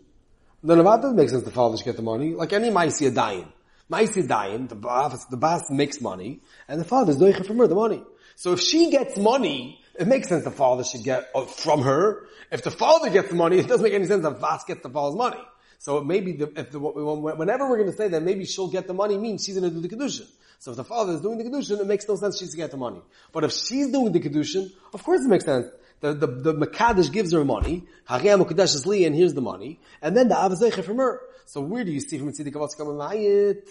then 0.64 0.80
about 0.80 1.02
doesn't 1.02 1.16
make 1.16 1.30
sense 1.30 1.44
the 1.44 1.52
father 1.52 1.78
should 1.78 1.86
get 1.86 1.96
the 1.96 2.02
money. 2.02 2.34
Like 2.34 2.54
any 2.54 2.70
Maisi 2.70 3.12
Adayin. 3.12 3.48
Maisi 3.92 4.28
dying, 4.28 4.68
the 4.68 4.76
boss, 4.76 5.26
the 5.26 5.38
boss 5.38 5.70
makes 5.70 6.02
money, 6.02 6.42
and 6.68 6.80
the 6.80 6.86
father's 6.86 7.16
doing 7.16 7.34
from 7.44 7.58
her 7.60 7.68
the 7.68 7.76
money. 7.76 8.04
So 8.36 8.54
if 8.54 8.60
she 8.60 8.92
gets 8.92 9.18
money, 9.18 9.80
it 10.00 10.08
makes 10.08 10.30
sense 10.30 10.44
the 10.44 10.52
father 10.52 10.84
should 10.84 11.04
get 11.04 11.30
uh, 11.34 11.46
from 11.46 11.82
her. 11.82 12.28
If 12.52 12.64
the 12.64 12.72
father 12.72 13.10
gets 13.10 13.30
the 13.30 13.36
money, 13.36 13.58
it 13.58 13.68
doesn't 13.68 13.84
make 13.84 13.94
any 13.94 14.06
sense 14.06 14.24
that 14.24 14.40
Vas 14.40 14.64
gets 14.64 14.82
the 14.82 14.90
father's 14.90 15.18
money. 15.18 15.42
So 15.80 16.04
maybe 16.04 16.34
the, 16.34 16.52
if 16.56 16.72
the, 16.72 16.80
whenever 16.80 17.70
we're 17.70 17.78
going 17.78 17.92
to 17.92 17.98
say 17.98 18.08
that 18.08 18.24
maybe 18.24 18.46
she'll 18.46 18.70
get 18.70 18.88
the 18.88 18.94
money 18.94 19.18
means 19.18 19.46
she's 19.46 19.60
going 19.60 19.70
to 19.70 19.76
do 19.76 19.88
the 19.88 19.96
kedushin. 19.96 20.28
So 20.60 20.72
if 20.72 20.78
the 20.78 20.84
father 20.84 21.14
is 21.14 21.22
doing 21.22 21.38
the 21.38 21.44
kedushin, 21.44 21.80
it 21.80 21.88
makes 21.88 22.08
no 22.08 22.16
sense 22.16 22.40
she's 22.40 22.52
to 22.52 22.58
get 22.58 22.72
the 22.72 22.78
money. 22.78 23.02
But 23.32 23.44
if 23.44 23.52
she's 23.52 23.92
doing 23.92 24.12
the 24.12 24.20
kedushin, 24.20 24.72
of 24.94 25.04
course 25.04 25.22
it 25.22 25.28
makes 25.28 25.46
sense. 25.46 25.68
The, 26.00 26.14
the, 26.14 26.28
the 26.28 26.54
Makadish 26.54 27.12
gives 27.12 27.32
her 27.34 27.44
money, 27.44 27.86
Hagam 28.08 28.44
Makadesh 28.44 28.76
is 28.76 28.86
Li, 28.86 29.06
and 29.06 29.16
here's 29.16 29.34
the 29.34 29.42
money, 29.42 29.80
and 30.02 30.16
then 30.16 30.28
the 30.28 30.36
Avazecha 30.36 30.84
from 30.84 30.98
her. 30.98 31.22
So 31.46 31.62
where 31.62 31.84
do 31.84 31.92
you 31.92 32.00
see 32.00 32.20
from 32.20 32.32
Tzidik 32.32 32.54
Kamayit 32.54 33.68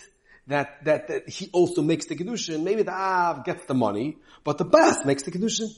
that, 0.49 0.85
that, 0.85 1.09
that 1.09 1.29
he 1.29 1.51
also 1.53 1.83
makes 1.83 2.07
the 2.07 2.17
Kedushin? 2.17 2.65
Maybe 2.65 2.83
the 2.83 2.93
Av 2.93 3.45
gets 3.45 3.67
the 3.67 3.75
money, 3.75 4.17
but 4.43 4.59
the 4.59 4.65
Bas 4.65 5.05
makes 5.05 5.23
the 5.23 5.31
Kedushin. 5.31 5.69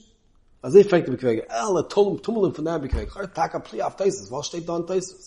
As 0.62 0.72
they 0.72 0.82
fängt 0.82 1.06
bekwege, 1.06 1.48
alle 1.48 1.88
tummeln 1.88 2.52
von 2.54 2.64
der 2.64 2.78
bekwege, 2.78 3.06
gar 3.06 3.32
taka 3.32 3.60
pli 3.60 3.82
auf 3.82 3.96
Teisus, 3.96 4.30
was 4.30 4.46
steht 4.46 4.68
da 4.68 4.76
in 4.76 4.86
Teisus? 4.86 5.24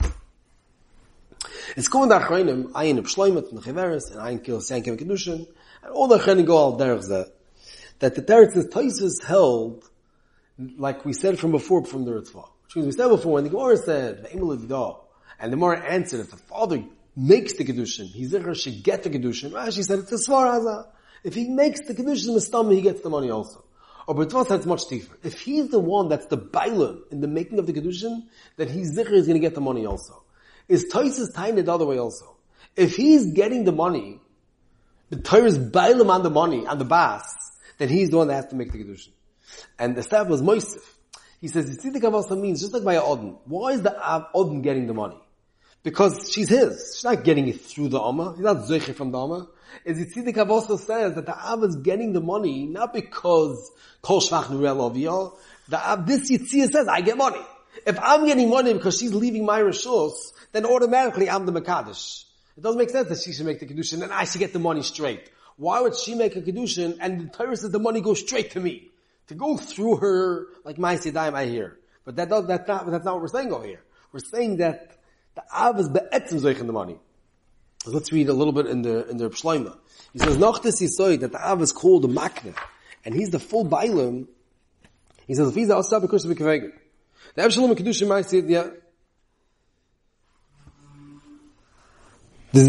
It's 1.75 1.89
kommen 1.89 2.09
da 2.09 2.17
reinem, 2.17 2.71
ein 2.73 2.97
im 2.97 3.05
Schleimet, 3.05 3.51
in 3.51 3.61
Chiveres, 3.61 4.15
ein 4.17 4.43
kil 4.43 4.59
sein 4.61 4.83
kem 4.83 4.97
Kedushin, 4.97 5.47
and 5.81 5.93
all 5.93 6.07
the 6.07 6.17
Chenim 6.17 6.45
go 6.45 6.57
all 6.57 6.77
derech 6.77 7.03
ze. 7.03 7.25
that 8.01 8.15
the 8.15 8.21
Teretz 8.21 8.57
is 8.57 8.67
Taisus 8.67 9.23
held, 9.23 9.89
like 10.77 11.05
we 11.05 11.13
said 11.13 11.39
from 11.39 11.51
before, 11.51 11.85
from 11.85 12.03
the 12.03 12.11
Ritzvah. 12.11 12.47
Which 12.65 12.75
means 12.75 12.87
we 12.87 12.91
said 12.91 13.09
before, 13.09 13.33
when 13.33 13.43
the 13.43 13.49
Gemara 13.51 13.77
said, 13.77 14.27
and 14.31 14.41
the 14.41 15.55
Gemara 15.55 15.79
answered, 15.79 16.19
if 16.19 16.31
the 16.31 16.37
father 16.37 16.83
makes 17.15 17.53
the 17.53 17.63
Kedushin, 17.63 18.07
he's 18.07 18.31
there 18.31 18.53
should 18.55 18.83
get 18.83 19.03
the 19.03 19.09
Kedushin. 19.09 19.51
Rashi 19.51 19.83
said, 19.83 19.99
it's 19.99 20.11
a 20.11 20.29
Svaraza. 20.29 20.87
If 21.23 21.35
he 21.35 21.47
makes 21.49 21.81
the 21.87 21.93
Kedushin 21.93 22.29
in 22.29 22.33
the 22.33 22.41
stomach, 22.41 22.73
he 22.73 22.81
gets 22.81 23.01
the 23.01 23.09
money 23.09 23.29
also. 23.29 23.63
Or 24.07 24.15
B'Tva 24.15 24.47
said 24.47 24.57
it's 24.57 24.65
much 24.65 24.87
deeper. 24.87 25.17
If 25.23 25.41
he's 25.41 25.69
the 25.69 25.79
one 25.79 26.09
that's 26.09 26.25
the 26.25 26.37
Bailam 26.37 27.01
in 27.11 27.21
the 27.21 27.27
making 27.27 27.59
of 27.59 27.67
the 27.67 27.73
Kedushin, 27.73 28.23
then 28.57 28.67
he's 28.67 28.97
Zikr 28.97 29.11
is 29.11 29.27
going 29.27 29.39
to 29.39 29.47
get 29.47 29.55
the 29.55 29.61
money 29.61 29.85
also. 29.85 30.23
Is 30.67 30.91
Taisus 30.91 31.33
tying 31.33 31.57
it 31.57 31.65
the 31.65 31.73
other 31.73 31.85
way 31.85 31.97
also? 31.99 32.37
If 32.75 32.95
he's 32.95 33.33
getting 33.33 33.63
the 33.63 33.71
money, 33.71 34.19
the 35.09 35.17
Torah 35.17 35.43
is 35.43 35.59
Bailam 35.59 36.09
on 36.09 36.23
the 36.23 36.29
money, 36.29 36.65
on 36.65 36.77
the 36.77 36.85
Bas, 36.85 37.23
then 37.77 37.89
he's 37.89 38.09
the 38.09 38.17
one 38.17 38.27
that 38.27 38.35
has 38.35 38.47
to 38.47 38.55
make 38.55 38.71
the 38.71 38.79
Kedushin. 38.79 39.11
And 39.77 39.95
the 39.95 40.03
staff 40.03 40.27
was 40.27 40.41
Moisif. 40.41 40.81
He 41.39 41.47
says, 41.47 41.67
you 41.69 41.75
see 41.75 41.89
the 41.89 42.09
also 42.09 42.35
means, 42.35 42.61
just 42.61 42.73
like 42.73 42.83
by 42.83 42.97
Odin, 42.97 43.37
why 43.45 43.71
is 43.71 43.81
the 43.81 44.29
Odin 44.33 44.61
getting 44.61 44.87
the 44.87 44.93
money? 44.93 45.19
Because 45.83 46.31
she's 46.31 46.49
his. 46.49 46.95
She's 46.95 47.03
not 47.03 47.23
getting 47.23 47.47
it 47.47 47.61
through 47.61 47.89
the 47.89 47.99
Amma. 47.99 48.33
He's 48.35 48.43
not 48.43 48.57
Zeiche 48.57 48.93
from 48.93 49.11
the 49.11 49.19
Amma. 49.19 49.47
As 49.85 49.97
Yitzidik 49.97 50.49
also 50.49 50.77
says 50.77 51.15
that 51.15 51.25
the 51.25 51.37
Av 51.37 51.63
is 51.63 51.75
getting 51.77 52.13
the 52.13 52.21
money, 52.21 52.65
not 52.65 52.93
because 52.93 53.71
Kol 54.01 54.21
Shvach 54.21 54.45
Nurel 54.45 54.93
The 55.67 55.77
Av, 55.77 56.05
this 56.05 56.31
Yitzia 56.31 56.69
says, 56.69 56.87
I 56.87 57.01
get 57.01 57.17
money. 57.17 57.41
If 57.85 57.99
I'm 58.01 58.25
getting 58.25 58.49
money 58.49 58.73
because 58.73 58.99
she's 58.99 59.13
leaving 59.13 59.45
my 59.45 59.61
Rishos, 59.61 60.13
then 60.51 60.65
automatically 60.65 61.29
I'm 61.29 61.45
the 61.45 61.53
Makadish. 61.53 62.25
It 62.57 62.61
doesn't 62.61 62.77
make 62.77 62.89
sense 62.89 63.09
that 63.09 63.19
she 63.19 63.33
should 63.33 63.45
make 63.45 63.59
the 63.59 63.65
Kedushin 63.65 64.03
and 64.03 64.11
I 64.11 64.25
should 64.25 64.39
get 64.39 64.53
the 64.53 64.59
money 64.59 64.83
straight. 64.83 65.29
Why 65.55 65.81
would 65.81 65.95
she 65.95 66.15
make 66.15 66.35
a 66.35 66.41
Kedushin 66.41 66.97
and 66.99 67.21
the 67.21 67.37
Torah 67.37 67.55
says 67.55 67.71
the 67.71 67.79
money 67.79 68.01
goes 68.01 68.19
straight 68.19 68.51
to 68.51 68.59
me? 68.59 68.89
To 69.27 69.35
go 69.35 69.57
through 69.57 69.97
her, 69.97 70.47
like 70.65 70.77
my 70.77 70.97
Sidaim 70.97 71.33
I 71.33 71.45
hear. 71.45 71.77
But 72.03 72.17
that 72.17 72.29
that's 72.29 72.67
not, 72.67 72.89
that's 72.89 73.05
not 73.05 73.13
what 73.13 73.21
we're 73.21 73.27
saying 73.29 73.53
over 73.53 73.65
here. 73.65 73.81
We're 74.11 74.19
saying 74.19 74.57
that 74.57 74.97
the 75.35 75.43
Av 75.53 75.79
is 75.79 75.87
be'etzim 75.87 76.41
zeich 76.41 76.57
the 76.57 76.73
money. 76.73 76.99
Let's 77.85 78.11
read 78.11 78.29
a 78.29 78.33
little 78.33 78.53
bit 78.53 78.67
in 78.67 78.83
the, 78.83 79.09
in 79.09 79.17
the 79.17 79.29
Shloima. 79.29 79.75
He 80.13 80.19
says, 80.19 80.37
Noch 80.37 80.61
des 80.61 80.69
Yisoy, 80.69 81.19
that 81.19 81.31
the 81.31 81.39
Av 81.43 81.61
is 81.61 81.71
called 81.71 82.03
the 82.03 82.07
Makne, 82.07 82.55
and 83.03 83.15
he's 83.15 83.31
the 83.31 83.39
full 83.39 83.65
Bailam. 83.65 84.27
He 85.25 85.33
says, 85.33 85.51
the 85.51 85.61
Asab, 85.61 86.03
of 86.03 86.09
course, 86.09 86.23
The 86.23 87.41
Avshalom 87.41 87.75
Kedushin 87.75 88.07
Ma'asiyad, 88.07 88.49
yeah, 88.49 88.67
he 92.53 92.59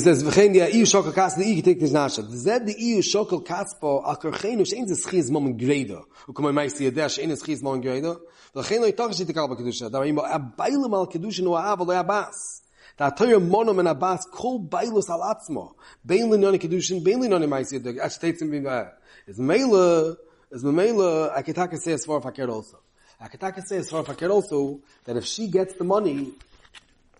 says, 0.00 0.24
"V'chein 0.24 0.52
the 0.52 0.68
iu 0.74 0.84
shokol 0.84 1.14
kas 1.14 1.36
the 1.36 1.44
iu 1.44 1.62
take 1.62 1.78
this 1.78 1.92
nasha." 1.92 2.22
Zed 2.22 2.66
the 2.66 2.74
iu 2.74 2.98
shokol 2.98 3.46
kaspo 3.46 4.04
al 4.04 4.16
korcheinu 4.16 4.66
shein 4.66 4.88
ze 4.88 4.96
schiz 4.96 5.30
mom 5.30 5.56
greda. 5.56 6.02
U 6.26 6.32
kumay 6.32 6.52
mai 6.52 6.66
si 6.66 6.90
yedeh 6.90 7.06
shein 7.06 7.30
schiz 7.36 7.62
mom 7.62 7.80
greda. 7.80 8.18
V'chein 8.52 8.80
lo 8.80 8.90
yitach 8.90 9.16
shit 9.16 9.28
tikal 9.28 9.48
b'kedusha. 9.48 9.92
Da 9.92 10.02
imo 10.02 10.22
abaylim 10.22 10.92
al 10.92 11.06
kedusha 11.06 11.44
no 11.44 11.50
aav 11.50 11.78
lo 11.86 11.94
yabas. 11.94 12.62
Toyer 12.98 13.40
monom 13.40 13.78
and 13.78 13.88
abbas 13.88 14.26
kol 14.32 14.60
bailus 14.60 15.08
al 15.08 15.20
atzmo. 15.20 15.74
Bein 16.04 16.28
linoni 16.30 16.58
kedushin, 16.58 17.02
bein 17.02 17.20
linoni 17.20 17.48
mai 17.48 17.62
si 17.62 17.78
yedeh. 17.78 17.98
Ach 18.02 18.10
teitz 18.10 18.42
im 18.42 18.50
bimba. 18.50 18.92
Is 19.26 19.38
mele, 19.38 20.16
is 20.50 20.64
mele, 20.64 21.30
I 21.30 21.42
can 21.42 21.54
take 21.54 21.72
a 21.72 21.76
say 21.76 21.92
as 21.92 22.04
far 22.04 22.20
fakir 22.20 22.48
also. 22.48 22.78
I 23.20 23.28
can 23.28 23.38
take 23.38 23.56
a 23.56 23.62
say 23.62 23.76
as 23.76 23.90
far 23.90 24.04
fakir 24.04 24.30
also, 24.30 24.80
that 25.04 25.16
if 25.16 25.24
she 25.24 25.48
gets 25.48 25.74
the 25.74 25.84
money, 25.84 26.32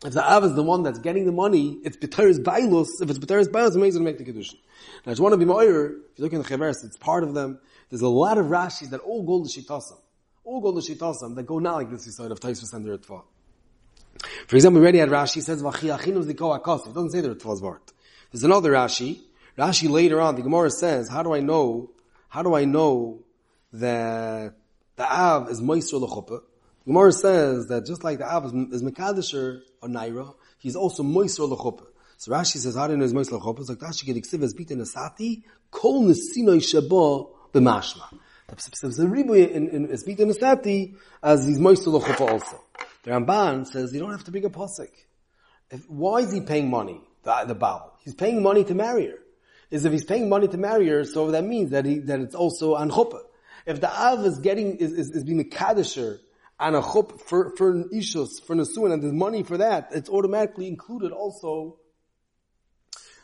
if 0.05 0.13
the 0.13 0.23
Av 0.23 0.45
is 0.45 0.55
the 0.55 0.63
one 0.63 0.85
that's 0.85 1.01
getting 1.01 1.27
the 1.27 1.33
money, 1.33 1.81
it's 1.83 1.97
B'teres 1.97 2.39
Bailus. 2.39 2.87
If 3.01 3.11
it's 3.11 3.19
B'teres 3.19 3.49
Bailus, 3.49 3.75
it 3.75 3.79
means 3.79 3.97
to 3.97 4.01
make 4.01 4.19
the 4.19 4.25
Kedushin. 4.25 4.55
Now, 5.05 5.11
I 5.11 5.11
just 5.11 5.21
want 5.21 5.33
to 5.33 5.37
be 5.37 5.45
if 5.45 5.51
you 5.51 6.03
look 6.19 6.33
in 6.33 6.41
the 6.41 6.49
Chaveres, 6.49 6.85
it's 6.85 6.97
part 6.97 7.25
of 7.25 7.35
them. 7.35 7.59
There's 7.91 8.03
a 8.03 8.09
lot 8.09 8.39
of 8.39 8.47
Rashis 8.47 8.91
that 8.91 9.01
all 9.01 9.25
go 9.25 9.43
to 9.43 9.49
Shitasam. 9.49 9.99
All 10.45 10.61
go 10.61 10.73
to 10.73 10.79
Shitasam 10.79 11.35
that 11.35 11.47
go 11.47 11.59
not 11.59 11.75
like 11.75 11.91
this 11.91 12.17
side 12.17 12.31
of 12.31 12.39
Taisvus 12.39 12.73
and 12.75 12.85
the 12.85 12.97
Ritva. 12.97 13.23
For 14.47 14.57
example, 14.57 14.81
we 14.81 14.85
already 14.85 14.99
had 14.99 15.11
Rashi 15.11 15.43
says, 15.43 15.63
V'chi 15.63 15.97
achinu 15.97 16.25
ziko. 16.25 16.57
It 16.57 16.95
doesn't 16.95 17.11
say 17.11 17.21
the 17.21 17.35
Ritva's 17.35 17.63
word. 17.63 17.81
There's 18.33 18.45
another 18.45 18.73
Rashi. 18.73 19.21
Rashi 19.57 19.89
later 19.89 20.21
on, 20.21 20.37
the 20.37 20.43
Gemara 20.43 20.71
says, 20.71 21.09
how 21.09 21.23
do 21.23 21.35
I 21.35 21.41
know, 21.41 21.91
how 22.29 22.43
do 22.43 22.55
I 22.55 22.65
know 22.65 23.21
that 23.73 24.55
the 24.97 25.05
Av 25.05 25.51
is 25.51 25.61
Moisr 25.61 26.01
L'chuppah? 26.01 26.43
Gemara 26.87 27.13
says 27.13 27.67
that 27.69 27.85
just 27.85 28.03
like 28.03 28.19
the 28.19 28.25
Av 28.25 28.47
is, 28.47 28.53
is 28.73 28.83
Mekadisher 28.83 29.61
or 29.83 29.89
Naira, 29.89 30.35
he's 30.59 30.75
also 30.75 31.03
Moiser 31.03 31.49
L'chuppah. 31.49 31.87
So 32.17 32.33
Rashi 32.33 32.57
says, 32.57 32.77
how 32.77 32.87
do 32.87 32.95
you 32.95 32.99
know 32.99 33.05
he's 33.05 33.13
Moiser 33.13 33.33
L'chuppah? 33.33 33.61
It's 33.61 33.69
like 33.69 33.79
Rashi 33.79 34.07
get 34.07 34.17
as 34.17 34.55
Bita 34.55 34.73
Nasati, 34.73 35.43
Kol 35.71 36.05
Nesinoi 36.05 36.59
Shabo 36.59 37.31
B'mashma. 37.53 38.19
The 38.49 39.07
Ribu 39.07 39.35
in 39.35 39.91
is 39.91 40.05
Bita 40.05 40.21
Nasati 40.21 40.97
as 41.23 41.47
he's 41.47 41.59
Moiser 41.59 41.89
L'chuppah 41.89 42.31
also. 42.33 42.65
The 43.05 43.11
Ramban 43.11 43.67
says 43.67 43.93
you 43.93 44.01
don't 44.01 44.11
have 44.11 44.25
to 44.25 44.31
bring 44.31 44.45
a 44.45 44.51
posik. 44.51 44.91
If, 45.71 45.89
why 45.89 46.19
is 46.21 46.33
he 46.33 46.41
paying 46.41 46.71
money, 46.71 47.01
the, 47.23 47.45
the 47.47 47.55
Baal? 47.55 47.99
He's 48.05 48.15
paying 48.15 48.43
money 48.43 48.65
to 48.65 48.75
marry 48.75 49.07
her. 49.07 49.19
Is 49.71 49.85
if 49.85 49.93
he's 49.93 50.05
paying 50.05 50.29
money 50.29 50.49
to 50.49 50.57
marry 50.57 50.89
her, 50.89 51.05
so 51.05 51.31
that 51.31 51.45
means 51.45 51.71
that 51.71 51.85
he, 51.85 51.99
that 51.99 52.21
it's 52.21 52.35
also 52.35 52.75
an 52.77 52.91
chuppah. 52.91 53.21
If 53.67 53.81
the 53.81 53.91
Av 53.91 54.25
is 54.25 54.39
getting, 54.39 54.77
is, 54.77 54.93
is, 54.93 55.11
is 55.11 55.25
being 55.25 55.41
a 55.41 55.45
Kaddisher, 55.45 56.21
and 56.61 56.75
a 56.75 56.83
chup 56.83 57.21
for, 57.21 57.55
for 57.57 57.71
an 57.71 57.91
ishus, 57.93 58.43
for 58.43 58.57
nesuin, 58.57 58.93
and 58.93 59.03
there's 59.03 59.13
money 59.13 59.43
for 59.43 59.59
that, 59.59 59.89
it's 59.93 60.09
automatically 60.09 60.67
included 60.67 61.13
also 61.13 61.77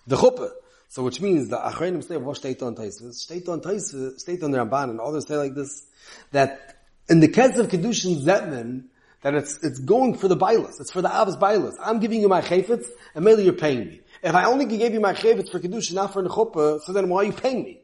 the 0.06 0.16
chuppah. 0.16 0.50
So 0.88 1.02
which 1.02 1.20
means 1.20 1.48
the 1.48 1.56
achreinim 1.56 2.04
say, 2.04 2.16
what 2.16 2.36
state 2.36 2.62
on 2.62 2.76
Taisus? 2.76 3.14
State 3.14 3.48
on 3.48 3.60
Taisus, 3.60 4.20
state 4.20 4.42
on 4.44 4.52
the 4.52 4.58
Ramban, 4.58 4.90
and 4.90 5.00
others 5.00 5.26
say 5.26 5.36
like 5.36 5.54
this, 5.54 5.84
that 6.30 6.76
in 7.08 7.20
the 7.20 7.28
case 7.28 7.56
of 7.56 7.68
Kedushin 7.68 8.22
Zetman, 8.22 8.84
that 9.24 9.34
it's, 9.34 9.58
it's 9.64 9.78
going 9.78 10.18
for 10.18 10.28
the 10.28 10.36
bailus. 10.36 10.78
It's 10.80 10.92
for 10.92 11.00
the 11.00 11.08
Av's 11.08 11.36
bailus. 11.36 11.76
I'm 11.82 11.98
giving 11.98 12.20
you 12.20 12.28
my 12.28 12.42
chayfetz, 12.42 12.84
and 13.14 13.24
maybe 13.24 13.42
you're 13.42 13.54
paying 13.54 13.86
me. 13.88 14.00
If 14.22 14.34
I 14.34 14.44
only 14.44 14.66
gave 14.66 14.92
you 14.92 15.00
my 15.00 15.14
chayfetz 15.14 15.50
for 15.50 15.60
Kedushin, 15.60 15.94
not 15.94 16.12
for 16.12 16.22
the 16.22 16.28
chuppah, 16.28 16.82
so 16.82 16.92
then 16.92 17.08
why 17.08 17.22
are 17.22 17.24
you 17.24 17.32
paying 17.32 17.64
me? 17.64 17.80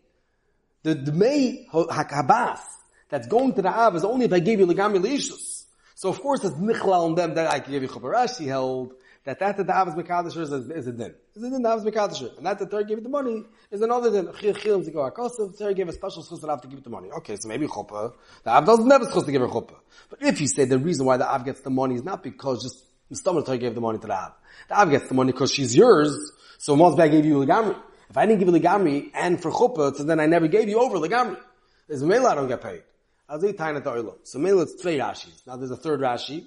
The, 0.83 0.95
May 1.13 1.67
Habas, 1.73 2.61
that's 3.09 3.27
going 3.27 3.55
to 3.55 3.63
the 3.63 3.71
Av 3.71 3.97
is 3.97 4.05
only 4.05 4.27
if 4.27 4.33
I 4.35 4.41
gave 4.41 4.61
you 4.61 4.67
Legami 4.67 5.03
Leishus. 5.03 5.65
So 5.95 6.11
of 6.11 6.21
course 6.21 6.45
it's 6.45 6.57
Nichlal 6.57 7.07
on 7.07 7.15
them 7.15 7.35
that 7.35 7.51
I 7.51 7.59
give 7.59 7.83
you 7.83 7.89
Choparashi 7.89 8.47
held 8.47 8.93
that 9.25 9.39
that 9.39 9.57
the 9.57 9.77
Av 9.77 9.89
is 9.89 9.95
Mekadisher 9.95 10.41
is, 10.41 10.53
is 10.53 10.87
a 10.87 10.93
din. 10.93 11.15
Is 11.35 11.43
a 11.43 11.51
din 11.51 11.63
the 11.63 11.69
Av 11.69 11.79
is 11.79 11.85
Mekadisher. 11.85 12.37
And 12.39 12.47
that 12.47 12.59
the 12.59 12.67
third 12.67 12.89
gave 12.89 13.03
the 13.03 13.09
money 13.09 13.45
is 13.71 13.83
another 13.83 14.11
din. 14.11 14.33
Chil 14.39 14.55
Chil 14.55 14.83
to 14.83 14.91
go 14.91 15.11
Akosov, 15.11 15.57
third 15.57 15.77
gave 15.77 15.89
a 15.89 15.93
special 15.93 16.23
schus 16.23 16.41
that 16.41 16.49
Av 16.49 16.63
to 16.63 16.69
give 16.69 16.83
the 16.83 16.91
money. 16.91 17.11
Okay, 17.11 17.37
so 17.39 17.49
maybe 17.49 17.67
Choppa. 17.67 18.15
The 18.45 18.51
Av 18.51 18.65
doesn't 18.65 18.89
never 18.89 19.05
supposed 19.05 19.27
to 19.27 19.33
give 19.33 19.43
her 19.43 19.49
Choppa. 19.49 19.77
But 20.09 20.23
if 20.23 20.41
you 20.41 20.49
say 20.49 20.65
the 20.65 20.79
reason 20.79 21.05
why 21.07 21.17
the 21.17 21.29
Av 21.29 21.45
gets 21.45 21.61
the 21.61 21.71
money 21.71 21.97
is 21.97 22.03
not 22.03 22.23
because 22.23 22.63
just 22.63 22.85
the 23.09 23.17
stomach 23.17 23.47
gave 23.61 23.75
the 23.75 23.81
money 23.81 23.99
to 23.99 24.07
the 24.07 24.15
Av. 24.15 24.33
The 24.69 24.81
Av 24.81 24.91
gets 24.91 25.09
the 25.09 25.15
money 25.15 25.33
because 25.33 25.53
she's 25.53 25.77
yours, 25.77 26.33
so 26.59 26.77
Mosbe 26.77 27.01
I 27.01 27.09
gave 27.09 27.25
you 27.27 27.35
Legamri. 27.35 27.77
If 28.09 28.17
I 28.17 28.27
didn't 28.27 28.41
give 28.41 28.49
you 28.49 28.61
Legamri 28.61 29.11
and 29.15 29.41
for 29.41 29.51
Choppa, 29.51 29.95
so 29.95 30.05
then 30.05 30.19
I 30.19 30.27
never 30.27 30.49
gave 30.49 30.69
you 30.69 30.81
over 30.81 30.97
Legamri. 30.97 31.39
There's 31.89 32.03
a 32.03 32.07
mail 32.07 32.27
I 32.27 32.35
don't 32.37 32.49
get 32.49 32.63
paid. 32.63 32.83
Ich 33.33 33.57
teine 33.57 33.81
da 33.81 33.93
Oilo. 33.93 34.19
So 34.25 34.39
meil 34.39 34.61
it's 34.61 34.81
three 34.81 34.99
Rashis. 34.99 35.47
Now 35.47 35.57
there's 35.57 35.71
a 35.71 35.77
third 35.77 36.01
Rashi. 36.01 36.47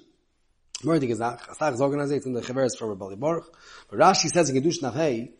Mordig 0.84 1.10
is 1.10 1.18
nach, 1.18 1.48
as 1.50 1.58
sag 1.58 1.74
zogen 1.74 2.00
azet 2.00 2.26
in 2.26 2.32
the 2.32 2.40
Chaveres 2.40 2.76
from 2.78 2.90
Rabbi 2.90 3.14
Baruch. 3.14 3.52
But 3.90 3.98
Rashi 3.98 4.28
says 4.28 4.50
in 4.50 4.62
Gedush 4.62 4.80
Nachei, 4.82 5.32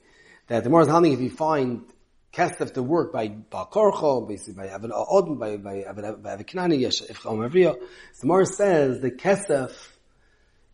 that 0.49 0.65
the 0.65 0.71
more 0.71 0.87
handling 0.87 1.13
if 1.13 1.21
you 1.21 1.31
find 1.31 1.85
Kesef 2.33 2.75
to 2.75 2.83
work 2.83 3.13
by 3.13 3.29
Baal 3.29 3.69
Korcho, 3.73 4.27
basically 4.29 4.55
by 4.55 4.67
Evan 4.69 4.91
Odin, 4.93 5.37
by, 5.37 5.57
by 5.57 5.81
Evan 5.81 6.05
Knani, 6.25 6.81
Yesh, 6.81 7.03
Ifcham 7.03 7.49
Avriya. 7.49 7.77
The 8.21 8.27
more 8.27 8.45
says 8.45 9.01
the 9.01 9.11
Kesef, 9.11 9.73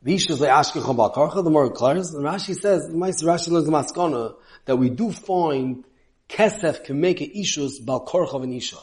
Vishas 0.05 0.41
Baal 0.41 1.13
Korcho, 1.13 1.45
the 1.45 1.51
more 1.51 1.67
it. 1.67 1.81
And 1.81 2.25
Rashi 2.25 2.55
says, 2.55 2.89
the 2.89 2.95
Rashi 2.95 3.49
learns 3.49 3.67
the 3.67 3.73
Maskana, 3.73 4.37
that 4.65 4.77
we 4.77 4.89
do 4.89 5.13
find 5.13 5.85
Kesef 6.29 6.85
can 6.85 7.01
make 7.01 7.21
a 7.21 7.29
Ishus 7.29 7.85
Korcho 7.85 8.43
and 8.43 8.55
Isha. 8.55 8.79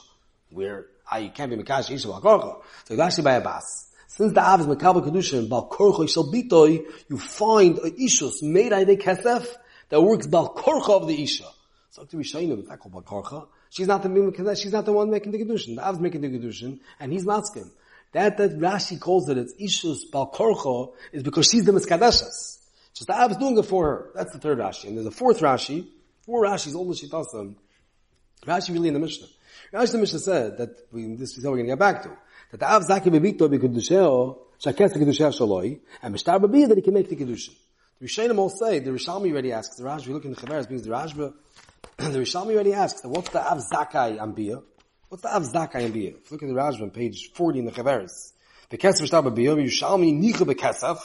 Where 0.51 0.85
you 1.19 1.31
can't 1.31 1.49
be 1.49 1.57
Mekash 1.57 1.89
Isha 1.89 2.07
Bal 2.07 2.21
Korcho. 2.21 2.61
So 2.85 2.93
you 2.93 3.01
actually 3.01 3.23
buy 3.23 3.33
a 3.33 3.41
bas. 3.41 3.86
Since 4.07 4.33
the 4.33 4.41
Av 4.41 4.61
is 4.61 4.67
Mekabel 4.67 5.05
Kedushin, 5.05 5.49
Bal 5.49 5.69
Korcho 5.69 6.09
Shal 6.09 6.31
Bitoy, 6.31 6.85
you 7.09 7.17
find 7.17 7.77
a 7.79 7.91
Ishus 7.91 8.41
made 8.41 8.71
by 8.71 8.85
the 8.85 8.95
Kesef 8.95 9.47
that 9.89 10.01
works 10.01 10.25
Bal 10.27 10.53
Korcho 10.53 11.01
of 11.01 11.07
the 11.07 11.21
Isha. 11.21 11.45
So 11.91 12.05
to 12.05 12.17
be 12.17 12.23
it's 12.23 12.33
not 12.33 12.79
called 12.79 12.93
Bal 12.93 13.01
Korcho. 13.03 13.47
She's 13.69 13.87
not 13.87 14.03
the 14.03 14.55
she's 14.55 14.71
not 14.71 14.85
the 14.85 14.93
one 14.93 15.09
making 15.09 15.33
the 15.33 15.39
Kedushin. 15.39 15.75
The 15.75 15.85
Av 15.85 15.95
is 15.95 16.01
making 16.01 16.21
the 16.21 16.29
Kedushin, 16.29 16.79
and 16.99 17.11
he's 17.11 17.25
masking. 17.25 17.69
That, 18.13 18.37
that 18.37 18.57
Rashi 18.57 18.99
calls 18.99 19.27
it, 19.27 19.37
it's 19.37 19.53
Ishus 19.55 20.09
Bal 20.09 20.31
Korcho, 20.31 20.93
is 21.11 21.23
because 21.23 21.47
she's 21.47 21.65
the 21.65 21.73
Miskadeshas. 21.73 22.59
Just 22.93 23.07
the 23.07 23.13
Av 23.13 23.31
is 23.31 23.37
doing 23.37 23.57
it 23.57 23.65
for 23.65 23.85
her. 23.85 24.09
That's 24.15 24.31
the 24.31 24.39
third 24.39 24.59
Rashi. 24.59 24.85
And 24.85 24.97
there's 24.97 25.07
a 25.07 25.11
fourth 25.11 25.41
Rashi, 25.41 25.85
four 26.21 26.45
Rashis, 26.45 26.75
all 26.75 26.87
the 26.87 26.95
Shitasim. 26.95 27.55
Rashi 28.45 28.73
really 28.73 28.87
in 28.87 28.93
the 28.93 29.01
Mishnah. 29.01 29.27
Rashi 29.73 29.91
the 29.91 29.97
Mishnah 29.97 30.19
said 30.19 30.57
that 30.59 30.69
we, 30.93 31.15
this 31.15 31.37
is 31.37 31.43
how 31.43 31.51
we're 31.51 31.57
going 31.57 31.67
to 31.67 31.71
get 31.73 31.79
back 31.79 32.03
to. 32.03 32.17
That 32.51 32.59
the 32.61 32.71
Av 32.71 32.83
Zaki 32.83 33.09
Bebikto 33.09 33.49
Bekudusheo, 33.49 34.37
Shakes 34.59 34.93
the 34.93 34.99
Kedusheo 34.99 35.37
Shaloi, 35.37 35.79
and 36.01 36.15
Mishtar 36.15 36.41
Babi 36.41 36.65
that 36.65 36.77
he 36.77 36.81
can 36.81 36.93
make 36.93 37.09
the 37.09 37.15
Kedushin. 37.15 37.53
The 37.99 38.07
Rishonim 38.07 38.37
all 38.37 38.49
say, 38.49 38.79
the 38.79 38.91
Rishalmi 38.91 39.31
already 39.31 39.51
asks, 39.51 39.75
the 39.75 39.83
Rajbi, 39.83 40.07
look 40.07 40.23
in 40.23 40.31
the 40.31 40.37
Chaveres, 40.39 40.67
brings 40.67 40.83
the 40.83 40.91
Rajba, 40.91 41.33
the 41.97 42.19
Rishalmi 42.19 42.53
already 42.53 42.73
asks, 42.73 43.01
what's 43.03 43.29
the 43.29 43.41
Av 43.41 43.57
Zakai 43.57 44.17
Ambiyah? 44.17 44.63
What's 45.09 45.23
the 45.23 45.35
Av 45.35 45.43
Zakai 45.43 45.93
you 45.93 46.19
look 46.31 46.41
at 46.41 46.47
the 46.47 46.55
Rajban, 46.55 46.93
page 46.93 47.31
40 47.33 47.59
in 47.59 47.65
the 47.65 47.71
Chaveris. 47.71 48.31
The 48.69 48.77
Kesef 48.77 49.07
Shtar 49.07 49.29
Bia, 49.33 49.55
Yushalmi 49.55 50.13
Nicha 50.17 50.45
Bekesef, 50.45 50.99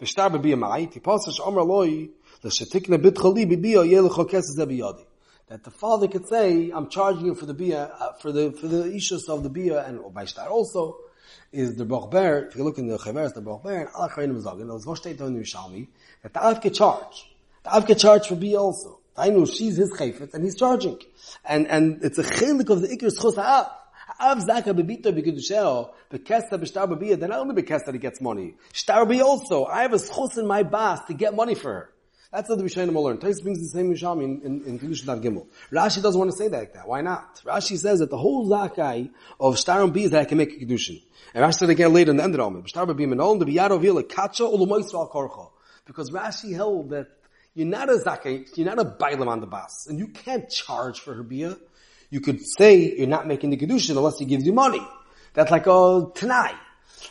Bishtar 0.00 0.40
Bia 0.40 0.56
Mai, 0.56 0.86
Tipasash 0.86 1.44
Amr 1.44 1.62
Loi, 1.62 2.10
L'Shetikna 2.42 3.02
Bit 3.02 3.16
Chali 3.16 3.44
Bia 3.44 3.78
Yelecho 3.78 4.28
Kesef 4.30 4.56
Zebiyadi. 4.56 5.04
That 5.50 5.64
the 5.64 5.72
father 5.72 6.06
could 6.06 6.28
say, 6.28 6.70
I'm 6.70 6.88
charging 6.88 7.26
you 7.26 7.34
for 7.34 7.44
the 7.44 7.54
Bia, 7.54 7.92
uh, 7.98 8.12
for 8.12 8.30
the, 8.30 8.52
for 8.52 8.68
the 8.68 8.94
issues 8.94 9.28
of 9.28 9.42
the 9.42 9.50
Bia, 9.50 9.84
and 9.84 10.00
by 10.14 10.24
Shtar 10.24 10.48
also, 10.48 10.98
is 11.50 11.74
the 11.74 11.84
Bochber, 11.84 12.46
if 12.46 12.54
you 12.54 12.62
look 12.62 12.78
in 12.78 12.86
the 12.86 12.96
Chaveris, 12.96 13.34
the 13.34 13.42
Bochber, 13.42 13.80
and 13.80 13.88
Allah 13.92 14.10
Chayim 14.10 14.40
Zagin, 14.40 14.68
it 14.68 14.72
was 14.72 14.86
Voshteit 14.86 15.20
on 15.20 15.34
Yushalmi, 15.34 15.88
that 16.22 16.34
the 16.34 16.40
Av 16.40 16.62
charge. 16.72 17.32
The 17.64 17.74
Av 17.74 17.98
charge 17.98 18.28
for 18.28 18.36
Bia 18.36 18.60
also. 18.60 19.00
I 19.16 19.30
know 19.30 19.44
she's 19.44 19.76
his 19.76 19.92
chayfet 19.92 20.34
and 20.34 20.44
he's 20.44 20.54
charging. 20.54 20.98
And, 21.44 21.66
and 21.66 22.04
it's 22.04 22.18
a 22.18 22.22
chelik 22.22 22.70
of 22.70 22.82
the 22.82 22.88
ikr 22.88 23.10
schos 23.10 23.34
ha'av. 23.34 23.72
Av 24.20 24.38
zaka 24.38 24.72
bebito 24.72 25.06
b'kedusheo, 25.06 25.90
b'kesta 26.12 26.52
b'shtar 26.52 26.88
b'biyah, 26.88 27.18
then 27.18 27.30
not 27.30 27.40
only 27.40 27.60
b'kesta 27.60 27.92
he 27.92 27.98
gets 27.98 28.20
money. 28.20 28.54
Shtar 28.72 29.04
b'biyah 29.04 29.22
also. 29.22 29.64
I 29.64 29.82
have 29.82 29.94
a 29.94 29.96
schos 29.96 30.38
in 30.38 30.46
my 30.46 30.62
bas 30.62 31.00
to 31.08 31.14
get 31.14 31.34
money 31.34 31.56
for 31.56 31.72
her. 31.72 31.90
That's 32.32 32.48
what 32.48 32.58
the 32.58 32.64
Rishonim 32.64 32.92
will 32.92 33.02
learn. 33.02 33.18
Tais 33.18 33.40
brings 33.40 33.58
the 33.58 33.66
same 33.66 33.92
Mishami 33.92 34.22
in, 34.22 34.42
in, 34.42 34.64
in 34.64 34.78
Kedusha 34.78 35.04
Dav 35.04 35.20
Gimel. 35.20 35.48
Rashi 35.72 36.00
doesn't 36.00 36.16
want 36.18 36.30
to 36.30 36.36
say 36.36 36.46
that 36.46 36.58
like 36.58 36.74
that. 36.74 36.86
Why 36.86 37.00
not? 37.00 37.42
Rashi 37.44 37.76
says 37.76 37.98
that 37.98 38.08
the 38.08 38.16
whole 38.16 38.48
zakai 38.48 39.10
of 39.40 39.58
Shtar 39.58 39.82
and 39.82 39.96
is 39.96 40.10
that 40.10 40.20
I 40.20 40.24
can 40.26 40.38
make 40.38 40.52
a 40.52 40.64
Kedushin. 40.64 41.02
And 41.34 41.44
Rashi 41.44 41.54
said 41.54 41.70
again 41.70 41.92
later 41.92 42.12
in 42.12 42.18
the 42.18 42.22
end 42.22 42.34
of 42.34 42.38
the 42.38 42.44
Omer, 42.44 42.62
Shtar 42.68 42.86
b'biyah 42.86 43.14
menol, 43.14 43.40
the 43.40 43.46
biyad 43.46 43.70
ovil, 43.70 44.08
kacha 44.08 44.44
ulumois 44.44 44.94
al 44.94 45.08
korcha. 45.08 45.50
Because 45.86 46.10
Rashi 46.10 46.54
held 46.54 46.90
that 46.90 47.08
you're 47.54 47.66
not 47.66 47.88
a 47.88 47.94
zakai, 47.94 48.56
you're 48.56 48.66
not 48.66 48.78
a 48.78 48.84
bailam 48.84 49.26
on 49.26 49.40
the 49.40 49.48
bas, 49.48 49.88
and 49.88 49.98
you 49.98 50.06
can't 50.06 50.48
charge 50.48 51.00
for 51.00 51.14
her 51.14 51.24
bia. 51.24 51.56
You 52.10 52.20
could 52.20 52.40
say 52.46 52.94
you're 52.96 53.08
not 53.08 53.26
making 53.26 53.50
the 53.50 53.56
kedushin 53.56 53.96
unless 53.96 54.20
he 54.20 54.24
gives 54.24 54.46
you 54.46 54.52
money. 54.52 54.86
That's 55.34 55.50
like 55.50 55.66
a 55.66 56.06
tanai. 56.14 56.52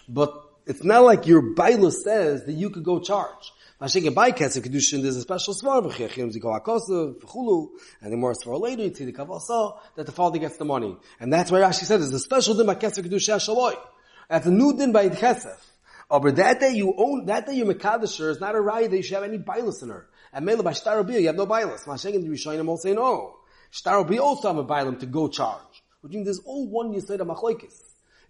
But 0.08 0.34
it's 0.66 0.84
not 0.84 1.04
like 1.04 1.28
your 1.28 1.42
baila 1.56 1.92
says 1.92 2.46
that 2.46 2.54
you 2.54 2.70
could 2.70 2.84
go 2.86 3.00
charge. 3.00 3.52
Mashik 3.82 4.14
by 4.14 4.32
Kesef 4.32 4.62
Kedushin, 4.62 5.02
there's 5.02 5.16
a 5.16 5.22
special 5.22 5.54
svar, 5.54 5.82
v'chechim 5.82 6.34
ziko 6.36 6.62
v'chulu, 6.62 7.70
and 8.02 8.12
the 8.12 8.18
more 8.18 8.34
svar 8.34 8.60
later, 8.60 8.84
you 8.84 8.94
see 8.94 9.06
the 9.06 9.14
kavasa, 9.14 9.80
that 9.96 10.06
the 10.06 10.12
father 10.12 10.38
gets 10.38 10.58
the 10.58 10.66
money. 10.66 10.98
And 11.18 11.32
that's 11.32 11.50
why 11.50 11.62
Rashi 11.62 11.86
said 11.86 12.02
there's 12.02 12.12
a 12.12 12.20
special 12.20 12.56
din 12.56 12.66
by 12.66 12.76
Kesef 12.76 13.06
Kedushin 13.08 13.38
Shaloi. 13.38 13.76
That's 14.28 14.46
a 14.48 14.52
new 14.52 14.76
din 14.76 14.92
by 14.92 15.08
Kesef. 15.08 15.56
Oh, 16.12 16.20
but 16.20 16.36
that 16.36 16.60
day 16.60 16.74
you 16.74 16.94
own, 16.98 17.28
that 17.28 17.46
day 17.46 17.54
you're 17.54 17.74
Mekadisher 17.74 18.32
is 18.32 18.42
not 18.42 18.54
a 18.54 18.60
right 18.60 18.90
that 18.90 18.98
you 18.98 19.02
should 19.02 19.14
have 19.14 19.24
any 19.24 19.38
bailus 19.38 19.82
in 19.82 19.88
her. 19.88 20.10
And 20.34 20.46
Mela 20.46 20.62
by 20.62 20.74
Shtarabiyah, 20.74 21.22
you 21.22 21.28
have 21.28 21.38
no 21.38 21.48
bailus. 21.48 21.88
Mashing 21.88 22.16
in 22.16 22.24
the 22.24 22.30
Rishayim 22.36 22.68
all 22.68 22.78
say 22.78 22.94
no. 22.94 23.38
Shtarabiyah 23.72 24.20
also 24.20 24.50
have 24.50 24.58
a 24.58 24.66
bailam 24.66 25.00
to 25.00 25.06
go 25.06 25.30
charge. 25.30 25.84
Which 26.02 26.12
means 26.12 26.26
there's 26.26 26.40
all 26.40 26.68
one 26.68 26.92
you 26.92 27.00
the 27.00 27.18
machlokes. 27.20 27.80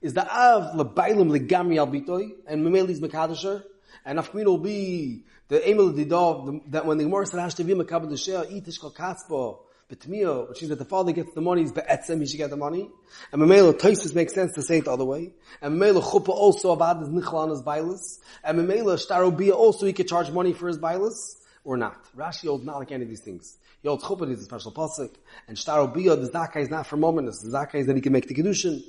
Is 0.02 0.14
the 0.14 0.32
av 0.32 0.76
lebailam 0.76 1.36
legamri 1.36 1.78
albitoi, 1.78 2.34
and 2.46 2.64
Memeli's 2.64 3.00
Mekadisher, 3.00 3.64
and 4.06 4.20
Afkmin 4.20 4.46
will 4.46 4.58
be 4.58 5.26
the 5.50 5.60
Emel 5.60 5.94
Didov, 5.94 6.72
that 6.72 6.86
when 6.86 6.98
the 6.98 7.04
Gemara 7.04 7.26
said 7.26 7.40
Hashtavim 7.40 7.84
Makabal 7.84 8.10
Desheh, 8.10 8.52
Itish 8.52 8.80
Kol 8.80 8.92
Katzpo, 8.92 9.58
B'tmiyah, 9.92 10.48
which 10.48 10.62
means 10.62 10.70
that 10.70 10.78
the 10.78 10.86
father 10.86 11.12
gets 11.12 11.34
the 11.34 11.42
money, 11.42 11.62
he's 11.62 11.72
be'etzem, 11.72 12.20
he 12.20 12.28
should 12.28 12.38
get 12.38 12.52
the 12.52 12.58
money. 12.58 12.88
And 13.32 13.42
Mamela 13.42 13.74
Toisus 13.74 14.14
makes 14.14 14.36
sense 14.36 14.54
to 14.54 14.62
say 14.62 14.78
it 14.78 14.86
the 14.86 14.92
other 14.92 15.06
way. 15.06 15.34
And 15.62 15.82
Mamela 15.82 16.04
Chuppah 16.04 16.30
also 16.30 16.76
avad 16.76 17.00
his 17.00 17.10
his 17.10 17.64
bailus. 17.64 18.20
And 18.44 18.60
Mamela 18.60 19.04
Shtarobiyah 19.04 19.54
also 19.54 19.88
he 19.88 19.94
could 19.94 20.08
charge 20.08 20.30
money 20.30 20.54
for 20.54 20.68
his 20.68 20.78
bailus, 20.78 21.38
or 21.64 21.76
not. 21.76 22.06
Rashi 22.16 22.48
holds 22.48 22.64
not 22.64 22.78
like 22.78 22.92
any 22.92 23.04
of 23.04 23.10
these 23.10 23.22
things. 23.22 23.58
He 23.82 23.88
holds 23.88 24.04
Chuppah 24.04 24.32
is 24.32 24.42
a 24.42 24.44
special 24.44 24.72
pasuk, 24.72 25.16
and 25.48 25.58
Shtarobiyah, 25.58 26.22
the 26.22 26.30
Zakai 26.30 26.58
is 26.58 26.70
not 26.70 26.86
for 26.86 26.98
momentous. 26.98 27.42
the 27.42 27.50
Zakai 27.50 27.76
is 27.76 27.88
that 27.88 27.96
he 27.96 28.02
can 28.04 28.14
make 28.14 28.28
the 28.28 28.36
Kedushin. 28.36 28.84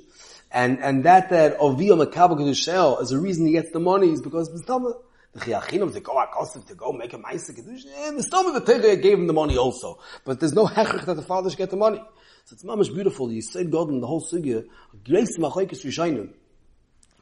And, 0.51 0.79
and 0.83 1.05
that, 1.05 1.29
that 1.31 1.57
Oviyah 1.57 2.05
Makabal 2.05 2.37
Kedushel 2.37 3.01
is 3.01 3.09
the 3.09 3.17
reason 3.17 3.47
he 3.47 3.53
gets 3.53 3.71
the 3.71 3.79
money 3.79 4.11
is 4.11 4.21
because 4.21 4.49
B'stamah, 4.49 5.01
the 5.33 5.39
chiachinam 5.39 5.93
to 5.93 5.99
go 5.99 6.13
akosif 6.13 6.67
to 6.67 6.75
go 6.75 6.91
make 6.91 7.13
a 7.13 7.17
ma'isa 7.17 7.51
kedusha. 7.51 7.85
And 8.07 8.19
the 8.19 8.23
stomach 8.23 8.55
of 8.55 8.65
the 8.65 8.73
Torah 8.79 8.95
gave 8.95 9.17
him 9.17 9.27
the 9.27 9.33
money 9.33 9.57
also, 9.57 9.99
but 10.25 10.39
there's 10.39 10.53
no 10.53 10.65
hechach 10.67 11.05
that 11.05 11.15
the 11.15 11.21
father 11.21 11.49
should 11.49 11.57
get 11.57 11.69
the 11.69 11.77
money. 11.77 12.03
So 12.45 12.53
it's 12.53 12.63
mamish 12.63 12.93
beautiful. 12.93 13.31
You 13.31 13.41
said 13.41 13.71
God 13.71 13.89
in 13.89 14.01
the 14.01 14.07
whole 14.07 14.21
sugya, 14.21 14.65
grace 15.05 15.37
machlekes 15.37 15.85
rishayim, 15.85 16.33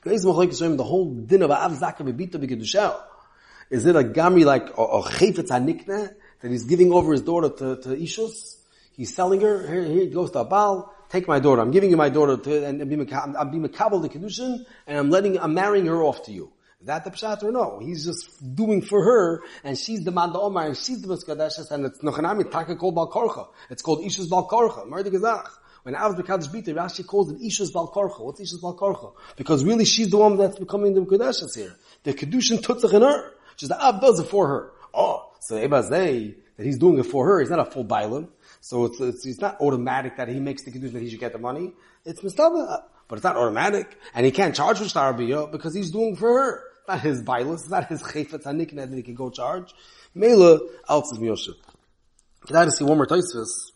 grace 0.01 0.25
machlekes 0.25 0.61
rishayim, 0.61 0.77
the 0.77 0.83
whole 0.83 1.13
din 1.13 1.43
of 1.43 1.51
av 1.51 1.71
zakah 1.73 1.99
bebita 1.99 2.35
bekedusha. 2.35 2.99
Is 3.69 3.85
it 3.85 3.95
a 3.95 4.03
gamri 4.03 4.45
like 4.45 4.69
a, 4.69 4.73
chayfetz 4.73 5.49
hanikne 5.49 6.15
that 6.41 6.51
he's 6.51 6.63
giving 6.63 6.91
over 6.91 7.11
his 7.11 7.21
daughter 7.21 7.49
to, 7.49 7.81
to 7.81 7.89
Ishus? 7.89 8.57
He's 8.93 9.13
selling 9.13 9.41
her. 9.41 9.67
Here, 9.67 9.83
here 9.83 10.03
he 10.05 10.09
goes 10.09 10.31
to 10.31 10.43
Abal. 10.43 10.89
Take 11.09 11.27
my 11.27 11.39
daughter. 11.39 11.61
I'm 11.61 11.71
giving 11.71 11.89
you 11.89 11.97
my 11.97 12.09
daughter 12.09 12.37
to, 12.37 12.65
and, 12.65 12.81
I'm 12.81 12.89
being 12.89 13.05
makabel 13.05 14.01
the 14.01 14.09
kedushin, 14.09 14.65
and 14.87 14.97
I'm 14.97 15.09
letting, 15.09 15.39
I'm 15.39 15.53
marrying 15.53 15.85
her 15.85 16.03
off 16.03 16.25
to 16.25 16.31
you. 16.31 16.51
Is 16.81 16.87
that 16.87 17.03
the 17.03 17.11
pshat 17.11 17.43
or 17.43 17.51
no? 17.51 17.79
He's 17.79 18.05
just 18.05 18.55
doing 18.55 18.81
for 18.81 19.03
her, 19.03 19.43
and 19.65 19.77
she's 19.77 20.01
the 20.05 20.11
man 20.11 20.31
Omar, 20.33 20.67
and 20.67 20.77
she's 20.77 21.01
the 21.01 21.09
Muskadeshes, 21.09 21.71
and 21.71 21.85
it's 21.85 21.99
Nochanami 21.99 22.49
Taka 22.49 22.77
called 22.77 22.95
Bal 22.95 23.11
Korcha. 23.11 23.49
It's 23.69 23.81
called 23.81 23.99
Ishus 23.99 24.29
Bal 24.29 24.47
Korcha. 24.47 24.87
Mardi 24.87 25.09
Gazach. 25.09 25.49
When 25.83 25.93
Av 25.93 26.15
Bekadosh 26.15 26.47
Bita, 26.47 26.73
Rashi 26.73 27.05
calls 27.05 27.31
it 27.31 27.41
Ishus 27.41 27.73
Bal 27.73 27.91
Korcha. 27.93 28.23
What's 28.23 28.39
Ishus 28.39 28.61
Bal 28.61 28.77
Korcha? 28.77 29.11
Because 29.35 29.65
really 29.65 29.83
she's 29.83 30.09
the 30.09 30.15
one 30.15 30.37
that's 30.37 30.57
becoming 30.57 30.93
the 30.93 31.01
Kadeshes 31.01 31.57
here. 31.57 31.75
The 32.03 32.13
Kedushin 32.13 32.61
Tutzach 32.61 32.93
in 32.93 33.01
her. 33.01 33.33
She's 33.57 33.67
the 33.67 33.77
Av 33.77 33.99
does 33.99 34.21
it 34.21 34.27
for 34.27 34.47
her. 34.47 34.71
Oh, 34.93 35.33
so 35.41 35.55
Eba 35.55 35.83
say 35.83 36.35
that 36.55 36.65
he's 36.65 36.77
doing 36.77 36.97
it 36.97 37.03
for 37.03 37.25
her. 37.25 37.41
He's 37.41 37.49
not 37.49 37.59
a 37.59 37.69
full 37.69 37.83
Bailam. 37.83 38.29
So 38.61 38.85
it's, 38.85 39.01
it's, 39.01 39.25
it's 39.25 39.41
not 39.41 39.59
automatic 39.59 40.15
that 40.15 40.29
he 40.29 40.39
makes 40.39 40.63
the 40.63 40.71
Kedushin 40.71 40.93
that 40.93 41.01
he 41.01 41.09
should 41.09 41.19
get 41.19 41.33
the 41.33 41.39
money. 41.39 41.73
It's 42.05 42.21
Mustaba. 42.21 42.83
But 43.09 43.15
it's 43.15 43.23
not 43.23 43.35
automatic. 43.35 43.97
And 44.13 44.25
he 44.25 44.31
can't 44.31 44.55
charge 44.55 44.77
for 44.77 44.87
Star 44.87 45.13
because 45.13 45.75
he's 45.75 45.91
doing 45.91 46.15
for 46.15 46.39
her 46.39 46.68
not 46.89 47.01
his 47.01 47.21
bailus, 47.21 47.61
it's 47.61 47.69
not 47.69 47.87
his 47.87 48.01
chayfetz 48.03 48.43
hanikne 48.43 48.89
that 48.89 48.93
he 48.93 49.03
can 49.03 49.15
go 49.15 49.29
charge. 49.29 49.73
Mela, 50.13 50.59
alts 50.89 51.13
is 51.13 51.19
miyoshev. 51.19 51.55
Can 52.45 52.55
I 52.55 52.69
see 52.69 52.83
one 52.83 52.97
more 52.97 53.05
taisvis? 53.05 53.71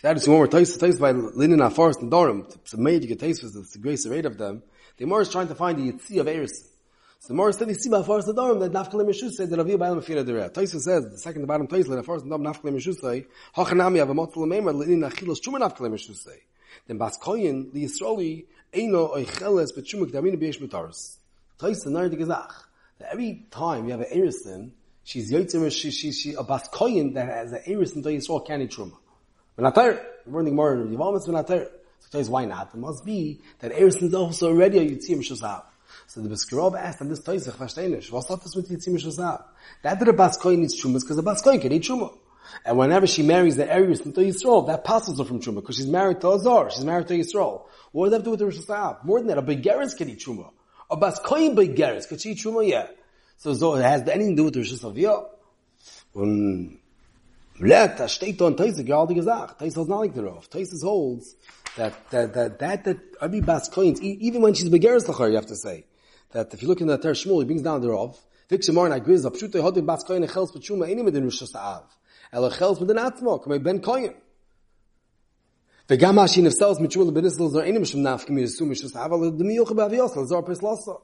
Can 0.00 0.16
I 0.16 0.18
see 0.18 0.30
one 0.30 0.38
more 0.38 0.48
taisvis? 0.48 0.78
Taisvis 0.78 1.00
by 1.00 1.12
Linin 1.12 1.60
Afaris 1.60 2.00
and 2.00 2.10
Dorim. 2.10 2.52
It's 2.56 2.72
a 2.72 2.78
major 2.78 3.14
taisvis, 3.14 3.54
it's 3.56 3.74
the 3.74 3.78
grace 3.78 4.06
rate 4.06 4.24
of 4.24 4.38
them. 4.38 4.62
The 4.96 5.04
Gemara 5.04 5.20
is 5.20 5.30
trying 5.30 5.48
to 5.48 5.54
find 5.54 5.78
the 5.78 5.92
Yitzi 5.92 6.20
of 6.20 6.26
Eris. 6.26 6.68
So 7.20 7.28
the 7.28 7.34
Gemara 7.34 7.52
said, 7.52 7.68
you 7.68 7.74
see 7.74 7.90
by 7.90 8.00
Afaris 8.00 8.26
and 8.26 8.36
Dorim 8.36 8.60
that 8.60 8.72
Nafkalim 8.72 9.08
Yeshu 9.08 9.30
said 9.30 9.50
that 9.50 9.58
Aviyah 9.58 9.76
Bailam 9.76 10.02
Afira 10.02 10.24
Dereh. 10.24 10.50
Taisvis 10.50 10.80
says, 10.80 11.04
the 11.04 11.18
second 11.18 11.46
bottom 11.46 11.68
Taisvis, 11.68 12.02
Afaris 12.02 12.22
and 12.22 12.32
Dorim 12.32 12.42
Nafkalim 12.42 12.76
Yeshu 12.76 12.98
say, 12.98 13.26
Hachanami 13.54 13.98
have 13.98 14.10
a 14.10 14.14
motful 14.14 14.44
of 14.44 14.48
Meimer, 14.48 14.74
Linin 14.74 15.08
Achilos 15.08 15.40
Chuma 15.40 15.60
Nafkalim 15.60 15.92
Yeshu 15.92 16.14
say. 16.16 16.40
Then 16.86 16.96
Bas 16.98 17.18
Koyin, 17.18 17.72
the 17.72 17.84
Yisraeli, 17.84 18.46
Eino 18.72 19.14
Oicheles, 19.14 19.76
Betchumuk 19.76 20.10
Damina 20.10 20.36
B'yesh 20.36 20.60
Mutaris. 20.60 21.18
Taisa 21.62 21.86
Nardi 21.86 22.16
Gezach. 22.16 22.52
That 22.98 23.12
every 23.12 23.46
time 23.50 23.84
you 23.84 23.92
have 23.92 24.00
an 24.00 24.08
Erison, 24.12 24.72
she's 25.04 25.30
Yotzim, 25.30 25.70
she, 25.70 25.92
she, 25.92 26.12
she, 26.12 26.34
a 26.34 26.42
Baskoyin 26.42 27.14
that 27.14 27.28
has 27.28 27.52
an 27.52 27.60
Erison 27.66 28.02
to 28.02 28.08
Yisrael 28.08 28.44
can't 28.44 28.62
eat 28.62 28.72
Truma. 28.72 28.96
But 29.54 29.62
not 29.62 29.74
there. 29.76 30.04
We're 30.26 30.38
running 30.38 30.56
more, 30.56 30.76
Yivamas, 30.76 31.26
but 31.26 31.32
not 31.32 31.46
there. 31.46 31.68
So 32.00 32.18
Taisa, 32.18 32.28
why 32.30 32.46
not? 32.46 32.74
It 32.74 32.78
must 32.78 33.04
be 33.04 33.40
that 33.60 33.72
Erison 33.72 34.04
is 34.04 34.14
also 34.14 34.48
already 34.48 34.78
a 34.78 34.90
Yitzim 34.90 35.18
Shazav. 35.18 35.62
So 36.08 36.20
the 36.20 36.28
Beskirov 36.28 36.76
asked 36.76 37.00
on 37.00 37.08
this 37.08 37.26
nicht, 37.26 38.12
was 38.12 38.28
hat 38.28 38.40
das 38.40 38.56
mit 38.56 38.66
Yitzim 38.66 39.00
Shazav? 39.00 39.44
That 39.82 40.00
the 40.00 40.06
Baskoyin 40.06 40.58
needs 40.58 40.82
Truma 40.82 41.00
because 41.00 41.16
the 41.16 41.22
Baskoyin 41.22 41.60
can 41.60 41.72
eat 41.72 41.84
Truma. 41.84 42.18
And 42.64 42.76
whenever 42.76 43.06
she 43.06 43.22
marries 43.22 43.56
the 43.56 43.64
Erison 43.64 44.14
to 44.14 44.20
Yisrael, 44.20 44.66
that 44.66 44.84
passes 44.84 45.18
her 45.18 45.24
from 45.24 45.40
Truma 45.40 45.56
because 45.56 45.76
she's 45.76 45.86
married 45.86 46.20
to 46.22 46.32
Azar, 46.32 46.70
she's 46.70 46.84
married 46.84 47.06
to 47.08 47.14
Yisrael. 47.14 47.66
What 47.92 48.06
does 48.06 48.10
that 48.10 48.16
have 48.16 48.24
to 48.24 48.36
do 48.36 48.46
with 48.46 48.56
Rosh 48.56 48.66
Hashanah? 48.66 49.04
More 49.04 49.20
than 49.20 49.28
that, 49.28 49.38
a 49.38 49.42
Begeris 49.42 49.96
can 49.96 50.10
eat 50.10 50.18
Truma. 50.18 50.50
A 50.92 50.96
bas 50.96 51.18
koyin 51.20 51.56
by 51.56 51.66
could 52.06 52.20
she 52.20 52.34
truma? 52.34 52.68
Yeah. 52.68 52.86
So, 53.38 53.54
so 53.54 53.76
it 53.76 53.82
has 53.82 54.06
anything 54.08 54.36
to 54.36 54.42
do 54.42 54.44
with 54.44 54.56
Rosh 54.56 54.72
Hashanah. 54.74 55.24
Und 56.14 56.78
let, 57.60 57.96
da 57.96 58.06
steht 58.06 58.40
in 58.40 58.56
Teise, 58.56 58.84
gerade 58.84 59.14
gesagt, 59.14 59.58
Teise 59.58 59.76
holds 59.76 59.88
not 59.88 60.00
like 60.00 60.14
the 60.14 60.22
Rav. 60.22 60.50
Teise 60.50 60.82
holds 60.82 61.34
that, 61.76 61.94
that, 62.10 62.34
that, 62.34 62.58
that, 62.58 62.84
that 62.84 62.98
every 63.22 63.40
bas 63.40 63.70
koyin, 63.70 63.98
even 64.00 64.42
when 64.42 64.52
she's 64.52 64.68
begeres 64.68 65.06
lachar, 65.06 65.30
you 65.30 65.36
have 65.36 65.46
to 65.46 65.56
say, 65.56 65.86
that 66.32 66.52
if 66.52 66.60
you 66.60 66.68
look 66.68 66.82
in 66.82 66.88
the 66.88 66.98
Ter 66.98 67.14
Shmuel, 67.14 67.40
he 67.40 67.46
brings 67.46 67.62
down 67.62 67.80
the 67.80 67.88
Rav, 67.88 68.18
Vikse 68.50 68.74
Mar, 68.74 68.86
and 68.86 69.02
agriz, 69.02 69.24
apshute 69.24 69.54
hodim 69.54 69.86
bas 69.86 70.04
koyin, 70.04 70.28
echels 70.28 70.52
b'tshuma, 70.54 70.90
any 70.90 71.02
medin 71.02 71.24
Rosh 71.24 71.42
Hashanah. 71.42 71.84
El 72.34 72.50
echels 72.50 72.78
medin 72.80 72.98
atzmo, 72.98 73.42
kamei 73.42 73.62
ben 73.62 73.80
koyin. 73.80 74.14
וגם 75.91 76.15
מה 76.15 76.27
שהיא 76.27 76.43
נפסלת 76.43 76.79
מתשובה 76.79 77.11
לבניסל 77.11 77.47
זר 77.47 77.63
אינו 77.63 77.79
משום 77.79 78.07
נפקי 78.07 78.31
מיסו 78.33 78.65
משוס 78.65 78.95
אבל 78.95 79.29
דמיוך 79.29 79.71
באביוס 79.71 80.17
לזר 80.17 80.41
פסלוסו. 80.41 80.97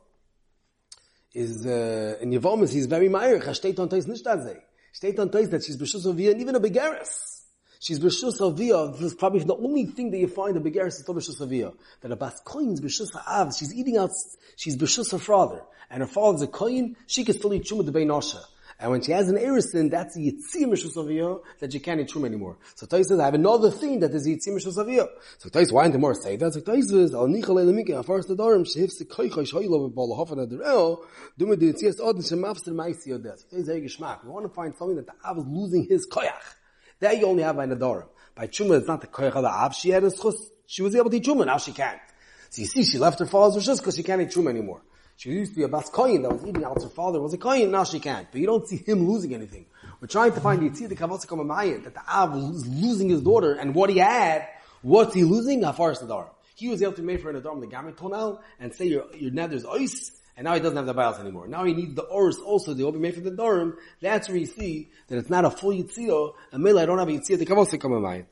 is 1.34 1.66
uh, 1.66 2.16
in 2.22 2.32
Yevomis, 2.32 2.74
he's 2.74 2.86
very 2.86 3.10
meirich. 3.10 3.46
Ha 3.46 3.54
steht 3.54 3.80
on 3.80 3.90
Tois 3.90 4.06
nicht 4.08 4.26
da 4.26 4.40
sei. 4.40 4.58
Steht 4.94 5.20
on 5.20 5.32
Tois 5.32 5.50
that 5.50 5.64
she's 5.64 5.78
B'shus 5.78 6.06
Aviyah 6.06 6.32
and 6.32 6.42
even 6.42 6.56
a 6.56 6.60
Begaris. 6.60 7.42
She's 7.80 8.00
B'shus 8.00 8.40
Aviyah. 8.40 8.94
This 8.94 9.02
is 9.02 9.16
probably 9.16 9.44
the 9.44 9.56
only 9.56 9.86
thing 9.86 10.12
that 10.12 10.18
you 10.18 10.28
find 10.28 10.56
a 10.56 10.60
Begaris 10.60 10.88
is 10.88 11.00
still 11.00 11.16
B'shus 11.16 11.42
Aviyah. 11.42 11.74
That 12.02 12.12
a 12.12 12.16
Bas 12.16 12.40
Koin's 12.46 12.82
B'shus 12.82 13.14
Ha'av. 13.14 13.58
She's 13.58 13.74
eating 13.74 13.98
out, 13.98 14.12
she's 14.58 14.78
B'shus 14.78 15.12
her 15.12 15.18
father. 15.18 15.62
And 15.90 16.02
her 16.02 16.08
father's 16.08 16.44
a 16.44 16.48
Koin, 16.48 16.96
she 17.08 17.26
can 17.26 17.36
still 17.36 17.54
eat 17.54 17.64
Chumah 17.64 17.86
the 17.86 17.92
Bein 17.92 18.10
Osha. 18.10 18.40
And 18.81 18.93
when 18.93 19.03
she 19.03 19.11
has 19.11 19.29
an 19.29 19.37
erisin, 19.37 19.91
that's 19.91 20.15
the 20.15 20.33
Yitzir 20.33 20.67
Mishusaviyah 20.67 21.41
that 21.59 21.73
she 21.73 21.81
can't 21.81 22.01
eat 22.01 22.11
Truma 22.11 22.27
anymore. 22.27 22.59
So 22.77 22.87
Tais 22.87 23.09
says, 23.09 23.19
I 23.19 23.25
have 23.25 23.35
another 23.35 23.73
thing 23.73 23.99
that 24.01 24.13
is 24.13 24.23
the 24.23 24.37
Yitzir 24.37 24.55
Mishusaviyah. 24.55 25.09
So 25.39 25.49
Tais, 25.49 25.73
why 25.73 25.89
didn't 25.89 26.01
more 26.01 26.15
say 26.15 26.37
that? 26.37 26.55
So 26.55 26.61
Tais 26.61 26.89
says, 26.89 27.13
Al 27.13 27.27
Nichal 27.27 27.57
Elamika, 27.57 27.99
Afar 27.99 28.21
Stadarim, 28.21 28.65
Shehif 28.65 28.93
Sekoicha 29.03 29.51
Shoylo 29.51 29.91
Bebal 29.91 30.17
Hofan 30.17 30.47
Adirel, 30.47 31.05
Duma 31.37 31.57
the 31.57 31.73
Yitzir 31.73 31.99
Odin 32.01 32.23
Shemafster 32.23 32.69
Maisi 32.69 33.09
Yodes. 33.09 33.51
So 33.51 33.57
Tais, 33.57 33.67
Hey 33.67 33.81
Geshmak. 33.81 34.23
We 34.25 34.31
want 34.31 34.47
to 34.47 34.55
find 34.55 34.73
something 34.77 34.97
that 34.97 35.07
the 35.07 35.15
Av 35.25 35.39
is 35.39 35.45
losing 35.47 35.85
his 35.85 36.07
koyach. 36.09 36.55
That 37.01 37.19
you 37.19 37.27
only 37.27 37.43
have 37.43 37.57
by 37.57 37.67
Nadarim. 37.67 38.07
By 38.37 38.47
Truma, 38.47 38.79
it's 38.79 38.87
not 38.87 39.01
the 39.01 39.09
koyach 39.09 39.35
of 39.35 39.43
the 39.43 39.51
Av. 39.51 39.75
She 39.75 39.91
had 39.91 40.05
a 40.05 40.11
schus. 40.11 40.37
She 40.67 40.83
was 40.83 40.95
able 40.95 41.11
to 41.11 41.17
eat 41.17 41.25
Truma, 41.25 41.47
now 41.47 41.59
she 41.59 41.73
can't. 41.73 41.99
So 42.51 42.63
you 42.63 42.69
see, 42.69 42.85
she 42.85 42.99
left 42.99 43.19
her 43.19 43.27
father's 43.27 43.67
rishus 43.67 43.79
because 43.79 43.97
she 43.97 44.05
can't 44.05 44.23
eat 44.23 44.31
Truma 44.31 44.51
anymore. 44.51 44.83
She 45.19 45.31
used 45.31 45.55
to 45.55 45.57
be 45.57 45.65
a 45.65 45.69
bas 45.69 45.91
koyin 45.91 46.23
that 46.23 46.31
was 46.31 46.45
eating 46.47 46.65
out 46.65 46.81
her 46.81 46.89
father 46.89 47.21
was 47.21 47.35
a 47.35 47.39
koyin, 47.39 47.71
now 47.71 47.83
she 47.83 47.99
can't. 47.99 48.29
But 48.31 48.41
you 48.41 48.47
don't 48.47 48.69
see 48.69 48.77
him 48.77 49.09
losing 49.09 49.35
anything. 49.35 49.67
We're 50.01 50.07
trying 50.07 50.33
to 50.33 50.41
find 50.41 50.63
the 50.63 50.71
Yitzir, 50.71 50.89
the 50.89 50.95
Kavotzikom 50.95 51.45
Amayin, 51.45 51.83
that 51.83 51.95
the 51.95 52.09
Av 52.09 52.37
is 52.37 52.65
losing 52.69 53.09
his 53.09 53.21
daughter, 53.21 53.55
and 53.55 53.75
what 53.75 53.91
he 53.91 53.99
had, 53.99 54.47
what's 54.81 55.15
he 55.15 55.25
losing? 55.25 55.65
Hafar 55.65 55.95
Sadar. 55.95 56.29
He 56.55 56.69
was 56.69 56.81
able 56.83 56.93
to 56.93 57.03
make 57.03 57.21
for 57.21 57.31
an 57.31 57.37
Adam 57.37 57.59
the 57.59 57.67
Gamit 57.67 57.97
Tonel, 57.97 58.39
and 58.61 58.73
say 58.73 58.85
your, 58.85 59.13
your 59.17 59.33
nether's 59.33 59.65
ice, 59.67 60.13
and 60.37 60.45
now 60.45 60.55
he 60.55 60.61
doesn't 60.61 60.77
have 60.77 60.87
the 60.87 60.95
bias 60.95 61.19
anymore. 61.19 61.49
Now 61.49 61.65
he 61.65 61.75
needs 61.75 61.97
the 61.97 62.03
ors 62.03 62.39
also, 62.39 62.73
the 62.73 62.89
be 62.89 62.99
made 63.01 63.17
for 63.17 63.21
the 63.21 63.33
Durham. 63.33 63.77
That's 64.01 64.29
where 64.29 64.37
you 64.37 64.47
see 64.47 64.89
that 65.09 65.19
it's 65.19 65.31
not 65.31 65.45
a 65.45 65.51
full 65.51 65.73
Yitzir, 65.73 66.33
and 66.53 66.63
Mela 66.63 66.85
I 66.85 66.87
don't 66.87 67.01
have 67.01 67.09
a 67.09 67.13
Yitzir, 67.13 67.39
the 67.41 67.45
Kavotzikom 67.45 67.91
Amayin. 67.91 68.27